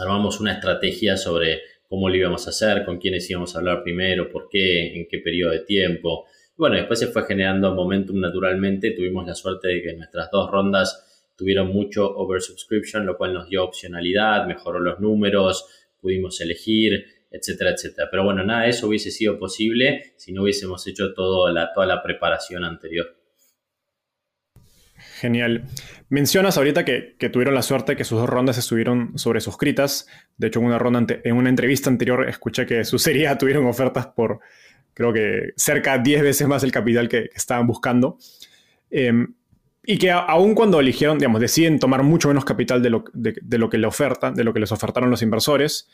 armamos 0.00 0.40
una 0.40 0.52
estrategia 0.52 1.16
sobre 1.16 1.60
cómo 1.88 2.08
lo 2.08 2.16
íbamos 2.16 2.46
a 2.46 2.50
hacer, 2.50 2.84
con 2.84 2.98
quiénes 2.98 3.28
íbamos 3.30 3.54
a 3.54 3.58
hablar 3.58 3.82
primero, 3.82 4.30
por 4.30 4.48
qué, 4.48 4.94
en 4.94 5.06
qué 5.08 5.18
periodo 5.20 5.52
de 5.52 5.60
tiempo. 5.60 6.26
Bueno, 6.56 6.76
después 6.76 6.98
se 6.98 7.06
fue 7.06 7.24
generando 7.24 7.74
momentum 7.74 8.20
naturalmente. 8.20 8.90
Tuvimos 8.90 9.26
la 9.26 9.34
suerte 9.34 9.68
de 9.68 9.82
que 9.82 9.94
nuestras 9.94 10.30
dos 10.30 10.50
rondas 10.50 11.32
tuvieron 11.36 11.68
mucho 11.68 12.16
oversubscription, 12.16 13.06
lo 13.06 13.16
cual 13.16 13.32
nos 13.32 13.48
dio 13.48 13.64
opcionalidad, 13.64 14.46
mejoró 14.46 14.80
los 14.80 14.98
números, 14.98 15.66
pudimos 16.00 16.40
elegir, 16.40 17.06
etcétera, 17.30 17.70
etcétera. 17.70 18.08
Pero 18.10 18.24
bueno, 18.24 18.44
nada 18.44 18.62
de 18.62 18.70
eso 18.70 18.86
hubiese 18.88 19.10
sido 19.10 19.38
posible 19.38 20.14
si 20.16 20.32
no 20.32 20.42
hubiésemos 20.42 20.86
hecho 20.86 21.12
todo 21.14 21.50
la, 21.52 21.72
toda 21.72 21.86
la 21.86 22.02
preparación 22.02 22.64
anterior. 22.64 23.18
Genial. 25.20 25.64
Mencionas 26.08 26.56
ahorita 26.56 26.84
que, 26.84 27.16
tuvieron 27.32 27.54
la 27.54 27.62
suerte 27.62 27.96
que 27.96 28.04
sus 28.04 28.18
dos 28.18 28.28
rondas 28.28 28.56
estuvieron 28.58 29.18
sobresuscritas. 29.18 30.06
De 30.36 30.46
hecho, 30.46 30.60
en 30.60 30.66
una, 30.66 30.78
ronda 30.78 31.04
en 31.24 31.36
una 31.36 31.48
entrevista 31.48 31.90
anterior 31.90 32.28
escuché 32.28 32.66
que 32.66 32.84
su 32.84 32.98
serie 32.98 33.28
tuvieron 33.36 33.66
ofertas 33.66 34.06
por, 34.06 34.40
creo 34.94 35.12
que, 35.12 35.52
cerca 35.56 35.98
10 35.98 36.22
veces 36.22 36.48
más 36.48 36.62
el 36.62 36.72
capital 36.72 37.08
que, 37.08 37.30
estaban 37.34 37.66
buscando. 37.66 38.18
Em, 38.90 39.34
y 39.84 39.98
que 39.98 40.10
aún 40.10 40.54
cuando 40.54 40.80
eligieron, 40.80 41.18
digamos, 41.18 41.40
deciden 41.40 41.78
tomar 41.78 42.02
mucho 42.02 42.28
menos 42.28 42.44
capital 42.44 42.82
de 42.82 42.90
lo, 42.90 43.04
de 43.12 43.58
lo 43.58 43.70
que 43.70 43.78
le 43.78 43.86
oferta, 43.86 44.30
de 44.30 44.44
lo 44.44 44.52
que 44.52 44.60
les 44.60 44.70
ofertaron 44.70 45.10
los 45.10 45.22
inversores, 45.22 45.88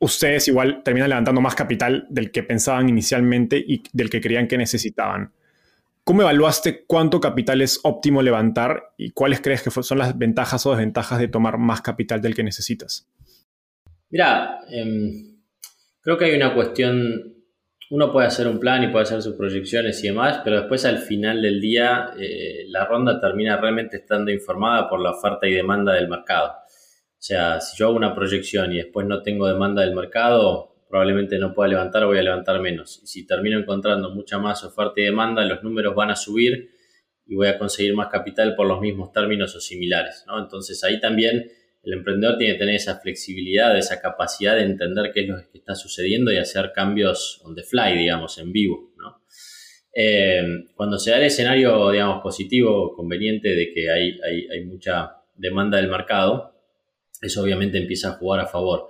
ustedes 0.00 0.48
igual 0.48 0.82
terminan 0.82 1.10
levantando 1.10 1.40
más 1.40 1.54
capital 1.54 2.06
del 2.10 2.30
que 2.30 2.42
pensaban 2.42 2.88
inicialmente 2.88 3.56
y 3.58 3.82
del 3.92 4.10
que 4.10 4.20
creían 4.20 4.48
que 4.48 4.58
necesitaban. 4.58 5.32
¿Cómo 6.02 6.22
evaluaste 6.22 6.84
cuánto 6.86 7.20
capital 7.20 7.60
es 7.60 7.78
óptimo 7.84 8.22
levantar 8.22 8.94
y 8.96 9.10
cuáles 9.10 9.40
crees 9.40 9.62
que 9.62 9.70
son 9.70 9.98
las 9.98 10.18
ventajas 10.18 10.64
o 10.66 10.70
desventajas 10.70 11.18
de 11.18 11.28
tomar 11.28 11.58
más 11.58 11.82
capital 11.82 12.20
del 12.20 12.34
que 12.34 12.42
necesitas? 12.42 13.06
Mira, 14.08 14.58
em, 14.70 15.36
creo 16.00 16.16
que 16.16 16.24
hay 16.24 16.34
una 16.34 16.54
cuestión, 16.54 17.34
uno 17.90 18.10
puede 18.10 18.26
hacer 18.26 18.48
un 18.48 18.58
plan 18.58 18.82
y 18.82 18.88
puede 18.88 19.04
hacer 19.04 19.20
sus 19.20 19.36
proyecciones 19.36 20.02
y 20.02 20.08
demás, 20.08 20.40
pero 20.42 20.60
después 20.60 20.84
al 20.86 20.98
final 20.98 21.42
del 21.42 21.60
día 21.60 22.12
eh, 22.18 22.64
la 22.68 22.86
ronda 22.86 23.20
termina 23.20 23.58
realmente 23.58 23.98
estando 23.98 24.32
informada 24.32 24.88
por 24.88 25.00
la 25.00 25.10
oferta 25.10 25.46
y 25.46 25.52
demanda 25.52 25.92
del 25.92 26.08
mercado. 26.08 26.54
O 27.20 27.22
sea, 27.22 27.60
si 27.60 27.76
yo 27.76 27.88
hago 27.88 27.96
una 27.96 28.14
proyección 28.14 28.72
y 28.72 28.78
después 28.78 29.06
no 29.06 29.22
tengo 29.22 29.46
demanda 29.46 29.82
del 29.82 29.94
mercado, 29.94 30.74
probablemente 30.88 31.38
no 31.38 31.52
pueda 31.52 31.68
levantar 31.68 32.06
voy 32.06 32.16
a 32.16 32.22
levantar 32.22 32.60
menos. 32.60 33.00
Y 33.02 33.06
si 33.06 33.26
termino 33.26 33.58
encontrando 33.58 34.10
mucha 34.10 34.38
más 34.38 34.64
oferta 34.64 34.94
y 34.96 35.04
demanda, 35.04 35.44
los 35.44 35.62
números 35.62 35.94
van 35.94 36.10
a 36.10 36.16
subir 36.16 36.70
y 37.26 37.34
voy 37.36 37.48
a 37.48 37.58
conseguir 37.58 37.94
más 37.94 38.08
capital 38.08 38.56
por 38.56 38.66
los 38.66 38.80
mismos 38.80 39.12
términos 39.12 39.54
o 39.54 39.60
similares. 39.60 40.24
Entonces 40.34 40.82
ahí 40.82 40.98
también 40.98 41.50
el 41.82 41.92
emprendedor 41.92 42.38
tiene 42.38 42.54
que 42.54 42.60
tener 42.60 42.74
esa 42.76 42.98
flexibilidad, 43.00 43.76
esa 43.76 44.00
capacidad 44.00 44.56
de 44.56 44.62
entender 44.62 45.12
qué 45.12 45.20
es 45.20 45.28
lo 45.28 45.36
que 45.36 45.58
está 45.58 45.74
sucediendo 45.74 46.32
y 46.32 46.38
hacer 46.38 46.72
cambios 46.74 47.42
on 47.44 47.54
the 47.54 47.62
fly, 47.62 47.98
digamos, 47.98 48.38
en 48.38 48.50
vivo. 48.50 48.90
Eh, 49.92 50.42
cuando 50.76 50.98
se 50.98 51.10
da 51.10 51.18
el 51.18 51.24
escenario, 51.24 51.90
digamos, 51.90 52.22
positivo, 52.22 52.94
conveniente 52.94 53.54
de 53.54 53.72
que 53.72 53.90
hay, 53.90 54.18
hay, 54.22 54.64
mucha 54.64 55.16
demanda 55.34 55.78
del 55.78 55.88
mercado, 55.88 56.59
eso 57.20 57.42
obviamente 57.42 57.78
empieza 57.78 58.10
a 58.10 58.12
jugar 58.12 58.40
a 58.40 58.46
favor. 58.46 58.88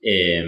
Eh, 0.00 0.44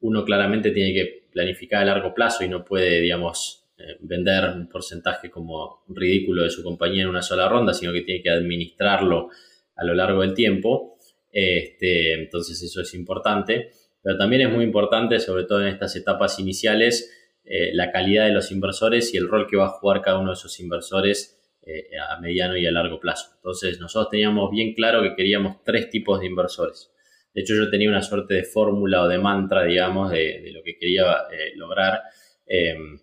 uno 0.00 0.24
claramente 0.24 0.70
tiene 0.70 0.92
que 0.92 1.28
planificar 1.32 1.82
a 1.82 1.86
largo 1.86 2.14
plazo 2.14 2.44
y 2.44 2.48
no 2.48 2.64
puede, 2.64 3.00
digamos, 3.00 3.66
eh, 3.78 3.96
vender 4.00 4.44
un 4.56 4.68
porcentaje 4.68 5.30
como 5.30 5.84
ridículo 5.88 6.42
de 6.42 6.50
su 6.50 6.62
compañía 6.62 7.02
en 7.02 7.08
una 7.08 7.22
sola 7.22 7.48
ronda, 7.48 7.72
sino 7.72 7.92
que 7.92 8.02
tiene 8.02 8.22
que 8.22 8.30
administrarlo 8.30 9.30
a 9.76 9.84
lo 9.84 9.94
largo 9.94 10.22
del 10.22 10.34
tiempo. 10.34 10.98
Este, 11.32 12.14
entonces 12.14 12.62
eso 12.62 12.80
es 12.80 12.94
importante. 12.94 13.70
Pero 14.02 14.16
también 14.16 14.42
es 14.42 14.50
muy 14.50 14.64
importante, 14.64 15.18
sobre 15.20 15.44
todo 15.44 15.62
en 15.62 15.68
estas 15.68 15.94
etapas 15.96 16.38
iniciales, 16.38 17.12
eh, 17.44 17.70
la 17.72 17.90
calidad 17.90 18.26
de 18.26 18.32
los 18.32 18.50
inversores 18.52 19.14
y 19.14 19.16
el 19.16 19.28
rol 19.28 19.46
que 19.48 19.56
va 19.56 19.66
a 19.66 19.70
jugar 19.70 20.02
cada 20.02 20.18
uno 20.18 20.30
de 20.30 20.34
esos 20.34 20.60
inversores 20.60 21.37
eh, 21.70 21.98
a 21.98 22.18
mediano 22.18 22.56
y 22.56 22.66
a 22.66 22.72
largo 22.72 22.98
plazo. 22.98 23.32
Entonces 23.36 23.78
nosotros 23.78 24.08
teníamos 24.10 24.50
bien 24.50 24.72
claro 24.72 25.02
que 25.02 25.14
queríamos 25.14 25.62
tres 25.62 25.90
tipos 25.90 26.18
de 26.18 26.26
inversores. 26.26 26.90
De 27.34 27.42
hecho, 27.42 27.54
yo 27.54 27.68
tenía 27.68 27.90
una 27.90 28.00
suerte 28.00 28.32
de 28.32 28.44
fórmula 28.44 29.02
o 29.02 29.08
de 29.08 29.18
mantra, 29.18 29.64
digamos, 29.64 30.10
de, 30.10 30.50
lo 30.54 30.62
que 30.62 30.78
quería 30.78 31.04
eh, 31.30 31.52
lograr. 31.56 32.00
Em, 32.46 32.98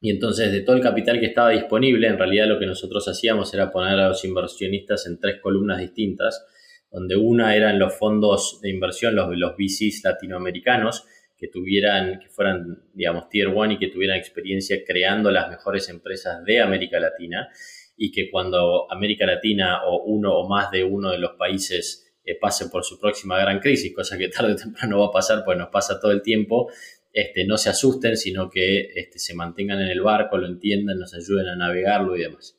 y 0.00 0.10
entonces, 0.10 0.52
de 0.52 0.60
todo 0.60 0.76
el 0.76 0.82
capital 0.82 1.18
que 1.18 1.26
estaba 1.26 1.50
disponible, 1.50 2.06
en 2.06 2.18
realidad 2.18 2.46
lo 2.46 2.60
que 2.60 2.66
nosotros 2.66 3.08
hacíamos 3.08 3.52
era 3.52 3.72
poner 3.72 3.98
a 3.98 4.08
los 4.08 4.24
inversionistas 4.24 5.08
en 5.08 5.18
tres 5.18 5.40
columnas 5.42 5.80
distintas, 5.80 6.46
donde 6.88 7.16
una 7.16 7.56
eran 7.56 7.80
los 7.80 7.98
fondos 7.98 8.60
de 8.62 8.70
inversión, 8.70 9.16
los, 9.16 9.36
los 9.36 9.56
VCs 9.56 10.02
latinoamericanos, 10.04 11.04
que 11.42 11.48
tuvieran, 11.48 12.20
que 12.20 12.28
fueran, 12.28 12.84
digamos, 12.94 13.28
tier 13.28 13.48
one 13.48 13.74
y 13.74 13.78
que 13.78 13.88
tuvieran 13.88 14.16
experiencia 14.16 14.78
creando 14.86 15.28
las 15.32 15.50
mejores 15.50 15.88
empresas 15.88 16.44
de 16.44 16.60
América 16.60 17.00
Latina 17.00 17.48
y 17.96 18.12
que 18.12 18.30
cuando 18.30 18.86
América 18.88 19.26
Latina 19.26 19.80
o 19.84 20.04
uno 20.04 20.38
o 20.38 20.48
más 20.48 20.70
de 20.70 20.84
uno 20.84 21.10
de 21.10 21.18
los 21.18 21.32
países 21.32 22.14
eh, 22.24 22.38
pase 22.40 22.68
por 22.68 22.84
su 22.84 23.00
próxima 23.00 23.40
gran 23.40 23.58
crisis, 23.58 23.92
cosa 23.92 24.16
que 24.16 24.28
tarde 24.36 24.52
o 24.52 24.56
temprano 24.56 25.00
va 25.00 25.06
a 25.06 25.10
pasar, 25.10 25.42
pues 25.44 25.58
nos 25.58 25.70
pasa 25.70 25.98
todo 25.98 26.12
el 26.12 26.22
tiempo, 26.22 26.70
este, 27.12 27.44
no 27.44 27.58
se 27.58 27.70
asusten, 27.70 28.16
sino 28.16 28.48
que 28.48 28.92
este, 28.94 29.18
se 29.18 29.34
mantengan 29.34 29.80
en 29.80 29.88
el 29.88 30.00
barco, 30.00 30.38
lo 30.38 30.46
entiendan, 30.46 31.00
nos 31.00 31.12
ayuden 31.12 31.48
a 31.48 31.56
navegarlo 31.56 32.16
y 32.16 32.20
demás. 32.20 32.56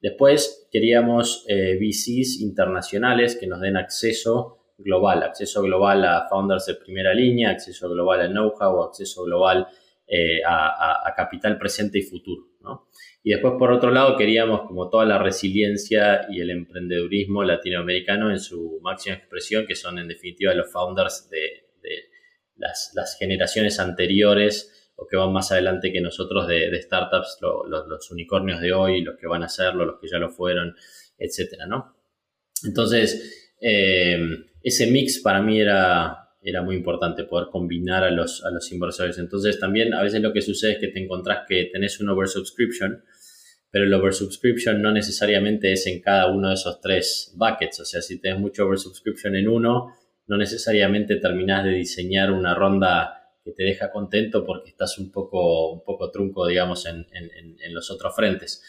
Después 0.00 0.68
queríamos 0.72 1.44
eh, 1.48 1.78
VCs 1.78 2.40
internacionales 2.40 3.36
que 3.38 3.46
nos 3.46 3.60
den 3.60 3.76
acceso 3.76 4.55
global, 4.78 5.22
acceso 5.22 5.62
global 5.62 6.04
a 6.04 6.28
founders 6.28 6.66
de 6.66 6.74
primera 6.74 7.14
línea, 7.14 7.50
acceso 7.50 7.88
global 7.88 8.20
a 8.20 8.28
know-how, 8.28 8.84
acceso 8.84 9.24
global 9.24 9.66
eh, 10.06 10.40
a, 10.46 11.08
a, 11.08 11.14
capital 11.14 11.58
presente 11.58 11.98
y 11.98 12.02
futuro. 12.02 12.50
¿no? 12.60 12.88
Y 13.22 13.30
después, 13.30 13.54
por 13.58 13.72
otro 13.72 13.90
lado, 13.90 14.16
queríamos 14.16 14.62
como 14.68 14.88
toda 14.88 15.04
la 15.04 15.18
resiliencia 15.18 16.26
y 16.30 16.40
el 16.40 16.50
emprendedurismo 16.50 17.42
latinoamericano 17.42 18.30
en 18.30 18.38
su 18.38 18.78
máxima 18.82 19.16
expresión, 19.16 19.66
que 19.66 19.74
son 19.74 19.98
en 19.98 20.08
definitiva 20.08 20.54
los 20.54 20.70
founders 20.70 21.28
de, 21.30 21.64
las, 22.56 23.16
generaciones 23.18 23.80
anteriores 23.80 24.92
o 24.96 25.06
que 25.06 25.16
van 25.16 25.32
más 25.32 25.52
adelante 25.52 25.92
que 25.92 26.00
nosotros 26.00 26.46
de, 26.46 26.80
startups, 26.80 27.38
los 27.40 28.10
unicornios 28.10 28.60
de 28.60 28.72
hoy, 28.72 29.02
los 29.02 29.16
que 29.16 29.26
van 29.26 29.42
a 29.42 29.48
serlo, 29.48 29.84
los 29.84 30.00
que 30.00 30.08
ya 30.08 30.18
lo 30.18 30.30
fueron, 30.30 30.74
etcétera, 31.18 31.66
¿no? 31.66 31.96
Entonces, 32.64 33.54
eh, 33.60 34.18
ese 34.66 34.90
mix 34.90 35.20
para 35.20 35.40
mí 35.40 35.60
era, 35.60 36.28
era 36.42 36.60
muy 36.60 36.74
importante, 36.74 37.22
poder 37.22 37.50
combinar 37.52 38.02
a 38.02 38.10
los, 38.10 38.44
a 38.44 38.50
los 38.50 38.72
inversores. 38.72 39.16
Entonces, 39.16 39.60
también 39.60 39.94
a 39.94 40.02
veces 40.02 40.20
lo 40.20 40.32
que 40.32 40.42
sucede 40.42 40.72
es 40.72 40.78
que 40.78 40.88
te 40.88 40.98
encontrás 40.98 41.44
que 41.48 41.70
tenés 41.72 42.00
un 42.00 42.08
oversubscription, 42.08 43.00
pero 43.70 43.84
el 43.84 43.94
oversubscription 43.94 44.82
no 44.82 44.90
necesariamente 44.90 45.72
es 45.72 45.86
en 45.86 46.00
cada 46.00 46.26
uno 46.32 46.48
de 46.48 46.54
esos 46.54 46.80
tres 46.80 47.32
buckets. 47.36 47.78
O 47.78 47.84
sea, 47.84 48.02
si 48.02 48.20
tienes 48.20 48.40
mucho 48.40 48.66
oversubscription 48.66 49.36
en 49.36 49.46
uno, 49.46 49.92
no 50.26 50.36
necesariamente 50.36 51.14
terminás 51.14 51.62
de 51.62 51.70
diseñar 51.70 52.32
una 52.32 52.52
ronda 52.52 53.22
que 53.44 53.52
te 53.52 53.62
deja 53.62 53.92
contento 53.92 54.44
porque 54.44 54.70
estás 54.70 54.98
un 54.98 55.12
poco, 55.12 55.70
un 55.70 55.84
poco 55.84 56.10
trunco, 56.10 56.44
digamos, 56.44 56.86
en, 56.86 57.06
los 57.70 57.88
otros 57.92 58.16
frentes. 58.16 58.64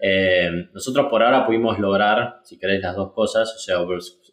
Eh, 0.00 0.50
nosotros 0.72 1.08
por 1.10 1.22
ahora 1.22 1.44
pudimos 1.44 1.78
lograr, 1.78 2.40
si 2.42 2.58
querés, 2.58 2.80
las 2.80 2.96
dos 2.96 3.12
cosas, 3.12 3.54
o 3.54 3.58
sea, 3.58 3.80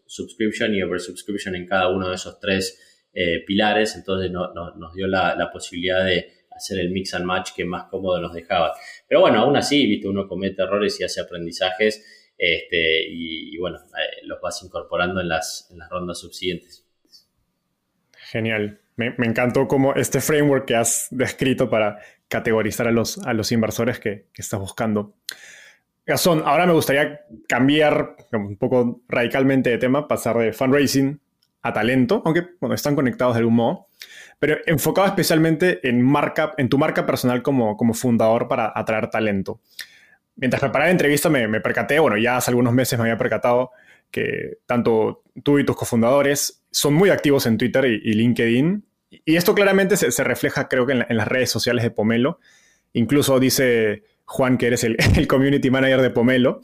oversubscription 0.10 0.74
y 0.74 0.82
oversubscription 0.82 1.55
en 1.55 1.66
cada 1.66 1.89
uno 1.89 2.10
de 2.10 2.16
esos 2.16 2.39
tres 2.39 3.07
eh, 3.14 3.43
pilares, 3.45 3.95
entonces 3.95 4.32
nos 4.32 4.93
dio 4.93 5.07
la 5.07 5.49
posibilidad 5.53 6.03
de 6.03 6.39
hacer 6.60 6.80
el 6.80 6.91
mix 6.91 7.14
and 7.14 7.26
match 7.26 7.51
que 7.55 7.66
más 7.66 7.86
cómodo 7.86 8.20
nos 8.22 8.34
dejaba. 8.34 8.74
Pero 9.07 9.22
bueno, 9.22 9.39
aún 9.39 9.55
así, 9.57 9.88
viste, 9.88 10.07
uno 10.07 10.28
comete 10.28 10.62
errores 10.62 10.99
y 10.99 11.03
hace 11.03 11.22
aprendizajes 11.22 12.34
este, 12.38 13.05
y, 13.10 13.57
bueno, 13.57 13.78
eh, 13.78 14.26
los 14.26 14.39
vas 14.41 14.62
incorporando 14.64 15.20
en 15.22 15.30
las, 15.30 15.74
rondas 15.89 16.20
subsiguientes. 16.20 16.86
Genial. 18.32 18.80
Me, 18.95 19.16
encantó 19.20 19.68
como 19.68 19.95
este 19.95 20.20
framework 20.20 20.66
que 20.66 20.76
has 20.76 21.07
descrito 21.10 21.70
para 21.70 21.99
categorizar 22.28 22.88
a 22.88 22.91
los, 22.91 23.51
inversores 23.51 23.99
que 23.99 24.28
estás 24.36 24.60
buscando. 24.60 25.16
Gastón, 26.10 26.43
ahora 26.45 26.66
me 26.66 26.74
gustaría 26.74 27.22
cambiar 27.47 28.16
un 28.34 28.57
poco 28.57 29.01
radicalmente 29.07 29.70
de 29.70 29.78
tema, 29.78 30.07
pasar 30.07 30.38
de 30.38 30.51
fundraising 30.51 31.20
a 31.62 31.74
talento, 31.74 32.22
aunque 32.26 32.47
bueno, 32.60 32.76
están 32.76 32.95
conectados 32.95 33.36
de 33.36 33.39
algún 33.39 33.55
modo 33.55 33.89
pero 34.39 34.57
enfocado 34.66 35.05
especialmente 35.05 35.88
en, 35.88 36.01
marca, 36.01 36.53
en 36.57 36.70
tu 36.70 36.78
marca 36.78 37.05
personal 37.05 37.43
como, 37.43 37.76
como 37.76 37.93
fundador 37.93 38.47
para 38.47 38.72
atraer 38.74 39.10
talento. 39.10 39.60
Mientras 40.38 40.62
preparaba 40.62 40.88
la 40.88 40.91
entrevista 40.91 41.30
me, 41.30 41.47
me 41.49 41.60
percaté, 41.60 41.99
bueno, 41.99 42.18
ya 42.18 42.38
hace 42.38 42.51
algunos 42.51 42.74
meses 42.74 42.97
me 42.97 43.03
había 43.03 43.18
percatado 43.18 43.72
que 44.10 44.60
tanto 44.66 45.24
tú 45.43 45.60
y 45.60 45.66
tus 45.66 45.76
cofundadores 45.76 46.64
son 46.72 46.93
muy 46.93 47.10
activos 47.10 47.45
en 47.45 47.57
Twitter 47.57 47.86
y, 47.86 48.14
LinkedIn 48.14 48.86
y 49.26 49.36
esto 49.36 49.53
claramente 49.53 49.97
se, 49.97 50.24
refleja, 50.24 50.70
creo 50.70 50.86
que, 50.86 50.93
en, 50.93 51.18
las 51.18 51.28
redes 51.28 51.51
sociales 51.51 51.84
de 51.84 51.91
Pomelo. 51.91 52.39
Incluso 52.93 53.39
dice 53.39 54.03
Juan 54.30 54.58
que 54.58 54.68
eres 54.68 54.84
el, 55.18 55.28
community 55.28 55.70
manager 55.70 56.02
de 56.02 56.12
Pomelo. 56.12 56.62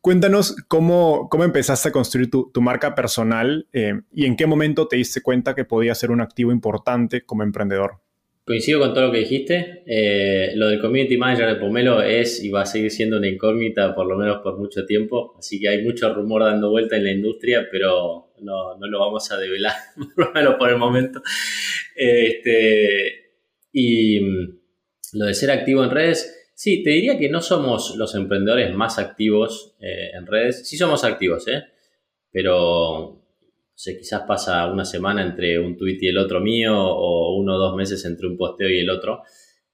Cuéntanos 0.00 0.56
cómo, 0.66 1.28
cómo 1.30 1.44
empezaste 1.44 1.90
a 1.90 1.92
construir 1.92 2.30
tu, 2.30 2.50
marca 2.60 2.94
personal 2.94 3.66
eh, 3.72 4.00
y 4.12 4.24
en 4.24 4.34
qué 4.34 4.46
momento 4.46 4.88
te 4.88 4.96
diste 4.96 5.20
cuenta 5.20 5.54
que 5.54 5.64
podía 5.64 5.94
ser 5.94 6.10
un 6.10 6.20
activo 6.20 6.52
importante 6.52 7.22
como 7.22 7.42
emprendedor. 7.42 8.00
Coincido 8.44 8.80
con 8.80 8.94
todo 8.94 9.06
lo 9.06 9.12
que 9.12 9.18
dijiste. 9.18 9.84
Eh, 9.86 10.52
lo 10.56 10.68
del 10.68 10.80
community 10.80 11.16
manager 11.16 11.48
de 11.48 11.56
Pomelo 11.56 12.02
es 12.02 12.42
y 12.42 12.48
va 12.48 12.62
a 12.62 12.66
seguir 12.66 12.90
siendo 12.90 13.18
una 13.18 13.28
incógnita 13.28 13.94
por 13.94 14.06
lo 14.06 14.16
menos 14.16 14.38
por 14.42 14.58
mucho 14.58 14.84
tiempo. 14.86 15.36
Así 15.38 15.60
que 15.60 15.68
hay 15.68 15.84
mucho 15.84 16.12
rumor 16.12 16.42
dando 16.42 16.70
vuelta 16.70 16.96
en 16.96 17.04
la 17.04 17.12
industria, 17.12 17.68
pero 17.70 18.32
no, 18.40 18.76
no 18.78 18.86
lo 18.88 18.98
vamos 18.98 19.30
a 19.30 19.36
develar, 19.36 19.74
por 20.16 20.58
por 20.58 20.70
el 20.70 20.78
momento. 20.78 21.22
Este, 21.94 23.34
y 23.72 24.20
mm, 24.20 24.60
lo 25.12 25.26
de 25.26 25.34
ser 25.34 25.50
activo 25.50 25.84
en 25.84 25.90
redes, 25.90 26.39
sí, 26.60 26.82
te 26.82 26.90
diría 26.90 27.18
que 27.18 27.30
no 27.30 27.40
somos 27.40 27.96
los 27.96 28.14
emprendedores 28.14 28.74
más 28.74 28.98
activos 28.98 29.76
eh, 29.80 30.10
en 30.12 30.26
redes. 30.26 30.68
Sí 30.68 30.76
somos 30.76 31.04
activos, 31.04 31.48
¿eh? 31.48 31.64
Pero 32.30 33.24
sé, 33.74 33.96
quizás 33.96 34.24
pasa 34.28 34.70
una 34.70 34.84
semana 34.84 35.22
entre 35.22 35.58
un 35.58 35.78
tuit 35.78 36.02
y 36.02 36.08
el 36.08 36.18
otro 36.18 36.40
mío 36.40 36.76
o 36.76 37.34
uno 37.38 37.54
o 37.54 37.58
dos 37.58 37.74
meses 37.76 38.04
entre 38.04 38.26
un 38.26 38.36
posteo 38.36 38.68
y 38.68 38.78
el 38.78 38.90
otro. 38.90 39.22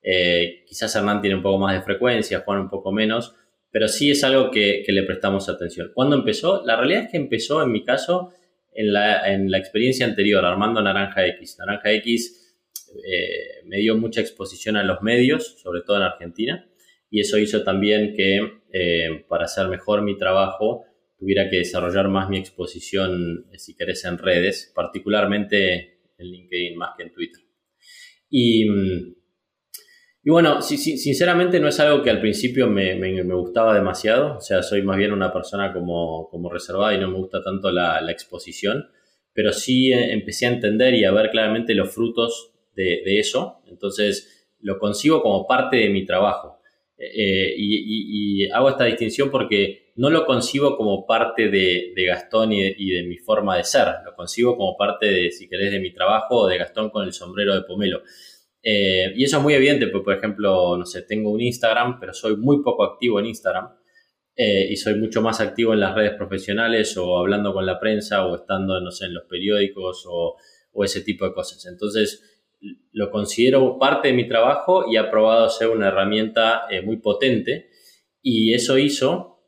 Eh, 0.01 0.63
quizás 0.65 0.95
Hernán 0.95 1.21
tiene 1.21 1.35
un 1.35 1.43
poco 1.43 1.59
más 1.59 1.75
de 1.75 1.83
frecuencia, 1.83 2.45
Juan 2.47 2.61
un 2.61 2.71
poco 2.71 2.93
menos, 2.93 3.35
pero 3.73 3.89
sí 3.89 4.13
es 4.13 4.23
algo 4.23 4.53
que, 4.53 4.85
le 4.87 5.03
prestamos 5.03 5.49
atención. 5.49 5.91
¿Cuándo 5.93 6.15
empezó? 6.15 6.65
La 6.65 6.77
realidad 6.77 7.07
es 7.07 7.11
que 7.11 7.17
empezó, 7.17 7.65
en 7.65 7.73
mi 7.73 7.83
caso, 7.83 8.33
en 8.73 8.93
la, 8.93 9.29
en 9.33 9.51
la 9.51 9.59
experiencia 9.59 10.07
anterior, 10.07 10.45
armando 10.45 10.81
Naranja 10.81 11.27
X. 11.27 11.57
Naranja 11.59 11.91
X 11.95 12.45
me 13.65 13.79
dio 13.79 13.97
mucha 13.97 14.21
exposición 14.21 14.77
a 14.77 14.85
los 14.85 15.03
medios, 15.03 15.59
sobre 15.61 15.83
todo 15.83 15.97
en 15.97 16.05
Argentina, 16.05 16.65
y 17.11 17.21
eso 17.21 17.39
hizo 17.39 17.63
también 17.63 18.15
que 18.15 18.61
eh, 18.73 19.25
para 19.29 19.45
hacer 19.45 19.69
mejor 19.69 20.03
mi 20.03 20.19
trabajo 20.19 20.85
tuviera 21.19 21.49
que 21.49 21.59
desarrollar 21.59 22.09
más 22.09 22.29
mi 22.29 22.39
exposición, 22.39 23.47
eh, 23.53 23.59
si 23.59 23.75
querés, 23.75 24.05
en 24.05 24.19
redes, 24.19 24.73
particularmente 24.75 26.01
en 26.19 26.27
LinkedIn 26.27 26.77
más 26.77 26.91
que 26.97 27.05
en 27.05 27.13
Twitter. 27.13 27.43
Y, 28.29 28.67
y 30.23 30.31
bueno, 30.31 30.61
sinceramente 30.61 31.61
no 31.61 31.69
es 31.69 31.79
algo 31.81 32.03
que 32.03 32.11
al 32.11 32.21
principio 32.21 32.67
me, 32.67 33.23
gustaba 33.23 33.75
demasiado, 33.75 34.37
o 34.37 34.41
sea, 34.41 34.63
soy 34.63 34.83
más 34.83 34.97
bien 34.97 35.13
una 35.13 35.33
persona 35.33 35.73
como, 35.73 36.51
reservada 36.53 36.95
y 36.95 36.99
no 36.99 37.09
me 37.09 37.19
gusta 37.19 37.43
tanto 37.43 37.71
la, 37.71 38.11
exposición, 38.11 38.89
pero 39.33 39.53
sí 39.53 39.93
eh, 39.93 40.13
empecé 40.13 40.47
a 40.47 40.53
entender 40.53 40.95
y 40.95 41.05
a 41.05 41.13
ver 41.13 41.31
claramente 41.31 41.75
los 41.75 41.95
frutos 41.95 42.53
de, 42.75 43.03
de 43.05 43.21
eso, 43.21 43.63
entonces 43.69 44.49
lo 44.61 44.79
consigo 44.79 45.23
como 45.23 45.47
parte 45.47 45.77
de 45.77 45.91
mi 45.91 46.05
trabajo. 46.05 46.56
Eh, 46.99 47.55
y, 47.59 48.49
hago 48.51 48.71
esta 48.71 48.85
distinción 48.85 49.31
porque 49.31 49.93
no 49.97 50.09
lo 50.09 50.25
concibo 50.25 50.77
como 50.77 51.07
parte 51.07 51.49
de, 51.49 51.93
Gastón 52.07 52.53
y 52.53 52.91
de, 52.91 53.03
mi 53.05 53.19
forma 53.19 53.57
de 53.57 53.65
ser, 53.65 53.89
lo 54.05 54.15
concibo 54.15 54.57
como 54.57 54.77
parte 54.77 55.07
de, 55.07 55.31
si 55.31 55.49
querés, 55.49 55.73
de 55.73 55.81
mi 55.81 55.93
trabajo 55.93 56.37
o 56.37 56.47
de 56.47 56.59
Gastón 56.59 56.91
con 56.91 57.05
el 57.05 57.13
sombrero 57.13 57.55
de 57.55 57.63
pomelo. 57.63 58.03
Eh, 58.63 59.13
y 59.17 59.25
eso 59.25 59.37
es 59.39 59.43
muy 59.43 59.55
evidente, 59.55 59.87
porque, 59.89 60.05
por 60.05 60.15
ejemplo, 60.17 60.77
no 60.77 60.85
sé, 60.85 61.03
tengo 61.03 61.31
un 61.31 61.41
Instagram, 61.41 62.01
pero 62.01 62.13
soy 62.13 62.37
muy 62.37 62.63
poco 62.63 62.85
activo 62.85 63.21
en 63.21 63.27
Instagram 63.27 63.69
eh, 64.35 64.67
y 64.71 64.77
soy 64.77 64.97
mucho 64.97 65.23
más 65.23 65.41
activo 65.41 65.73
en 65.73 65.81
las 65.81 65.95
redes 65.95 66.15
profesionales 66.15 66.97
o 66.97 67.17
hablando 67.17 67.53
con 67.53 67.65
la 67.65 67.79
prensa 67.79 68.27
o 68.27 68.37
estando, 68.37 68.81
no 68.81 68.91
sé, 68.91 69.07
en 69.07 69.15
los 69.15 69.25
periódicos 69.25 70.05
o, 70.09 70.37
o 70.73 70.85
ese 70.85 71.01
tipo 71.03 71.25
de 71.25 71.33
cosas. 71.33 71.65
Entonces, 71.67 72.36
lo 72.93 73.11
considero 73.11 73.79
parte 73.79 74.09
de 74.09 74.15
mi 74.15 74.27
trabajo 74.27 74.85
y 74.91 74.97
ha 74.97 75.11
probado 75.11 75.49
ser 75.49 75.69
una 75.69 75.89
herramienta 75.89 76.63
eh, 76.71 76.83
muy 76.83 76.97
potente. 76.97 77.69
Y 78.23 78.55
eso 78.55 78.79
hizo 78.79 79.41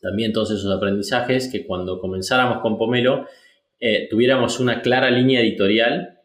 también 0.00 0.32
todos 0.32 0.50
esos 0.50 0.74
aprendizajes 0.74 1.48
que 1.50 1.66
cuando 1.66 1.98
comenzáramos 2.00 2.58
con 2.60 2.78
Pomelo 2.78 3.26
eh, 3.80 4.06
tuviéramos 4.08 4.60
una 4.60 4.80
clara 4.80 5.10
línea 5.10 5.40
editorial 5.40 6.20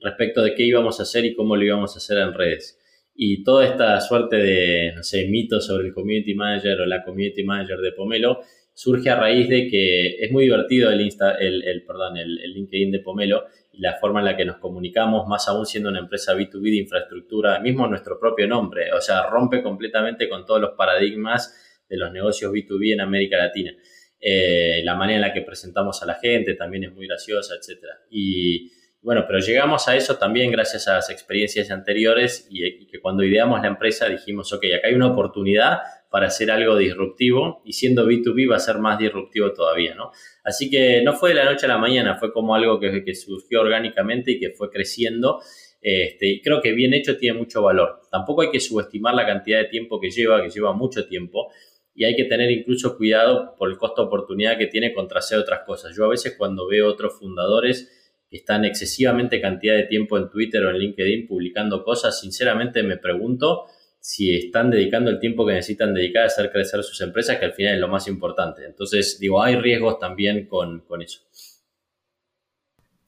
respecto 0.00 0.42
de 0.42 0.54
qué 0.54 0.64
íbamos 0.64 1.00
a 1.00 1.04
hacer 1.04 1.24
y 1.24 1.34
cómo 1.34 1.56
lo 1.56 1.64
íbamos 1.64 1.94
a 1.94 1.98
hacer 1.98 2.18
en 2.18 2.34
redes. 2.34 2.78
Y 3.14 3.42
toda 3.42 3.64
esta 3.66 4.00
suerte 4.00 4.36
de, 4.36 4.92
no 4.94 5.02
sé, 5.02 5.26
mitos 5.28 5.66
sobre 5.66 5.86
el 5.86 5.94
community 5.94 6.34
manager 6.34 6.80
o 6.80 6.86
la 6.86 7.02
community 7.04 7.44
manager 7.44 7.78
de 7.78 7.92
Pomelo 7.92 8.40
surge 8.74 9.08
a 9.08 9.16
raíz 9.16 9.48
de 9.48 9.68
que 9.68 10.16
es 10.16 10.30
muy 10.32 10.44
divertido 10.44 10.90
el, 10.90 11.00
Insta, 11.00 11.36
el, 11.36 11.84
perdón, 11.86 12.16
el, 12.16 12.34
LinkedIn 12.52 12.90
de 12.90 12.98
Pomelo 12.98 13.44
la 13.78 13.94
forma 13.94 14.20
en 14.20 14.26
la 14.26 14.36
que 14.36 14.44
nos 14.44 14.58
comunicamos, 14.58 15.26
más 15.26 15.48
aún 15.48 15.66
siendo 15.66 15.90
una 15.90 16.00
empresa 16.00 16.34
B2B 16.34 16.62
de 16.62 16.76
infraestructura, 16.76 17.58
mismo 17.60 17.86
nuestro 17.86 18.18
propio 18.18 18.46
nombre, 18.46 18.92
o 18.92 19.00
sea, 19.00 19.26
rompe 19.28 19.62
completamente 19.62 20.28
con 20.28 20.44
todos 20.44 20.60
los 20.60 20.70
paradigmas 20.72 21.54
de 21.88 21.96
los 21.96 22.12
negocios 22.12 22.52
B2B 22.52 22.94
en 22.94 23.00
América 23.00 23.36
Latina. 23.36 23.72
Eh, 24.20 24.80
la 24.84 24.94
manera 24.94 25.16
en 25.16 25.22
la 25.22 25.32
que 25.32 25.42
presentamos 25.42 26.02
a 26.02 26.06
la 26.06 26.14
gente 26.14 26.54
también 26.54 26.84
es 26.84 26.92
muy 26.92 27.06
graciosa, 27.06 27.54
etc. 27.54 27.84
Y 28.10 28.70
bueno, 29.02 29.24
pero 29.26 29.38
llegamos 29.38 29.86
a 29.86 29.96
eso 29.96 30.16
también 30.16 30.50
gracias 30.50 30.88
a 30.88 30.94
las 30.94 31.10
experiencias 31.10 31.70
anteriores 31.70 32.46
y, 32.50 32.64
y 32.64 32.86
que 32.86 33.00
cuando 33.00 33.22
ideamos 33.22 33.60
la 33.60 33.68
empresa 33.68 34.08
dijimos, 34.08 34.52
ok, 34.52 34.64
acá 34.78 34.88
hay 34.88 34.94
una 34.94 35.08
oportunidad 35.08 35.80
para 36.14 36.28
hacer 36.28 36.48
algo 36.52 36.76
disruptivo 36.76 37.60
y 37.64 37.72
siendo 37.72 38.06
B2B 38.06 38.48
va 38.48 38.54
a 38.54 38.60
ser 38.60 38.78
más 38.78 39.00
disruptivo 39.00 39.52
todavía, 39.52 39.96
¿no? 39.96 40.12
Así 40.44 40.70
que 40.70 41.02
no 41.02 41.12
fue 41.12 41.30
de 41.30 41.34
la 41.34 41.44
noche 41.44 41.66
a 41.66 41.68
la 41.68 41.76
mañana, 41.76 42.14
fue 42.14 42.32
como 42.32 42.54
algo 42.54 42.78
que, 42.78 43.16
surgió 43.16 43.62
orgánicamente 43.62 44.30
y 44.30 44.38
que 44.38 44.50
fue 44.50 44.70
creciendo. 44.70 45.40
Este, 45.82 46.28
y 46.28 46.40
creo 46.40 46.60
que 46.60 46.70
bien 46.70 46.94
hecho 46.94 47.16
tiene 47.16 47.36
mucho 47.36 47.62
valor. 47.62 48.02
Tampoco 48.12 48.42
hay 48.42 48.52
que 48.52 48.60
subestimar 48.60 49.12
la 49.12 49.26
cantidad 49.26 49.58
de 49.58 49.64
tiempo 49.64 50.00
que 50.00 50.12
lleva, 50.12 50.40
que 50.40 50.50
lleva 50.50 50.72
mucho 50.72 51.08
tiempo, 51.08 51.50
y 51.96 52.04
hay 52.04 52.14
que 52.14 52.26
tener 52.26 52.48
incluso 52.48 52.96
cuidado 52.96 53.56
por 53.58 53.68
el 53.68 53.76
costo 53.76 54.02
de 54.02 54.06
oportunidad 54.06 54.56
que 54.56 54.68
tiene 54.68 54.94
contra 54.94 55.18
hacer 55.18 55.40
otras 55.40 55.62
cosas. 55.66 55.96
Yo 55.96 56.04
a 56.04 56.10
veces 56.10 56.36
cuando 56.38 56.68
veo 56.68 56.86
otros 56.86 57.18
fundadores 57.18 58.22
que 58.30 58.36
están 58.36 58.64
excesivamente 58.64 59.40
cantidad 59.40 59.74
de 59.74 59.82
tiempo 59.82 60.16
en 60.16 60.30
Twitter 60.30 60.64
o 60.64 60.70
en 60.70 60.78
LinkedIn 60.78 61.26
publicando 61.26 61.82
cosas, 61.82 62.20
sinceramente 62.20 62.84
me 62.84 62.98
pregunto 62.98 63.64
si 64.06 64.36
están 64.36 64.70
dedicando 64.70 65.10
el 65.10 65.18
tiempo 65.18 65.46
que 65.46 65.54
necesitan 65.54 65.94
dedicar 65.94 66.24
a 66.24 66.26
hacer 66.26 66.52
crecer 66.52 66.82
sus 66.82 67.00
empresas, 67.00 67.38
que 67.38 67.46
al 67.46 67.54
final 67.54 67.76
es 67.76 67.80
lo 67.80 67.88
más 67.88 68.06
importante. 68.06 68.62
Entonces, 68.66 69.18
digo, 69.18 69.42
hay 69.42 69.56
riesgos 69.56 69.98
también 69.98 70.46
con, 70.46 70.82
eso. 71.00 71.22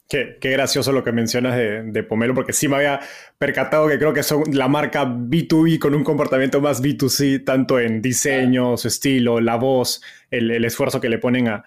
Qué, 0.09 0.39
gracioso 0.41 0.91
lo 0.91 1.03
que 1.03 1.11
mencionas 1.11 1.55
de, 1.55 2.03
Pomelo, 2.03 2.33
porque 2.33 2.51
sí 2.51 2.67
me 2.67 2.77
había 2.77 2.99
percatado 3.37 3.87
que 3.87 3.99
creo 3.99 4.11
que 4.11 4.23
son 4.23 4.41
la 4.53 4.67
marca 4.67 5.05
B2B 5.05 5.77
con 5.77 5.93
un 5.93 6.03
comportamiento 6.03 6.61
más 6.61 6.81
B2C, 6.81 7.45
tanto 7.45 7.79
en 7.79 8.01
diseño, 8.01 8.75
su 8.75 8.87
estilo, 8.87 9.39
la 9.39 9.55
voz, 9.55 10.01
el, 10.31 10.65
esfuerzo 10.65 10.99
que 10.99 11.09
le 11.09 11.19
ponen 11.19 11.47
a, 11.47 11.63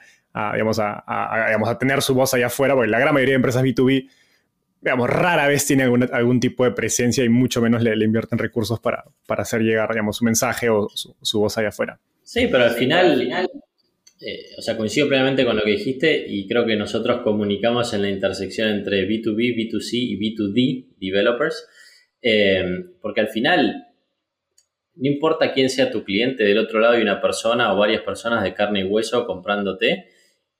digamos, 0.55 0.81
a, 0.81 1.05
a, 1.07 1.79
tener 1.79 2.03
su 2.03 2.15
voz 2.15 2.35
allá 2.35 2.47
afuera, 2.47 2.75
porque 2.75 2.91
la 2.91 2.99
gran 2.99 3.15
mayoría 3.15 3.35
de 3.35 3.37
empresas 3.37 3.63
B2B 3.63 4.09
digamos, 4.81 5.11
rara 5.11 5.47
vez 5.47 5.67
tiene 5.67 5.85
algún, 5.85 6.41
tipo 6.41 6.65
de 6.65 6.73
presencia 6.73 7.23
y 7.25 7.29
mucho 7.29 7.61
menos 7.61 7.83
le, 7.83 8.05
invierten 8.05 8.39
recursos 8.39 8.81
para, 8.81 9.05
para, 9.27 9.43
hacer 9.43 9.61
llegar, 9.61 9.91
digamos, 9.91 10.17
su 10.17 10.25
mensaje 10.25 10.71
o 10.71 10.89
su, 10.89 11.41
voz 11.41 11.59
allá 11.59 11.69
afuera. 11.69 12.01
Sí, 12.23 12.49
pero 12.51 12.65
al 12.65 12.71
final, 12.71 13.21
eh, 14.21 14.55
o 14.57 14.63
sea, 14.63 14.77
coincido 14.77 15.09
plenamente 15.09 15.45
con 15.45 15.57
lo 15.57 15.63
que 15.63 15.73
dijiste 15.73 16.25
y 16.27 16.47
creo 16.49 16.65
que 16.65 16.77
nosotros 16.77 17.21
comunicamos 17.23 17.93
en 17.93 18.03
la 18.03 18.11
intersección 18.11 18.69
entre 18.69 19.07
B2B, 19.07 19.55
B2C 19.57 19.91
y 19.93 20.19
B2D, 20.19 20.87
developers, 20.99 21.67
eh, 22.23 22.65
porque 23.03 23.21
al 23.21 23.29
final, 23.29 23.87
no 24.95 25.11
importa 25.11 25.53
quién 25.53 25.69
sea 25.69 25.91
tu 25.91 26.05
cliente, 26.05 26.45
del 26.45 26.59
otro 26.59 26.81
lado 26.81 26.95
hay 26.95 27.03
una 27.03 27.21
persona 27.21 27.73
o 27.75 27.77
varias 27.77 28.03
personas 28.03 28.43
de 28.45 28.55
carne 28.55 28.81
y 28.81 28.85
hueso 28.85 29.27
comprándote 29.27 30.07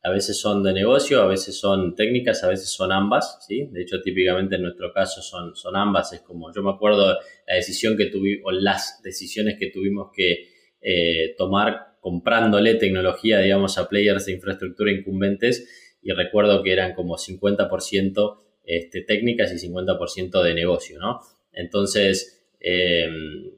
a 0.03 0.11
veces 0.11 0.41
son 0.41 0.63
de 0.63 0.73
negocio, 0.73 1.21
a 1.21 1.27
veces 1.27 1.59
son 1.59 1.95
técnicas, 1.95 2.43
a 2.43 2.49
veces 2.49 2.73
son 2.73 2.91
ambas, 2.91 3.45
¿sí? 3.47 3.69
De 3.71 3.83
hecho, 3.83 4.01
típicamente 4.01 4.57
en 4.57 4.63
nuestro 4.63 4.93
caso 4.93 5.21
son, 5.21 5.55
son 5.55 5.77
ambas. 5.77 6.13
Es 6.15 6.21
como, 6.21 6.53
yo 6.55 6.63
me 6.63 6.71
acuerdo 6.71 7.19
la 7.47 7.55
decisión 7.55 7.97
que 7.99 8.07
tuvimos, 8.07 8.43
o 8.47 8.51
las 8.51 9.03
decisiones 9.03 9.59
que 9.59 9.71
tuvimos 9.71 10.11
que 10.15 10.49
eh, 10.81 11.35
tomar 11.37 11.99
comprándole 12.01 12.77
tecnología, 12.77 13.41
digamos, 13.41 13.77
a 13.77 13.89
players 13.89 14.25
de 14.25 14.33
infraestructura 14.33 14.91
incumbentes 14.91 15.69
y 16.03 16.13
recuerdo 16.13 16.63
que 16.63 16.73
eran 16.73 16.95
como 16.95 17.17
50% 17.19 18.41
este, 18.65 19.03
técnicas 19.03 19.53
y 19.53 19.69
50% 19.69 20.43
de 20.43 20.55
negocio, 20.55 20.99
¿no? 20.99 21.21
Entonces, 21.53 22.43
em, 22.59 23.51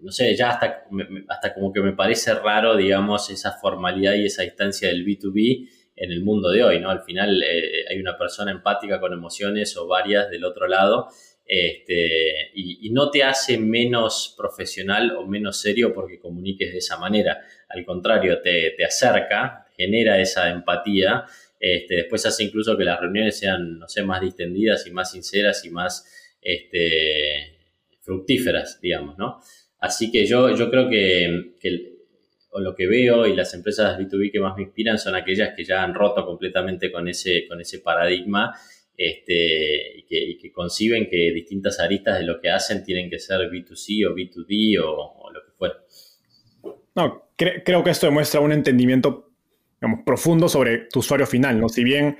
no 0.00 0.12
sé, 0.12 0.36
ya 0.36 0.50
hasta, 0.50 0.84
hasta 1.28 1.54
como 1.54 1.72
que 1.72 1.80
me 1.80 1.92
parece 1.92 2.34
raro, 2.34 2.76
digamos, 2.76 3.30
esa 3.30 3.52
formalidad 3.52 4.14
y 4.14 4.26
esa 4.26 4.44
distancia 4.44 4.88
del 4.88 5.04
B2B 5.04 5.68
en 6.00 6.12
el 6.12 6.22
mundo 6.22 6.50
de 6.50 6.62
hoy, 6.62 6.80
¿no? 6.80 6.90
Al 6.90 7.02
final 7.02 7.42
eh, 7.42 7.84
hay 7.90 7.98
una 7.98 8.16
persona 8.16 8.50
empática 8.50 9.00
con 9.00 9.12
emociones 9.12 9.76
o 9.76 9.86
varias 9.86 10.30
del 10.30 10.44
otro 10.44 10.66
lado 10.66 11.08
este, 11.44 12.50
y, 12.54 12.90
no 12.90 13.10
te 13.10 13.22
hace 13.22 13.56
menos 13.56 14.34
profesional 14.36 15.16
o 15.16 15.26
menos 15.26 15.60
serio 15.60 15.94
porque 15.94 16.18
comuniques 16.18 16.72
de 16.72 16.78
esa 16.78 16.98
manera. 16.98 17.40
Al 17.68 17.84
contrario, 17.84 18.40
te, 18.42 18.74
acerca, 18.84 19.66
genera 19.76 20.20
esa 20.20 20.50
empatía 20.50 21.24
este, 21.60 21.96
después 21.96 22.24
hace 22.26 22.44
incluso 22.44 22.76
que 22.76 22.84
las 22.84 23.00
reuniones 23.00 23.38
sean, 23.38 23.78
no 23.78 23.88
sé, 23.88 24.02
más 24.02 24.20
distendidas 24.20 24.86
y 24.86 24.90
más 24.90 25.10
sinceras 25.10 25.64
y 25.64 25.70
más 25.70 26.06
este, 26.40 27.58
fructíferas, 28.02 28.80
digamos, 28.80 29.18
¿no? 29.18 29.40
Así 29.80 30.10
que 30.10 30.26
yo, 30.26 30.54
yo 30.54 30.70
creo 30.70 30.88
que, 30.88 31.97
lo 32.60 32.74
que 32.74 32.86
veo 32.86 33.26
y 33.26 33.34
las 33.34 33.54
empresas 33.54 33.98
B2B 33.98 34.32
que 34.32 34.40
más 34.40 34.56
me 34.56 34.64
inspiran 34.64 34.98
son 34.98 35.14
aquellas 35.14 35.54
que 35.56 35.64
ya 35.64 35.82
han 35.82 35.94
roto 35.94 36.24
completamente 36.24 36.90
con 36.90 37.08
ese, 37.08 37.46
con 37.48 37.60
ese 37.60 37.80
paradigma 37.80 38.54
este, 38.96 39.98
y, 39.98 40.38
que, 40.38 40.52
conciben 40.52 41.08
que 41.08 41.32
distintas 41.32 41.78
aristas 41.78 42.18
de 42.18 42.24
lo 42.24 42.40
que 42.40 42.50
hacen 42.50 42.82
tienen 42.82 43.08
que 43.08 43.18
ser 43.18 43.40
B2C 43.50 44.06
o 44.06 44.14
B2D 44.14 44.80
o, 44.84 45.30
lo 45.32 45.44
que 45.44 45.52
fuera. 45.52 45.74
No, 46.96 47.30
creo 47.36 47.84
que 47.84 47.90
esto 47.90 48.06
demuestra 48.06 48.40
un 48.40 48.50
entendimiento 48.50 49.30
digamos, 49.80 50.00
profundo 50.04 50.48
sobre 50.48 50.88
tu 50.92 50.98
usuario 50.98 51.26
final, 51.26 51.60
¿no? 51.60 51.68
Si 51.68 51.84
bien, 51.84 52.16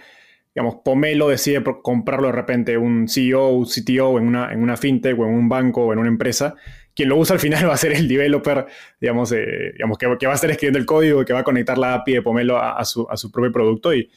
digamos, 0.55 0.77
Pomelo 0.85 1.29
decide 1.29 1.63
comprarlo 1.83 2.29
de 2.29 2.33
repente 2.33 2.77
un 2.77 3.09
CEO, 3.09 3.51
un 3.51 3.67
CTO 3.67 4.19
en 4.19 4.27
una, 4.27 4.53
en 4.53 4.63
una 4.63 4.77
fintech 4.77 5.19
o 5.19 5.25
en 5.25 5.35
un 5.35 5.49
banco 5.49 5.85
o 5.85 5.93
en 5.93 5.99
una 5.99 6.09
empresa, 6.09 6.55
quien 6.95 7.09
lo 7.09 7.17
usa 7.17 7.35
al 7.35 7.41
final 7.41 7.67
va 7.69 7.75
a 7.75 7.77
ser 7.77 7.93
el 7.93 8.09
developer, 8.09 8.67
digamos, 9.01 9.31
eh, 9.33 9.73
digamos 9.75 9.99
que, 9.99 10.07
va 10.07 10.33
a 10.33 10.35
estar 10.35 10.51
escribiendo 10.51 10.79
el 10.79 10.87
código, 10.87 11.25
que 11.25 11.33
va 11.33 11.41
a 11.41 11.45
conectar 11.45 11.79
la 11.79 11.95
API 11.95 12.15
de 12.15 12.23
Pomelo 12.23 12.59
a, 12.59 12.85
su, 12.85 13.07
a 13.09 13.17
su 13.17 13.31
propio 13.31 13.53
producto. 13.53 13.95
Y, 13.95 14.11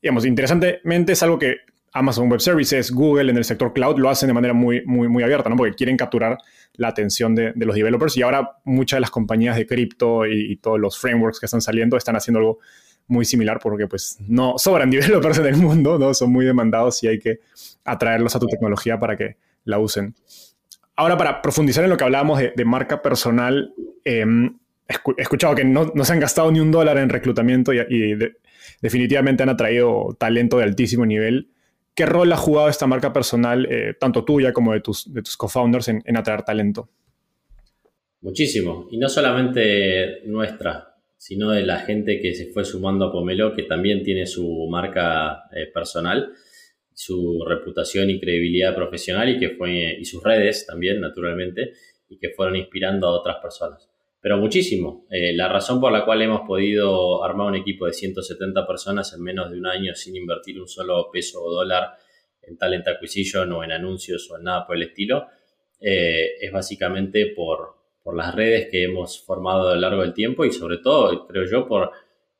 digamos, 0.00 0.24
interesantemente 0.24 1.12
es 1.12 1.22
algo 1.22 1.38
que 1.38 1.58
Amazon 1.94 2.28
Web 2.28 2.40
Services, 2.40 2.90
Google 2.90 3.30
en 3.30 3.36
el 3.36 3.44
sector 3.44 3.72
cloud 3.72 3.98
lo 3.98 4.10
hacen 4.10 4.26
de 4.26 4.34
manera 4.34 4.52
muy, 4.52 4.84
muy, 4.84 5.06
muy 5.06 5.22
abierta, 5.22 5.48
¿no? 5.48 5.56
Porque 5.56 5.74
quieren 5.74 5.96
capturar 5.96 6.38
la 6.74 6.88
atención 6.88 7.36
de, 7.36 7.52
los 7.54 7.76
developers. 7.76 8.16
Y 8.16 8.22
ahora 8.22 8.58
muchas 8.64 8.96
de 8.96 9.02
las 9.02 9.10
compañías 9.10 9.56
de 9.56 9.64
cripto 9.64 10.26
y, 10.26 10.56
todos 10.56 10.80
los 10.80 10.98
frameworks 10.98 11.38
que 11.38 11.46
están 11.46 11.60
saliendo 11.60 11.96
están 11.96 12.16
haciendo 12.16 12.40
algo 12.40 12.58
muy 13.06 13.24
similar 13.24 13.58
porque 13.62 13.86
pues 13.86 14.18
no 14.26 14.58
sobran 14.58 14.90
developers 14.90 15.38
en 15.38 15.46
el 15.46 15.56
mundo, 15.56 15.98
¿no? 15.98 16.14
Son 16.14 16.32
muy 16.32 16.44
demandados 16.44 17.02
y 17.02 17.08
hay 17.08 17.18
que 17.18 17.40
atraerlos 17.84 18.34
a 18.36 18.40
tu 18.40 18.46
tecnología 18.46 18.98
para 18.98 19.16
que 19.16 19.36
la 19.64 19.78
usen. 19.78 20.14
Ahora, 20.96 21.16
para 21.16 21.42
profundizar 21.42 21.82
en 21.84 21.90
lo 21.90 21.96
que 21.96 22.04
hablábamos 22.04 22.40
de, 22.40 22.64
marca 22.64 23.02
personal, 23.02 23.74
em, 24.04 24.58
he 24.88 25.22
escuchado 25.22 25.54
que 25.54 25.64
no, 25.64 25.92
se 26.04 26.12
han 26.12 26.20
gastado 26.20 26.52
ni 26.52 26.60
un 26.60 26.70
dólar 26.70 26.98
en 26.98 27.08
reclutamiento 27.08 27.72
y, 27.72 28.16
definitivamente 28.80 29.42
han 29.42 29.48
atraído 29.48 30.16
talento 30.18 30.58
de 30.58 30.64
altísimo 30.64 31.04
nivel. 31.04 31.48
¿Qué 31.94 32.06
rol 32.06 32.32
ha 32.32 32.36
jugado 32.36 32.68
esta 32.68 32.86
marca 32.86 33.12
personal, 33.12 33.66
eh, 33.70 33.94
tanto 33.98 34.24
tuya 34.24 34.52
como 34.52 34.72
de 34.72 34.80
tus, 34.80 35.12
de 35.12 35.22
tus 35.22 35.36
co-founders, 35.36 35.88
en, 35.88 36.16
atraer 36.16 36.42
talento? 36.42 36.88
Muchísimo. 38.20 38.86
Y 38.90 38.98
no 38.98 39.08
solamente 39.08 40.26
nuestra, 40.26 40.93
sino 41.24 41.52
de 41.52 41.62
la 41.64 41.78
gente 41.78 42.20
que 42.20 42.34
se 42.34 42.52
fue 42.52 42.66
sumando 42.66 43.06
a 43.06 43.10
Pomelo, 43.10 43.54
que 43.54 43.62
también 43.62 44.02
tiene 44.02 44.26
su 44.26 44.68
marca 44.68 45.44
eh, 45.54 45.68
personal, 45.72 46.34
su 46.92 47.42
reputación 47.48 48.10
y 48.10 48.20
credibilidad 48.20 48.74
profesional 48.74 49.30
y, 49.30 49.38
que 49.38 49.48
fue, 49.56 49.96
y 49.98 50.04
sus 50.04 50.22
redes 50.22 50.66
también, 50.66 51.00
naturalmente, 51.00 51.72
y 52.10 52.18
que 52.18 52.28
fueron 52.28 52.56
inspirando 52.56 53.06
a 53.06 53.18
otras 53.18 53.36
personas 53.40 53.88
pero 54.20 54.38
muchísimo. 54.38 55.06
Eh, 55.10 55.34
la 55.34 55.50
razón 55.50 55.82
por 55.82 55.92
la 55.92 56.06
cual 56.06 56.22
hemos 56.22 56.46
podido 56.46 57.22
armar 57.22 57.48
un 57.48 57.56
equipo 57.56 57.84
de 57.84 57.92
170 57.92 58.66
personas 58.66 59.12
en 59.12 59.22
menos 59.22 59.50
de 59.50 59.58
un 59.58 59.66
año 59.66 59.94
sin 59.94 60.16
invertir 60.16 60.58
un 60.58 60.66
solo 60.66 61.10
peso 61.12 61.42
o 61.42 61.52
dólar 61.52 61.90
en 62.40 62.56
talent 62.56 62.88
acquisition 62.88 63.52
o 63.52 63.62
en 63.62 63.72
anuncios 63.72 64.30
o 64.30 64.38
en 64.38 64.44
nada 64.44 64.66
por 64.66 64.76
el 64.76 64.84
estilo, 64.84 65.26
eh, 65.78 66.36
es 66.40 66.50
básicamente 66.50 67.34
por, 67.36 67.83
por, 68.04 68.16
las 68.16 68.34
redes 68.34 68.68
que 68.70 68.84
hemos 68.84 69.24
formado 69.24 69.70
a 69.70 69.74
lo 69.74 69.80
largo 69.80 70.02
del 70.02 70.14
tiempo 70.14 70.44
y 70.44 70.52
sobre 70.52 70.78
todo, 70.78 71.26
creo 71.26 71.44
yo, 71.50 71.66
por, 71.66 71.90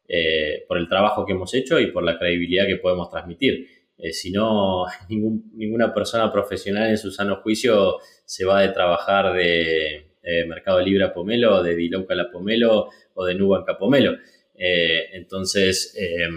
eh, 0.07 0.65
por 0.69 0.79
el 0.79 0.89
trabajo 0.89 1.25
que 1.27 1.33
hemos 1.33 1.53
hecho 1.55 1.81
y 1.81 1.91
por 1.91 2.05
la 2.05 2.19
credibilidad 2.19 2.67
que 2.67 2.77
podemos 2.77 3.11
transmitir. 3.11 3.67
si 4.13 4.31
no, 4.31 4.85
ninguna 5.09 5.93
persona 5.93 6.31
profesional 6.31 6.91
en 6.91 6.99
su 6.99 7.11
sano 7.11 7.37
juicio 7.43 7.97
se 8.25 8.45
va 8.45 8.61
de 8.63 8.69
trabajar 8.69 9.33
de 9.33 10.15
eh, 10.23 10.47
Mercado 10.47 10.81
Libre 10.81 11.05
a 11.05 11.13
Pomelo, 11.13 11.63
de 11.63 11.77
Dilocal 11.77 12.21
a 12.21 12.31
Pomelo 12.31 12.89
o 13.15 13.25
de 13.27 13.35
Nubank 13.35 13.69
a 13.69 13.77
Pomelo. 13.77 14.17
Eh, 14.55 15.11
entonces, 15.13 15.95
eh, 15.99 16.29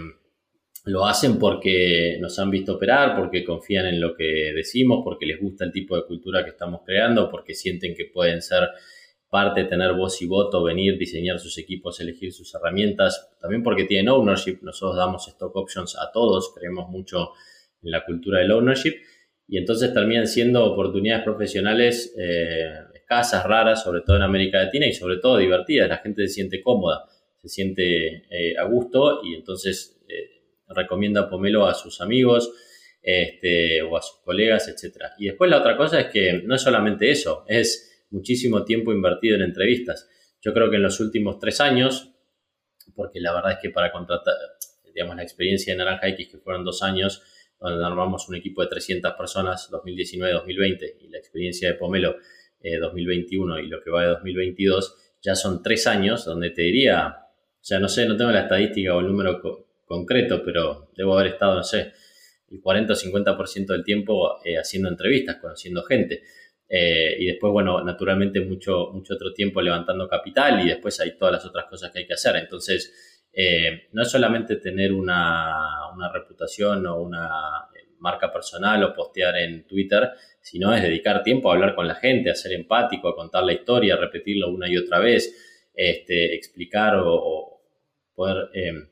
lo 0.84 1.06
hacen 1.06 1.38
porque 1.38 2.18
nos 2.20 2.38
han 2.38 2.50
visto 2.50 2.74
operar, 2.74 3.16
porque 3.16 3.44
confían 3.44 3.86
en 3.86 4.00
lo 4.00 4.14
que 4.14 4.52
decimos, 4.54 5.00
porque 5.04 5.26
les 5.26 5.40
gusta 5.40 5.64
el 5.64 5.72
tipo 5.72 5.96
de 5.96 6.04
cultura 6.04 6.44
que 6.44 6.50
estamos 6.50 6.82
creando, 6.84 7.30
porque 7.30 7.54
sienten 7.54 7.94
que 7.94 8.06
pueden 8.06 8.42
ser 8.42 8.68
parte, 9.30 9.64
tener 9.64 9.92
voz 9.94 10.20
y 10.22 10.26
voto, 10.26 10.62
venir, 10.62 10.98
diseñar 10.98 11.38
sus 11.38 11.58
equipos, 11.58 12.00
elegir 12.00 12.32
sus 12.32 12.54
herramientas, 12.54 13.30
también 13.40 13.62
porque 13.62 13.84
tienen 13.84 14.08
ownership, 14.08 14.58
nosotros 14.62 14.96
damos 14.96 15.28
stock 15.28 15.54
options 15.56 15.96
a 15.96 16.10
todos, 16.12 16.54
creemos 16.54 16.88
mucho 16.88 17.32
en 17.82 17.90
la 17.90 18.04
cultura 18.04 18.40
del 18.40 18.52
ownership 18.52 18.94
y 19.46 19.58
entonces 19.58 19.92
terminan 19.92 20.26
siendo 20.26 20.64
oportunidades 20.64 21.24
profesionales 21.24 22.14
casas 23.08 23.44
raras, 23.44 23.82
sobre 23.82 24.02
todo 24.02 24.16
en 24.16 24.22
América 24.22 24.62
Latina 24.62 24.86
y 24.86 24.92
sobre 24.92 25.16
todo 25.16 25.38
divertidas. 25.38 25.88
La 25.88 25.96
gente 25.98 26.26
se 26.28 26.34
siente 26.34 26.62
cómoda, 26.62 27.06
se 27.40 27.48
siente 27.48 28.26
eh, 28.30 28.56
a 28.58 28.64
gusto 28.64 29.22
y 29.24 29.34
entonces 29.34 29.98
eh, 30.08 30.28
recomienda 30.68 31.28
Pomelo 31.28 31.66
a 31.66 31.74
sus 31.74 32.00
amigos 32.00 32.52
este, 33.02 33.80
o 33.82 33.96
a 33.96 34.02
sus 34.02 34.18
colegas, 34.20 34.68
etc. 34.68 35.06
Y 35.18 35.26
después 35.26 35.50
la 35.50 35.58
otra 35.58 35.76
cosa 35.76 36.00
es 36.00 36.06
que 36.08 36.42
no 36.44 36.54
es 36.54 36.60
solamente 36.60 37.10
eso, 37.10 37.44
es 37.48 37.87
muchísimo 38.10 38.64
tiempo 38.64 38.92
invertido 38.92 39.36
en 39.36 39.42
entrevistas. 39.42 40.08
Yo 40.40 40.52
creo 40.52 40.70
que 40.70 40.76
en 40.76 40.82
los 40.82 41.00
últimos 41.00 41.38
tres 41.38 41.60
años, 41.60 42.12
porque 42.94 43.20
la 43.20 43.34
verdad 43.34 43.52
es 43.52 43.58
que 43.60 43.70
para 43.70 43.92
contratar, 43.92 44.34
digamos, 44.94 45.16
la 45.16 45.22
experiencia 45.22 45.72
de 45.72 45.78
Naranja 45.78 46.08
X, 46.08 46.28
que 46.28 46.38
fueron 46.38 46.64
dos 46.64 46.82
años, 46.82 47.22
donde 47.60 47.84
armamos 47.84 48.28
un 48.28 48.36
equipo 48.36 48.62
de 48.62 48.68
300 48.68 49.14
personas 49.14 49.70
2019-2020 49.70 50.96
y 51.00 51.08
la 51.08 51.18
experiencia 51.18 51.68
de 51.68 51.74
Pomelo 51.74 52.16
2021 52.80 53.58
eh, 53.58 53.62
y 53.64 53.66
lo 53.66 53.82
que 53.82 53.90
va 53.90 54.02
de 54.02 54.08
2022, 54.08 54.96
ya 55.22 55.34
son 55.34 55.62
tres 55.62 55.86
años 55.86 56.24
donde 56.24 56.50
te 56.50 56.62
diría, 56.62 57.16
o 57.18 57.64
sea, 57.64 57.78
no 57.78 57.88
sé, 57.88 58.06
no 58.06 58.16
tengo 58.16 58.30
la 58.30 58.42
estadística 58.42 58.94
o 58.94 59.00
el 59.00 59.06
número 59.06 59.40
concreto, 59.84 60.42
pero 60.44 60.90
debo 60.96 61.18
haber 61.18 61.32
estado, 61.32 61.56
no 61.56 61.64
sé, 61.64 61.92
el 62.50 62.60
40 62.60 62.92
o 62.92 62.96
50% 62.96 63.66
del 63.66 63.84
tiempo 63.84 64.38
eh, 64.44 64.56
haciendo 64.56 64.88
entrevistas, 64.88 65.36
conociendo 65.36 65.82
gente. 65.82 66.22
Eh, 66.68 67.16
y 67.18 67.26
después, 67.26 67.52
bueno, 67.52 67.82
naturalmente 67.82 68.40
mucho, 68.40 68.90
mucho 68.92 69.14
otro 69.14 69.32
tiempo 69.32 69.62
levantando 69.62 70.06
capital 70.06 70.60
y 70.64 70.68
después 70.68 71.00
hay 71.00 71.16
todas 71.16 71.32
las 71.32 71.46
otras 71.46 71.66
cosas 71.66 71.90
que 71.90 72.00
hay 72.00 72.06
que 72.06 72.14
hacer. 72.14 72.36
Entonces, 72.36 73.24
no 73.92 74.02
es 74.02 74.10
solamente 74.10 74.56
tener 74.56 74.92
una, 74.92 75.92
una 75.94 76.12
reputación 76.12 76.84
o 76.86 77.00
una 77.00 77.68
marca 78.00 78.32
personal 78.32 78.82
o 78.84 78.94
postear 78.94 79.36
en 79.36 79.66
Twitter, 79.66 80.10
sino 80.40 80.72
es 80.72 80.82
dedicar 80.82 81.22
tiempo 81.22 81.50
a 81.50 81.54
hablar 81.54 81.74
con 81.74 81.86
la 81.86 81.94
gente, 81.94 82.30
a 82.30 82.34
ser 82.34 82.52
empático, 82.52 83.08
a 83.08 83.16
contar 83.16 83.44
la 83.44 83.52
historia, 83.52 83.94
a 83.94 83.98
repetirlo 83.98 84.48
una 84.48 84.68
y 84.68 84.76
otra 84.76 84.98
vez, 84.98 85.70
este, 85.74 86.34
explicar 86.34 86.96
o, 86.96 87.60
poder 88.14 88.50
em, 88.54 88.88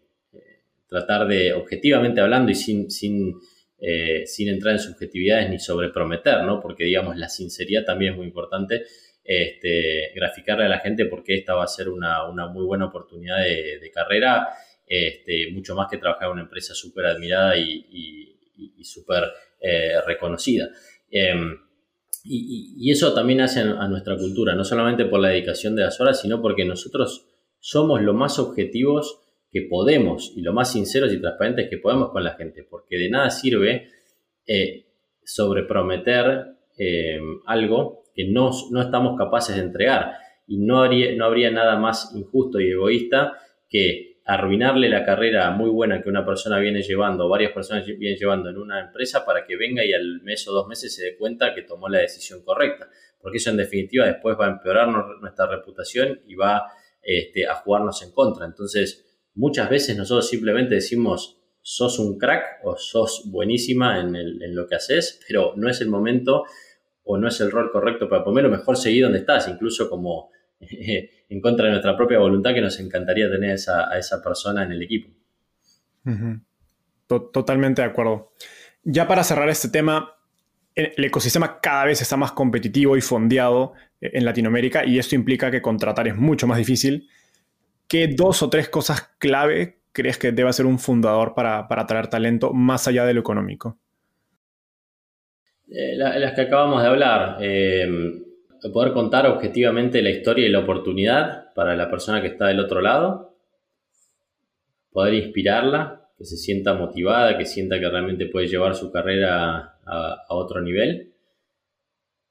tratar 0.88 1.26
de, 1.26 1.52
objetivamente 1.52 2.20
hablando 2.20 2.52
y 2.52 2.54
sin, 2.54 2.90
sin, 2.90 3.34
eh, 3.78 4.26
sin 4.26 4.48
entrar 4.48 4.74
en 4.74 4.80
subjetividades 4.80 5.50
ni 5.50 5.58
sobreprometer, 5.58 6.42
¿no? 6.44 6.60
Porque, 6.60 6.84
digamos, 6.84 7.16
la 7.16 7.28
sinceridad 7.28 7.84
también 7.84 8.12
es 8.12 8.16
muy 8.16 8.26
importante. 8.26 8.84
Este, 9.24 10.12
graficarle 10.14 10.66
a 10.66 10.68
la 10.68 10.78
gente 10.78 11.06
porque 11.06 11.34
esta 11.34 11.54
va 11.54 11.64
a 11.64 11.68
ser 11.68 11.88
una, 11.88 12.24
muy 12.52 12.64
buena 12.64 12.86
oportunidad 12.86 13.42
de, 13.42 13.90
carrera, 13.92 14.48
este, 14.86 15.50
mucho 15.52 15.74
más 15.74 15.88
que 15.90 15.98
trabajar 15.98 16.28
en 16.28 16.32
una 16.34 16.42
empresa 16.42 16.74
súper 16.74 17.06
admirada 17.06 17.56
y 17.56 18.36
y, 18.56 18.84
súper 18.84 19.24
eh, 19.60 20.00
reconocida. 20.06 20.68
Em, 21.10 21.58
y, 22.24 22.90
eso 22.90 23.14
también 23.14 23.40
hace 23.40 23.60
a 23.60 23.88
nuestra 23.88 24.16
cultura, 24.16 24.54
no 24.54 24.64
solamente 24.64 25.04
por 25.04 25.20
la 25.20 25.28
dedicación 25.28 25.76
de 25.76 25.82
las 25.82 26.00
horas, 26.00 26.20
sino 26.20 26.42
porque 26.42 26.64
nosotros 26.64 27.26
somos 27.60 28.02
lo 28.02 28.14
más 28.14 28.38
objetivos 28.38 29.20
que 29.56 29.66
podemos 29.70 30.34
y 30.36 30.42
lo 30.42 30.52
más 30.52 30.72
sinceros 30.72 31.10
y 31.14 31.18
transparentes 31.18 31.70
que 31.70 31.78
podemos 31.78 32.10
con 32.10 32.22
la 32.22 32.34
gente, 32.34 32.66
porque 32.68 32.98
de 32.98 33.08
nada 33.08 33.30
sirve 33.30 33.88
eh, 34.46 34.84
sobreprometer 35.24 36.56
em, 36.76 37.40
algo 37.46 38.04
que 38.14 38.28
no, 38.28 38.50
no, 38.70 38.82
estamos 38.82 39.16
capaces 39.16 39.56
de 39.56 39.62
entregar. 39.62 40.12
Y 40.46 40.58
no 40.58 40.82
habría, 40.82 41.16
no 41.16 41.24
habría 41.24 41.50
nada 41.50 41.78
más 41.78 42.12
injusto 42.14 42.60
y 42.60 42.70
egoísta 42.70 43.32
que 43.68 44.20
arruinarle 44.26 44.90
la 44.90 45.06
carrera 45.06 45.50
muy 45.52 45.70
buena 45.70 46.02
que 46.02 46.10
una 46.10 46.26
persona 46.26 46.58
viene 46.58 46.82
llevando, 46.82 47.28
varias 47.28 47.52
personas 47.52 47.86
vienen 47.86 48.18
llevando 48.18 48.50
en 48.50 48.58
una 48.58 48.80
empresa 48.80 49.24
para 49.24 49.46
que 49.46 49.56
venga 49.56 49.84
y 49.84 49.92
al 49.94 50.20
mes 50.22 50.46
o 50.48 50.52
dos 50.52 50.68
meses 50.68 50.94
se 50.94 51.02
dé 51.02 51.16
cuenta 51.16 51.54
que 51.54 51.62
tomó 51.62 51.88
la 51.88 52.00
decisión 52.00 52.44
correcta. 52.44 52.90
Porque 53.22 53.38
eso 53.38 53.48
en 53.48 53.56
definitiva 53.56 54.04
después 54.04 54.36
va 54.38 54.48
a 54.48 54.50
empeorar 54.50 54.88
nuestra 54.88 55.46
reputación 55.46 56.20
y 56.26 56.34
va 56.34 56.70
este, 57.02 57.46
a 57.46 57.54
jugarnos 57.54 58.02
en 58.02 58.12
contra. 58.12 58.44
Entonces, 58.44 59.06
muchas 59.36 59.70
veces 59.70 59.96
nosotros 59.96 60.28
simplemente 60.28 60.74
decimos, 60.74 61.40
sos 61.62 61.98
un 61.98 62.18
crack 62.18 62.60
o 62.64 62.76
sos 62.76 63.24
buenísima 63.26 64.00
en, 64.00 64.16
en 64.16 64.54
lo 64.54 64.66
que 64.66 64.74
haces, 64.74 65.20
pero 65.26 65.54
no 65.56 65.68
es 65.68 65.80
el 65.80 65.88
momento 65.88 66.44
o 67.04 67.16
no 67.18 67.28
es 67.28 67.40
el 67.40 67.50
rol 67.50 67.70
correcto 67.70 68.08
para 68.08 68.24
lo 68.24 68.50
mejor 68.50 68.76
seguir 68.76 69.04
donde 69.04 69.20
estás, 69.20 69.46
incluso 69.48 69.88
como 69.88 70.30
en 70.60 71.40
contra 71.40 71.66
de 71.66 71.72
nuestra 71.72 71.96
propia 71.96 72.18
voluntad 72.18 72.52
que 72.52 72.60
nos 72.60 72.78
encantaría 72.80 73.30
tener 73.30 73.52
a 73.52 73.98
esa 73.98 74.22
persona 74.22 74.64
en 74.64 74.72
el 74.72 74.82
equipo. 74.82 75.08
totalmente 77.06 77.82
de 77.82 77.88
acuerdo. 77.88 78.32
Ya 78.82 79.06
para 79.06 79.24
cerrar 79.24 79.48
este 79.48 79.68
tema, 79.68 80.16
el 80.74 81.04
ecosistema 81.04 81.60
cada 81.60 81.84
vez 81.84 82.02
está 82.02 82.16
más 82.16 82.32
competitivo 82.32 82.96
y 82.96 83.00
fondeado 83.00 83.72
eh, 84.00 84.10
en 84.14 84.24
Latinoamérica 84.24 84.84
y 84.84 84.98
esto 84.98 85.14
implica 85.14 85.50
que 85.50 85.62
contratar 85.62 86.06
es 86.08 86.16
mucho 86.16 86.46
más 86.46 86.58
difícil. 86.58 87.08
¿Qué 87.88 88.08
dos 88.08 88.42
o 88.42 88.50
tres 88.50 88.68
cosas 88.68 89.14
clave 89.18 89.78
crees 89.92 90.18
que 90.18 90.32
debe 90.32 90.52
ser 90.52 90.66
un 90.66 90.78
fundador 90.78 91.34
para, 91.34 91.68
para 91.68 91.82
atraer 91.82 92.08
talento 92.08 92.52
más 92.52 92.86
allá 92.88 93.04
de 93.06 93.14
lo 93.14 93.20
económico? 93.20 93.78
Eh, 95.68 95.96
las 95.96 96.32
que 96.34 96.42
acabamos 96.42 96.82
de 96.82 96.88
hablar. 96.88 97.38
Eh, 97.40 97.88
poder 98.72 98.92
contar 98.92 99.26
objetivamente 99.26 100.02
la 100.02 100.10
historia 100.10 100.46
y 100.46 100.50
la 100.50 100.60
oportunidad 100.60 101.52
para 101.54 101.76
la 101.76 101.90
persona 101.90 102.20
que 102.20 102.28
está 102.28 102.46
del 102.46 102.60
otro 102.60 102.80
lado. 102.80 103.36
Poder 104.90 105.14
inspirarla, 105.14 106.08
que 106.16 106.24
se 106.24 106.36
sienta 106.36 106.74
motivada, 106.74 107.36
que 107.36 107.44
sienta 107.44 107.78
que 107.78 107.88
realmente 107.88 108.26
puede 108.26 108.48
llevar 108.48 108.74
su 108.74 108.90
carrera 108.90 109.78
a, 109.84 110.24
otro 110.28 110.60
nivel. 110.60 111.12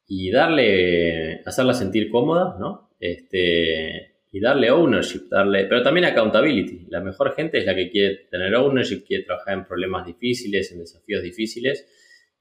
Y 0.07 0.31
darle, 0.31 1.41
hacerla 1.45 1.73
sentir 1.73 2.09
cómoda, 2.09 2.57
¿no? 2.59 2.89
Este, 2.99 4.14
y 4.35 4.41
darle 4.41 4.69
ownership, 4.69 5.29
darle, 5.29 5.63
pero 5.63 5.81
también 5.81 6.07
accountability. 6.07 6.87
La 6.89 6.99
mejor 6.99 7.33
gente 7.33 7.59
es 7.59 7.65
la 7.65 7.73
que 7.73 7.89
quiere 7.89 8.27
tener 8.29 8.53
ownership, 8.53 9.05
quiere 9.07 9.23
trabajar 9.23 9.53
en 9.53 9.65
problemas 9.65 10.05
difíciles, 10.05 10.73
en 10.73 10.79
desafíos 10.79 11.23
difíciles. 11.23 11.87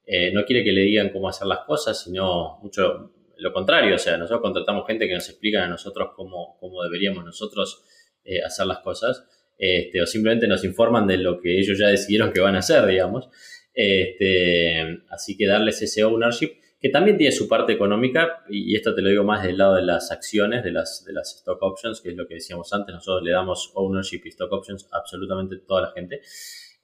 Eh, 0.04 0.32
no 0.32 0.44
quiere 0.44 0.64
que 0.64 0.72
le 0.72 0.80
digan 0.80 1.10
cómo 1.10 1.28
hacer 1.28 1.46
las 1.46 1.60
cosas, 1.60 2.02
sino 2.02 2.58
mucho 2.64 3.12
lo 3.36 3.52
contrario. 3.52 3.94
O 3.94 3.98
sea, 3.98 4.16
nosotros 4.16 4.40
contratamos 4.40 4.88
gente 4.88 5.06
que 5.06 5.14
nos 5.14 5.28
explica 5.28 5.62
a 5.62 5.68
nosotros 5.68 6.08
cómo, 6.16 6.56
cómo 6.58 6.82
deberíamos 6.82 7.24
nosotros 7.24 7.84
eh, 8.24 8.42
hacer 8.42 8.66
las 8.66 8.80
cosas. 8.80 9.24
Este, 9.56 10.02
o 10.02 10.06
simplemente 10.06 10.48
nos 10.48 10.64
informan 10.64 11.06
de 11.06 11.18
lo 11.18 11.40
que 11.40 11.60
ellos 11.60 11.78
ya 11.78 11.86
decidieron 11.86 12.32
que 12.32 12.40
van 12.40 12.56
a 12.56 12.58
hacer, 12.58 12.84
digamos. 12.86 13.28
Este, 13.72 14.98
así 15.10 15.36
que 15.36 15.46
darles 15.46 15.80
ese 15.80 16.02
ownership 16.02 16.56
que 16.84 16.90
también 16.90 17.16
tiene 17.16 17.32
su 17.32 17.48
parte 17.48 17.72
económica, 17.72 18.44
y 18.46 18.76
esto 18.76 18.94
te 18.94 19.00
lo 19.00 19.08
digo 19.08 19.24
más 19.24 19.42
del 19.42 19.56
lado 19.56 19.76
de 19.76 19.80
las 19.80 20.10
acciones, 20.10 20.62
de 20.62 20.70
las, 20.70 21.02
de 21.06 21.14
las 21.14 21.34
stock 21.34 21.62
options, 21.62 22.02
que 22.02 22.10
es 22.10 22.14
lo 22.14 22.28
que 22.28 22.34
decíamos 22.34 22.70
antes, 22.74 22.94
nosotros 22.94 23.22
le 23.22 23.30
damos 23.30 23.72
ownership 23.74 24.20
y 24.22 24.28
stock 24.28 24.52
options 24.52 24.86
a 24.92 24.98
absolutamente 24.98 25.56
toda 25.66 25.80
la 25.80 25.92
gente. 25.92 26.20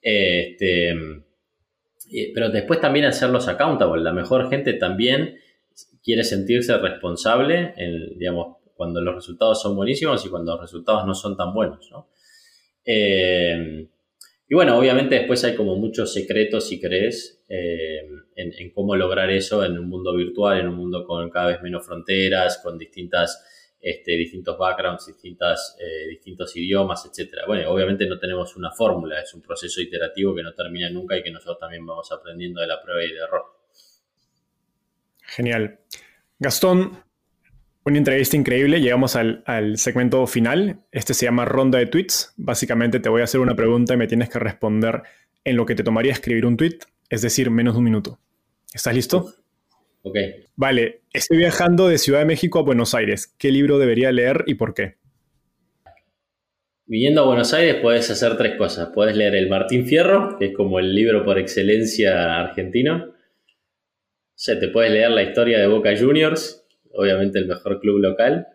Este, 0.01 0.95
pero 2.33 2.49
después 2.49 2.81
también 2.81 3.05
hacerlos 3.05 3.47
accountable. 3.47 4.01
La 4.01 4.11
mejor 4.11 4.49
gente 4.49 4.73
también 4.73 5.37
quiere 6.03 6.23
sentirse 6.23 6.75
responsable, 6.79 7.75
digamos, 8.17 8.57
cuando 8.73 9.01
los 9.01 9.13
resultados 9.13 9.61
son 9.61 9.75
buenísimos 9.75 10.25
y 10.25 10.29
cuando 10.29 10.53
los 10.53 10.61
resultados 10.61 11.05
no 11.05 11.13
son 11.13 11.37
tan 11.37 11.53
buenos. 11.53 11.91
Eh, 12.83 13.87
y 14.51 14.53
bueno, 14.53 14.77
obviamente 14.77 15.15
después 15.15 15.41
hay 15.45 15.55
como 15.55 15.77
muchos 15.77 16.11
secretos, 16.13 16.67
si 16.67 16.81
crees, 16.81 17.41
eh, 17.47 18.01
en, 18.35 18.71
cómo 18.71 18.97
lograr 18.97 19.29
eso 19.29 19.63
en 19.63 19.79
un 19.79 19.87
mundo 19.87 20.13
virtual, 20.13 20.59
en 20.59 20.67
un 20.67 20.75
mundo 20.75 21.05
con 21.05 21.29
cada 21.29 21.47
vez 21.47 21.61
menos 21.61 21.85
fronteras, 21.85 22.59
con 22.61 22.77
distintas, 22.77 23.77
este, 23.79 24.11
distintos 24.11 24.57
backgrounds, 24.57 25.07
distintas, 25.07 25.77
eh, 25.79 26.05
distintos 26.09 26.53
idiomas, 26.57 27.05
etc. 27.05 27.45
Bueno, 27.47 27.71
obviamente 27.71 28.05
no 28.07 28.19
tenemos 28.19 28.57
una 28.57 28.73
fórmula, 28.73 29.21
es 29.21 29.33
un 29.33 29.41
proceso 29.41 29.79
iterativo 29.79 30.35
que 30.35 30.43
no 30.43 30.53
termina 30.53 30.89
nunca 30.89 31.17
y 31.17 31.23
que 31.23 31.31
nosotros 31.31 31.57
también 31.57 31.85
vamos 31.85 32.11
aprendiendo 32.11 32.59
de 32.59 32.67
la 32.67 32.81
prueba 32.81 33.05
y 33.05 33.07
de 33.13 33.19
error. 33.19 33.45
Genial. 35.27 35.79
Gastón, 36.39 37.01
una 37.85 37.97
entrevista 37.97 38.35
increíble. 38.35 38.79
Llegamos 38.79 39.15
al, 39.15 39.43
segmento 39.77 40.25
final. 40.27 40.81
Este 40.91 41.13
se 41.13 41.25
llama 41.25 41.45
Ronda 41.45 41.79
de 41.79 41.87
Tweets. 41.87 42.33
Básicamente 42.37 42.99
te 42.99 43.09
voy 43.09 43.21
a 43.21 43.25
hacer 43.25 43.39
una 43.39 43.55
pregunta 43.55 43.93
y 43.93 43.97
me 43.97 44.07
tienes 44.07 44.29
que 44.29 44.39
responder 44.39 45.03
en 45.43 45.55
lo 45.55 45.65
que 45.65 45.75
te 45.75 45.83
tomaría 45.83 46.11
escribir 46.11 46.45
un 46.45 46.57
tweet, 46.57 46.79
es 47.09 47.21
decir, 47.21 47.49
menos 47.49 47.73
de 47.73 47.79
un 47.79 47.83
minuto. 47.85 48.19
¿Estás 48.73 48.93
listo? 48.93 49.33
Ok. 50.03 50.17
Vale, 50.55 51.01
estoy 51.11 51.37
viajando 51.37 51.87
de 51.87 51.97
Ciudad 51.97 52.19
de 52.19 52.25
México 52.25 52.59
a 52.59 52.63
Buenos 52.63 52.93
Aires. 52.93 53.27
¿Qué 53.37 53.51
libro 53.51 53.79
debería 53.79 54.11
leer 54.11 54.43
y 54.47 54.55
por 54.55 54.73
qué? 54.73 54.97
Viniendo 56.85 57.21
a 57.21 57.25
Buenos 57.25 57.53
Aires 57.53 57.77
puedes 57.81 58.09
hacer 58.09 58.37
tres 58.37 58.57
cosas. 58.57 58.89
Puedes 58.93 59.15
leer 59.15 59.35
el 59.35 59.49
Martín 59.49 59.87
Fierro, 59.87 60.37
que 60.37 60.47
es 60.47 60.53
como 60.53 60.79
el 60.79 60.93
libro 60.93 61.23
por 61.23 61.39
excelencia 61.39 62.39
argentino. 62.39 63.05
O 63.05 64.43
sea, 64.43 64.59
te 64.59 64.67
puedes 64.67 64.91
leer 64.91 65.11
la 65.11 65.23
historia 65.23 65.59
de 65.59 65.67
Boca 65.67 65.95
Juniors, 65.97 66.60
obviamente 66.93 67.39
el 67.39 67.47
mejor 67.47 67.79
club 67.79 67.99
local, 67.99 68.47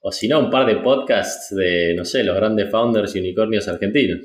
o 0.00 0.10
si 0.10 0.28
no, 0.28 0.40
un 0.40 0.50
par 0.50 0.66
de 0.66 0.76
podcasts 0.76 1.54
de, 1.54 1.94
no 1.94 2.04
sé, 2.04 2.24
los 2.24 2.36
grandes 2.36 2.70
founders 2.70 3.14
y 3.14 3.20
unicornios 3.20 3.68
argentinos. 3.68 4.20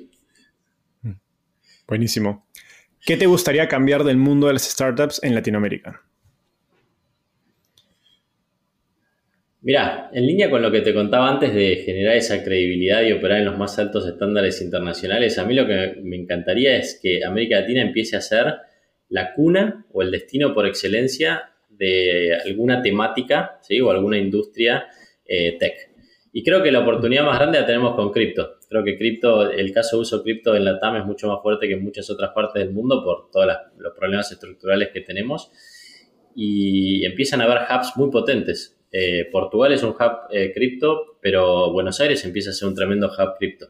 Buenísimo. 1.88 2.48
¿Qué 3.06 3.16
te 3.16 3.26
gustaría 3.26 3.68
cambiar 3.68 4.04
del 4.04 4.18
mundo 4.18 4.48
de 4.48 4.54
las 4.54 4.64
startups 4.64 5.24
en 5.24 5.34
Latinoamérica? 5.36 6.02
Mira, 9.62 10.10
en 10.14 10.26
línea 10.26 10.50
con 10.50 10.62
lo 10.62 10.72
que 10.72 10.82
te 10.82 10.94
contaba 10.94 11.30
antes 11.30 11.54
de 11.54 11.78
generar 11.78 12.16
esa 12.16 12.44
credibilidad 12.44 13.02
y 13.04 13.12
operar 13.12 13.40
en 13.40 13.46
los 13.46 13.58
más 13.58 13.78
altos 13.80 14.08
estándares 14.08 14.62
internacionales, 14.62 15.38
a 15.38 15.46
mí 15.46 15.54
lo 15.54 15.68
que 15.68 16.00
me 16.04 16.16
encantaría 16.16 16.78
es 16.78 17.00
que 17.02 17.24
América 17.24 17.60
Latina 17.60 17.82
empiece 17.82 18.16
a 18.16 18.22
ser 18.22 18.56
la 19.10 19.34
cuna 19.34 19.86
o 19.92 20.02
el 20.02 20.12
destino 20.12 20.54
por 20.54 20.68
excelencia 20.68 21.52
de 21.70 22.36
alguna 22.46 22.82
temática 22.82 23.60
¿sí? 23.62 23.80
o 23.82 23.92
alguna 23.92 24.18
industria 24.18 24.88
eh, 25.26 25.58
tech. 25.60 25.92
Y 26.32 26.44
creo 26.44 26.62
que 26.62 26.72
la 26.72 26.80
oportunidad 26.80 27.24
más 27.24 27.40
grande 27.40 27.60
la 27.60 27.66
tenemos 27.66 27.96
con 27.96 28.12
cripto. 28.12 28.58
Creo 28.70 28.84
que 28.84 28.98
cripto, 28.98 29.50
el 29.50 29.72
caso 29.72 29.98
de 29.98 30.02
uso 30.02 30.24
cripto 30.24 30.56
en 30.56 30.66
la 30.66 30.80
TAM 30.80 30.98
es 30.98 31.06
mucho 31.06 31.28
más 31.28 31.42
fuerte 31.42 31.68
que 31.68 31.74
en 31.74 31.84
muchas 31.84 32.10
otras 32.10 32.32
partes 32.32 32.64
del 32.64 32.74
mundo 32.74 33.04
por 33.04 33.32
todos 33.32 33.48
los 33.78 33.94
problemas 33.94 34.32
estructurales 34.32 34.90
que 34.90 35.02
tenemos. 35.02 35.52
Y 36.36 37.06
empiezan 37.06 37.42
a 37.42 37.46
haber 37.46 37.60
hubs 37.64 37.94
muy 37.96 38.12
potentes. 38.12 38.78
Eh, 38.92 39.28
Portugal 39.32 39.74
es 39.74 39.84
un 39.84 39.90
hub 39.90 40.28
eh, 40.32 40.52
cripto, 40.54 41.18
pero 41.22 41.72
Buenos 41.72 42.00
Aires 42.02 42.24
empieza 42.26 42.52
a 42.52 42.54
ser 42.54 42.68
un 42.68 42.76
tremendo 42.76 43.08
hub 43.08 43.38
cripto. 43.38 43.68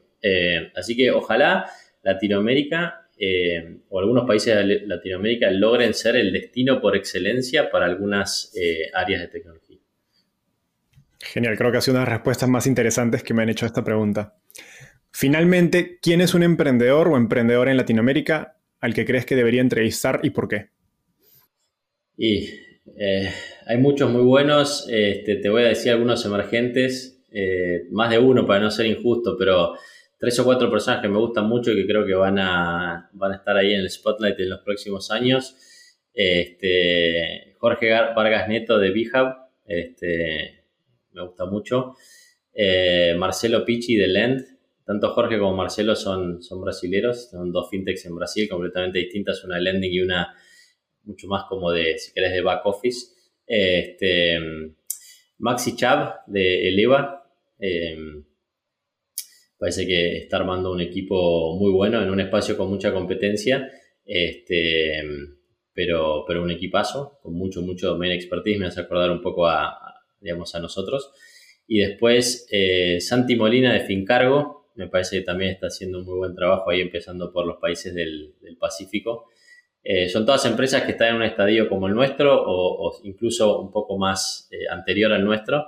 así 0.75 0.97
que 0.97 1.11
ojalá 1.11 1.67
Latinoamérica 2.03 3.07
eh, 3.20 3.80
o 3.89 3.99
algunos 3.99 4.28
países 4.28 4.55
de 4.55 4.86
Latinoamérica 4.86 5.49
logren 5.49 5.95
ser 5.95 6.15
el 6.18 6.32
destino 6.32 6.80
por 6.80 6.95
excelencia 6.95 7.72
para 7.72 7.88
algunas 7.88 8.53
eh, 8.55 8.91
áreas 8.93 9.22
de 9.22 9.28
tecnología. 9.28 9.80
Genial, 11.20 11.57
creo 11.57 11.72
que 11.72 11.78
ha 11.78 11.82
sido 11.82 11.95
una 11.95 12.01
de 12.01 12.11
las 12.11 12.18
respuestas 12.18 12.47
más 12.47 12.68
interesantes 12.68 13.24
que 13.24 13.34
me 13.34 13.41
han 13.41 13.49
hecho 13.49 13.65
a 13.65 13.68
esta 13.68 13.84
pregunta. 13.84 14.36
Finalmente, 15.11 15.97
¿quién 15.99 16.22
es 16.22 16.36
un 16.36 16.43
emprendedor 16.43 17.07
o 17.07 17.18
emprendedora 17.18 17.72
en 17.72 17.78
Latinoamérica 17.78 18.57
al 18.80 18.93
que 18.93 19.05
crees 19.05 19.26
que 19.26 19.36
debería 19.36 19.61
entrevistar 19.61 20.20
y 20.22 20.30
por 20.30 20.47
qué? 20.47 20.70
Y 22.18 22.49
eh, 22.99 23.32
hay 23.65 23.78
muchos 23.78 24.11
muy 24.11 24.22
buenos, 24.22 24.88
este, 24.91 25.38
te 25.38 25.49
voy 25.49 25.63
a 25.63 25.70
decir 25.70 25.91
algunos 25.91 26.24
emergentes, 26.26 27.15
más 27.91 28.09
de 28.09 28.18
uno 28.18 28.47
para 28.47 28.61
no 28.61 28.72
ser 28.72 28.88
injusto, 28.88 29.36
pero 29.38 29.76
tres 30.18 30.39
o 30.39 30.43
cuatro 30.43 30.70
personas 30.72 31.01
que 31.01 31.07
me 31.07 31.18
gustan 31.18 31.47
mucho 31.47 31.72
y 31.72 31.76
que 31.76 31.88
creo 31.88 32.05
que 32.05 32.13
van 32.13 32.39
a, 32.39 33.09
van 33.13 33.32
a 33.32 33.36
estar 33.36 33.55
ahí 33.55 33.74
en 33.74 33.82
el 33.82 33.89
spotlight 33.89 34.39
en 34.39 34.49
los 34.49 34.61
próximos 34.61 35.11
años. 35.11 35.55
Este, 36.13 37.55
Jorge 37.59 37.91
Vargas 37.91 38.49
Neto 38.49 38.80
de 38.80 38.91
BHub, 38.91 39.36
este, 39.65 40.63
me 41.11 41.22
gusta 41.22 41.45
mucho. 41.45 41.95
Eh, 42.53 43.13
Marcelo 43.18 43.63
Pichi 43.63 43.95
de 43.95 44.07
Lend. 44.07 44.57
Tanto 44.84 45.09
Jorge 45.09 45.38
como 45.38 45.55
Marcelo 45.55 45.95
son, 45.95 46.41
son 46.41 46.63
son 46.72 47.51
dos 47.51 47.70
fintechs 47.70 48.05
en 48.05 48.15
Brasil 48.15 48.47
completamente 48.49 48.99
distintas, 48.99 49.43
una 49.43 49.55
de 49.55 49.61
lending 49.61 49.91
y 49.91 49.99
una 49.99 50.34
mucho 51.03 51.28
más 51.28 51.43
como 51.49 51.72
de, 51.72 51.97
si 51.97 52.13
querés, 52.13 52.32
de 52.32 52.41
back 52.41 52.65
office. 52.65 53.13
Este, 53.45 54.39
Maxi 55.39 55.76
Chab 55.76 56.26
de 56.26 56.70
Eleva. 56.70 57.30
Eh, 57.59 57.97
Parece 59.58 59.88
que 59.88 60.18
está 60.18 60.38
armando 60.38 60.72
un 60.72 60.82
equipo 60.82 61.55
muy 61.58 61.72
bueno 61.72 62.01
en 62.01 62.10
un 62.10 62.20
espacio 62.20 62.55
con 62.55 62.70
mucha 62.70 62.93
competencia, 62.93 63.72
este, 64.05 65.01
pero, 65.74 66.26
pero 66.28 66.43
un 66.43 66.51
equipazo 66.51 67.20
con 67.22 67.34
mucho, 67.34 67.62
mucho 67.62 67.88
domain 67.88 68.12
expertise. 68.12 68.60
Me 68.60 68.68
hace 68.68 68.82
acordar 68.82 69.10
un 69.12 69.22
poco 69.22 69.47
a, 69.47 69.78
digamos, 70.22 70.53
a 70.55 70.60
nosotros. 70.60 71.12
Y 71.68 71.80
después 71.80 72.47
eh, 72.51 72.99
Santi 73.01 73.36
Molina 73.36 73.74
de 73.74 73.82
Fincargo, 73.82 74.70
me 74.76 74.88
parece 74.88 75.20
que 75.20 75.26
también 75.26 75.51
está 75.51 75.68
haciendo 75.68 75.99
un 75.99 76.05
muy 76.05 76.18
buen 76.18 76.36
trabajo 76.36 76.70
ahí, 76.70 76.82
empezando 76.82 77.32
por 77.32 77.45
los 77.45 77.58
países 77.58 77.93
del, 77.93 78.36
Pacífico. 78.60 79.26
Eh, 79.84 80.10
son 80.10 80.26
todas 80.26 80.45
empresas 80.45 80.84
que 80.84 80.91
están 80.91 81.10
en 81.10 81.16
un 81.18 81.24
estadio 81.24 81.70
como 81.70 81.88
el 81.88 81.93
nuestro 81.93 82.43
o, 82.45 82.99
incluso 83.03 83.62
un 83.62 83.72
poco 83.72 83.97
más 83.97 84.49
eh, 84.51 84.66
anterior 84.70 85.12
al 85.14 85.24
nuestro, 85.24 85.68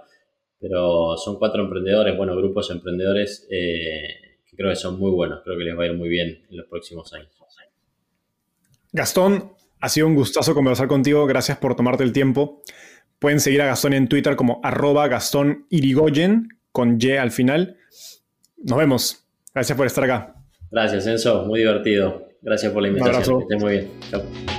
pero 0.59 1.15
son 1.17 1.37
cuatro 1.37 1.63
emprendedores, 1.63 2.17
bueno, 2.17 2.35
grupos 2.35 2.69
emprendedores 2.71 3.47
eh, 3.49 4.39
que 4.49 4.55
creo 4.55 4.69
que 4.69 4.75
son 4.75 4.99
muy 4.99 5.11
buenos, 5.11 5.41
creo 5.43 5.57
que 5.57 5.63
les 5.63 5.77
va 5.77 5.83
a 5.83 5.87
ir 5.87 5.93
muy 5.93 6.09
bien 6.09 6.45
en 6.49 6.57
los 6.57 6.67
próximos 6.67 7.13
años. 7.13 7.39
Gastón, 8.91 9.53
ha 9.79 9.89
sido 9.89 10.07
un 10.07 10.15
gustazo 10.15 10.55
conversar 10.55 10.87
contigo, 10.87 11.25
gracias 11.27 11.57
por 11.57 11.75
tomarte 11.75 12.03
el 12.03 12.11
tiempo. 12.11 12.63
Pueden 13.19 13.39
seguir 13.39 13.61
a 13.61 13.65
Gastón 13.65 13.93
en 13.93 14.07
Twitter 14.07 14.35
como 14.35 14.61
arroba 14.63 15.07
Gastón 15.07 15.67
Irigoyen, 15.69 16.49
con 16.71 16.97
Y 16.99 17.11
al 17.11 17.31
final. 17.31 17.77
Nos 18.57 18.77
vemos. 18.77 19.25
Gracias 19.53 19.77
por 19.77 19.87
estar 19.87 20.03
acá. 20.03 20.35
Gracias, 20.71 21.05
Enzo, 21.05 21.45
muy 21.45 21.59
divertido. 21.59 22.27
Gracias 22.41 22.71
por 22.71 22.81
la 22.81 22.87
invitación. 22.87 23.39
Que 23.39 23.43
estés 23.43 23.61
muy 23.61 23.71
bien. 23.73 23.91
Chao. 24.09 24.58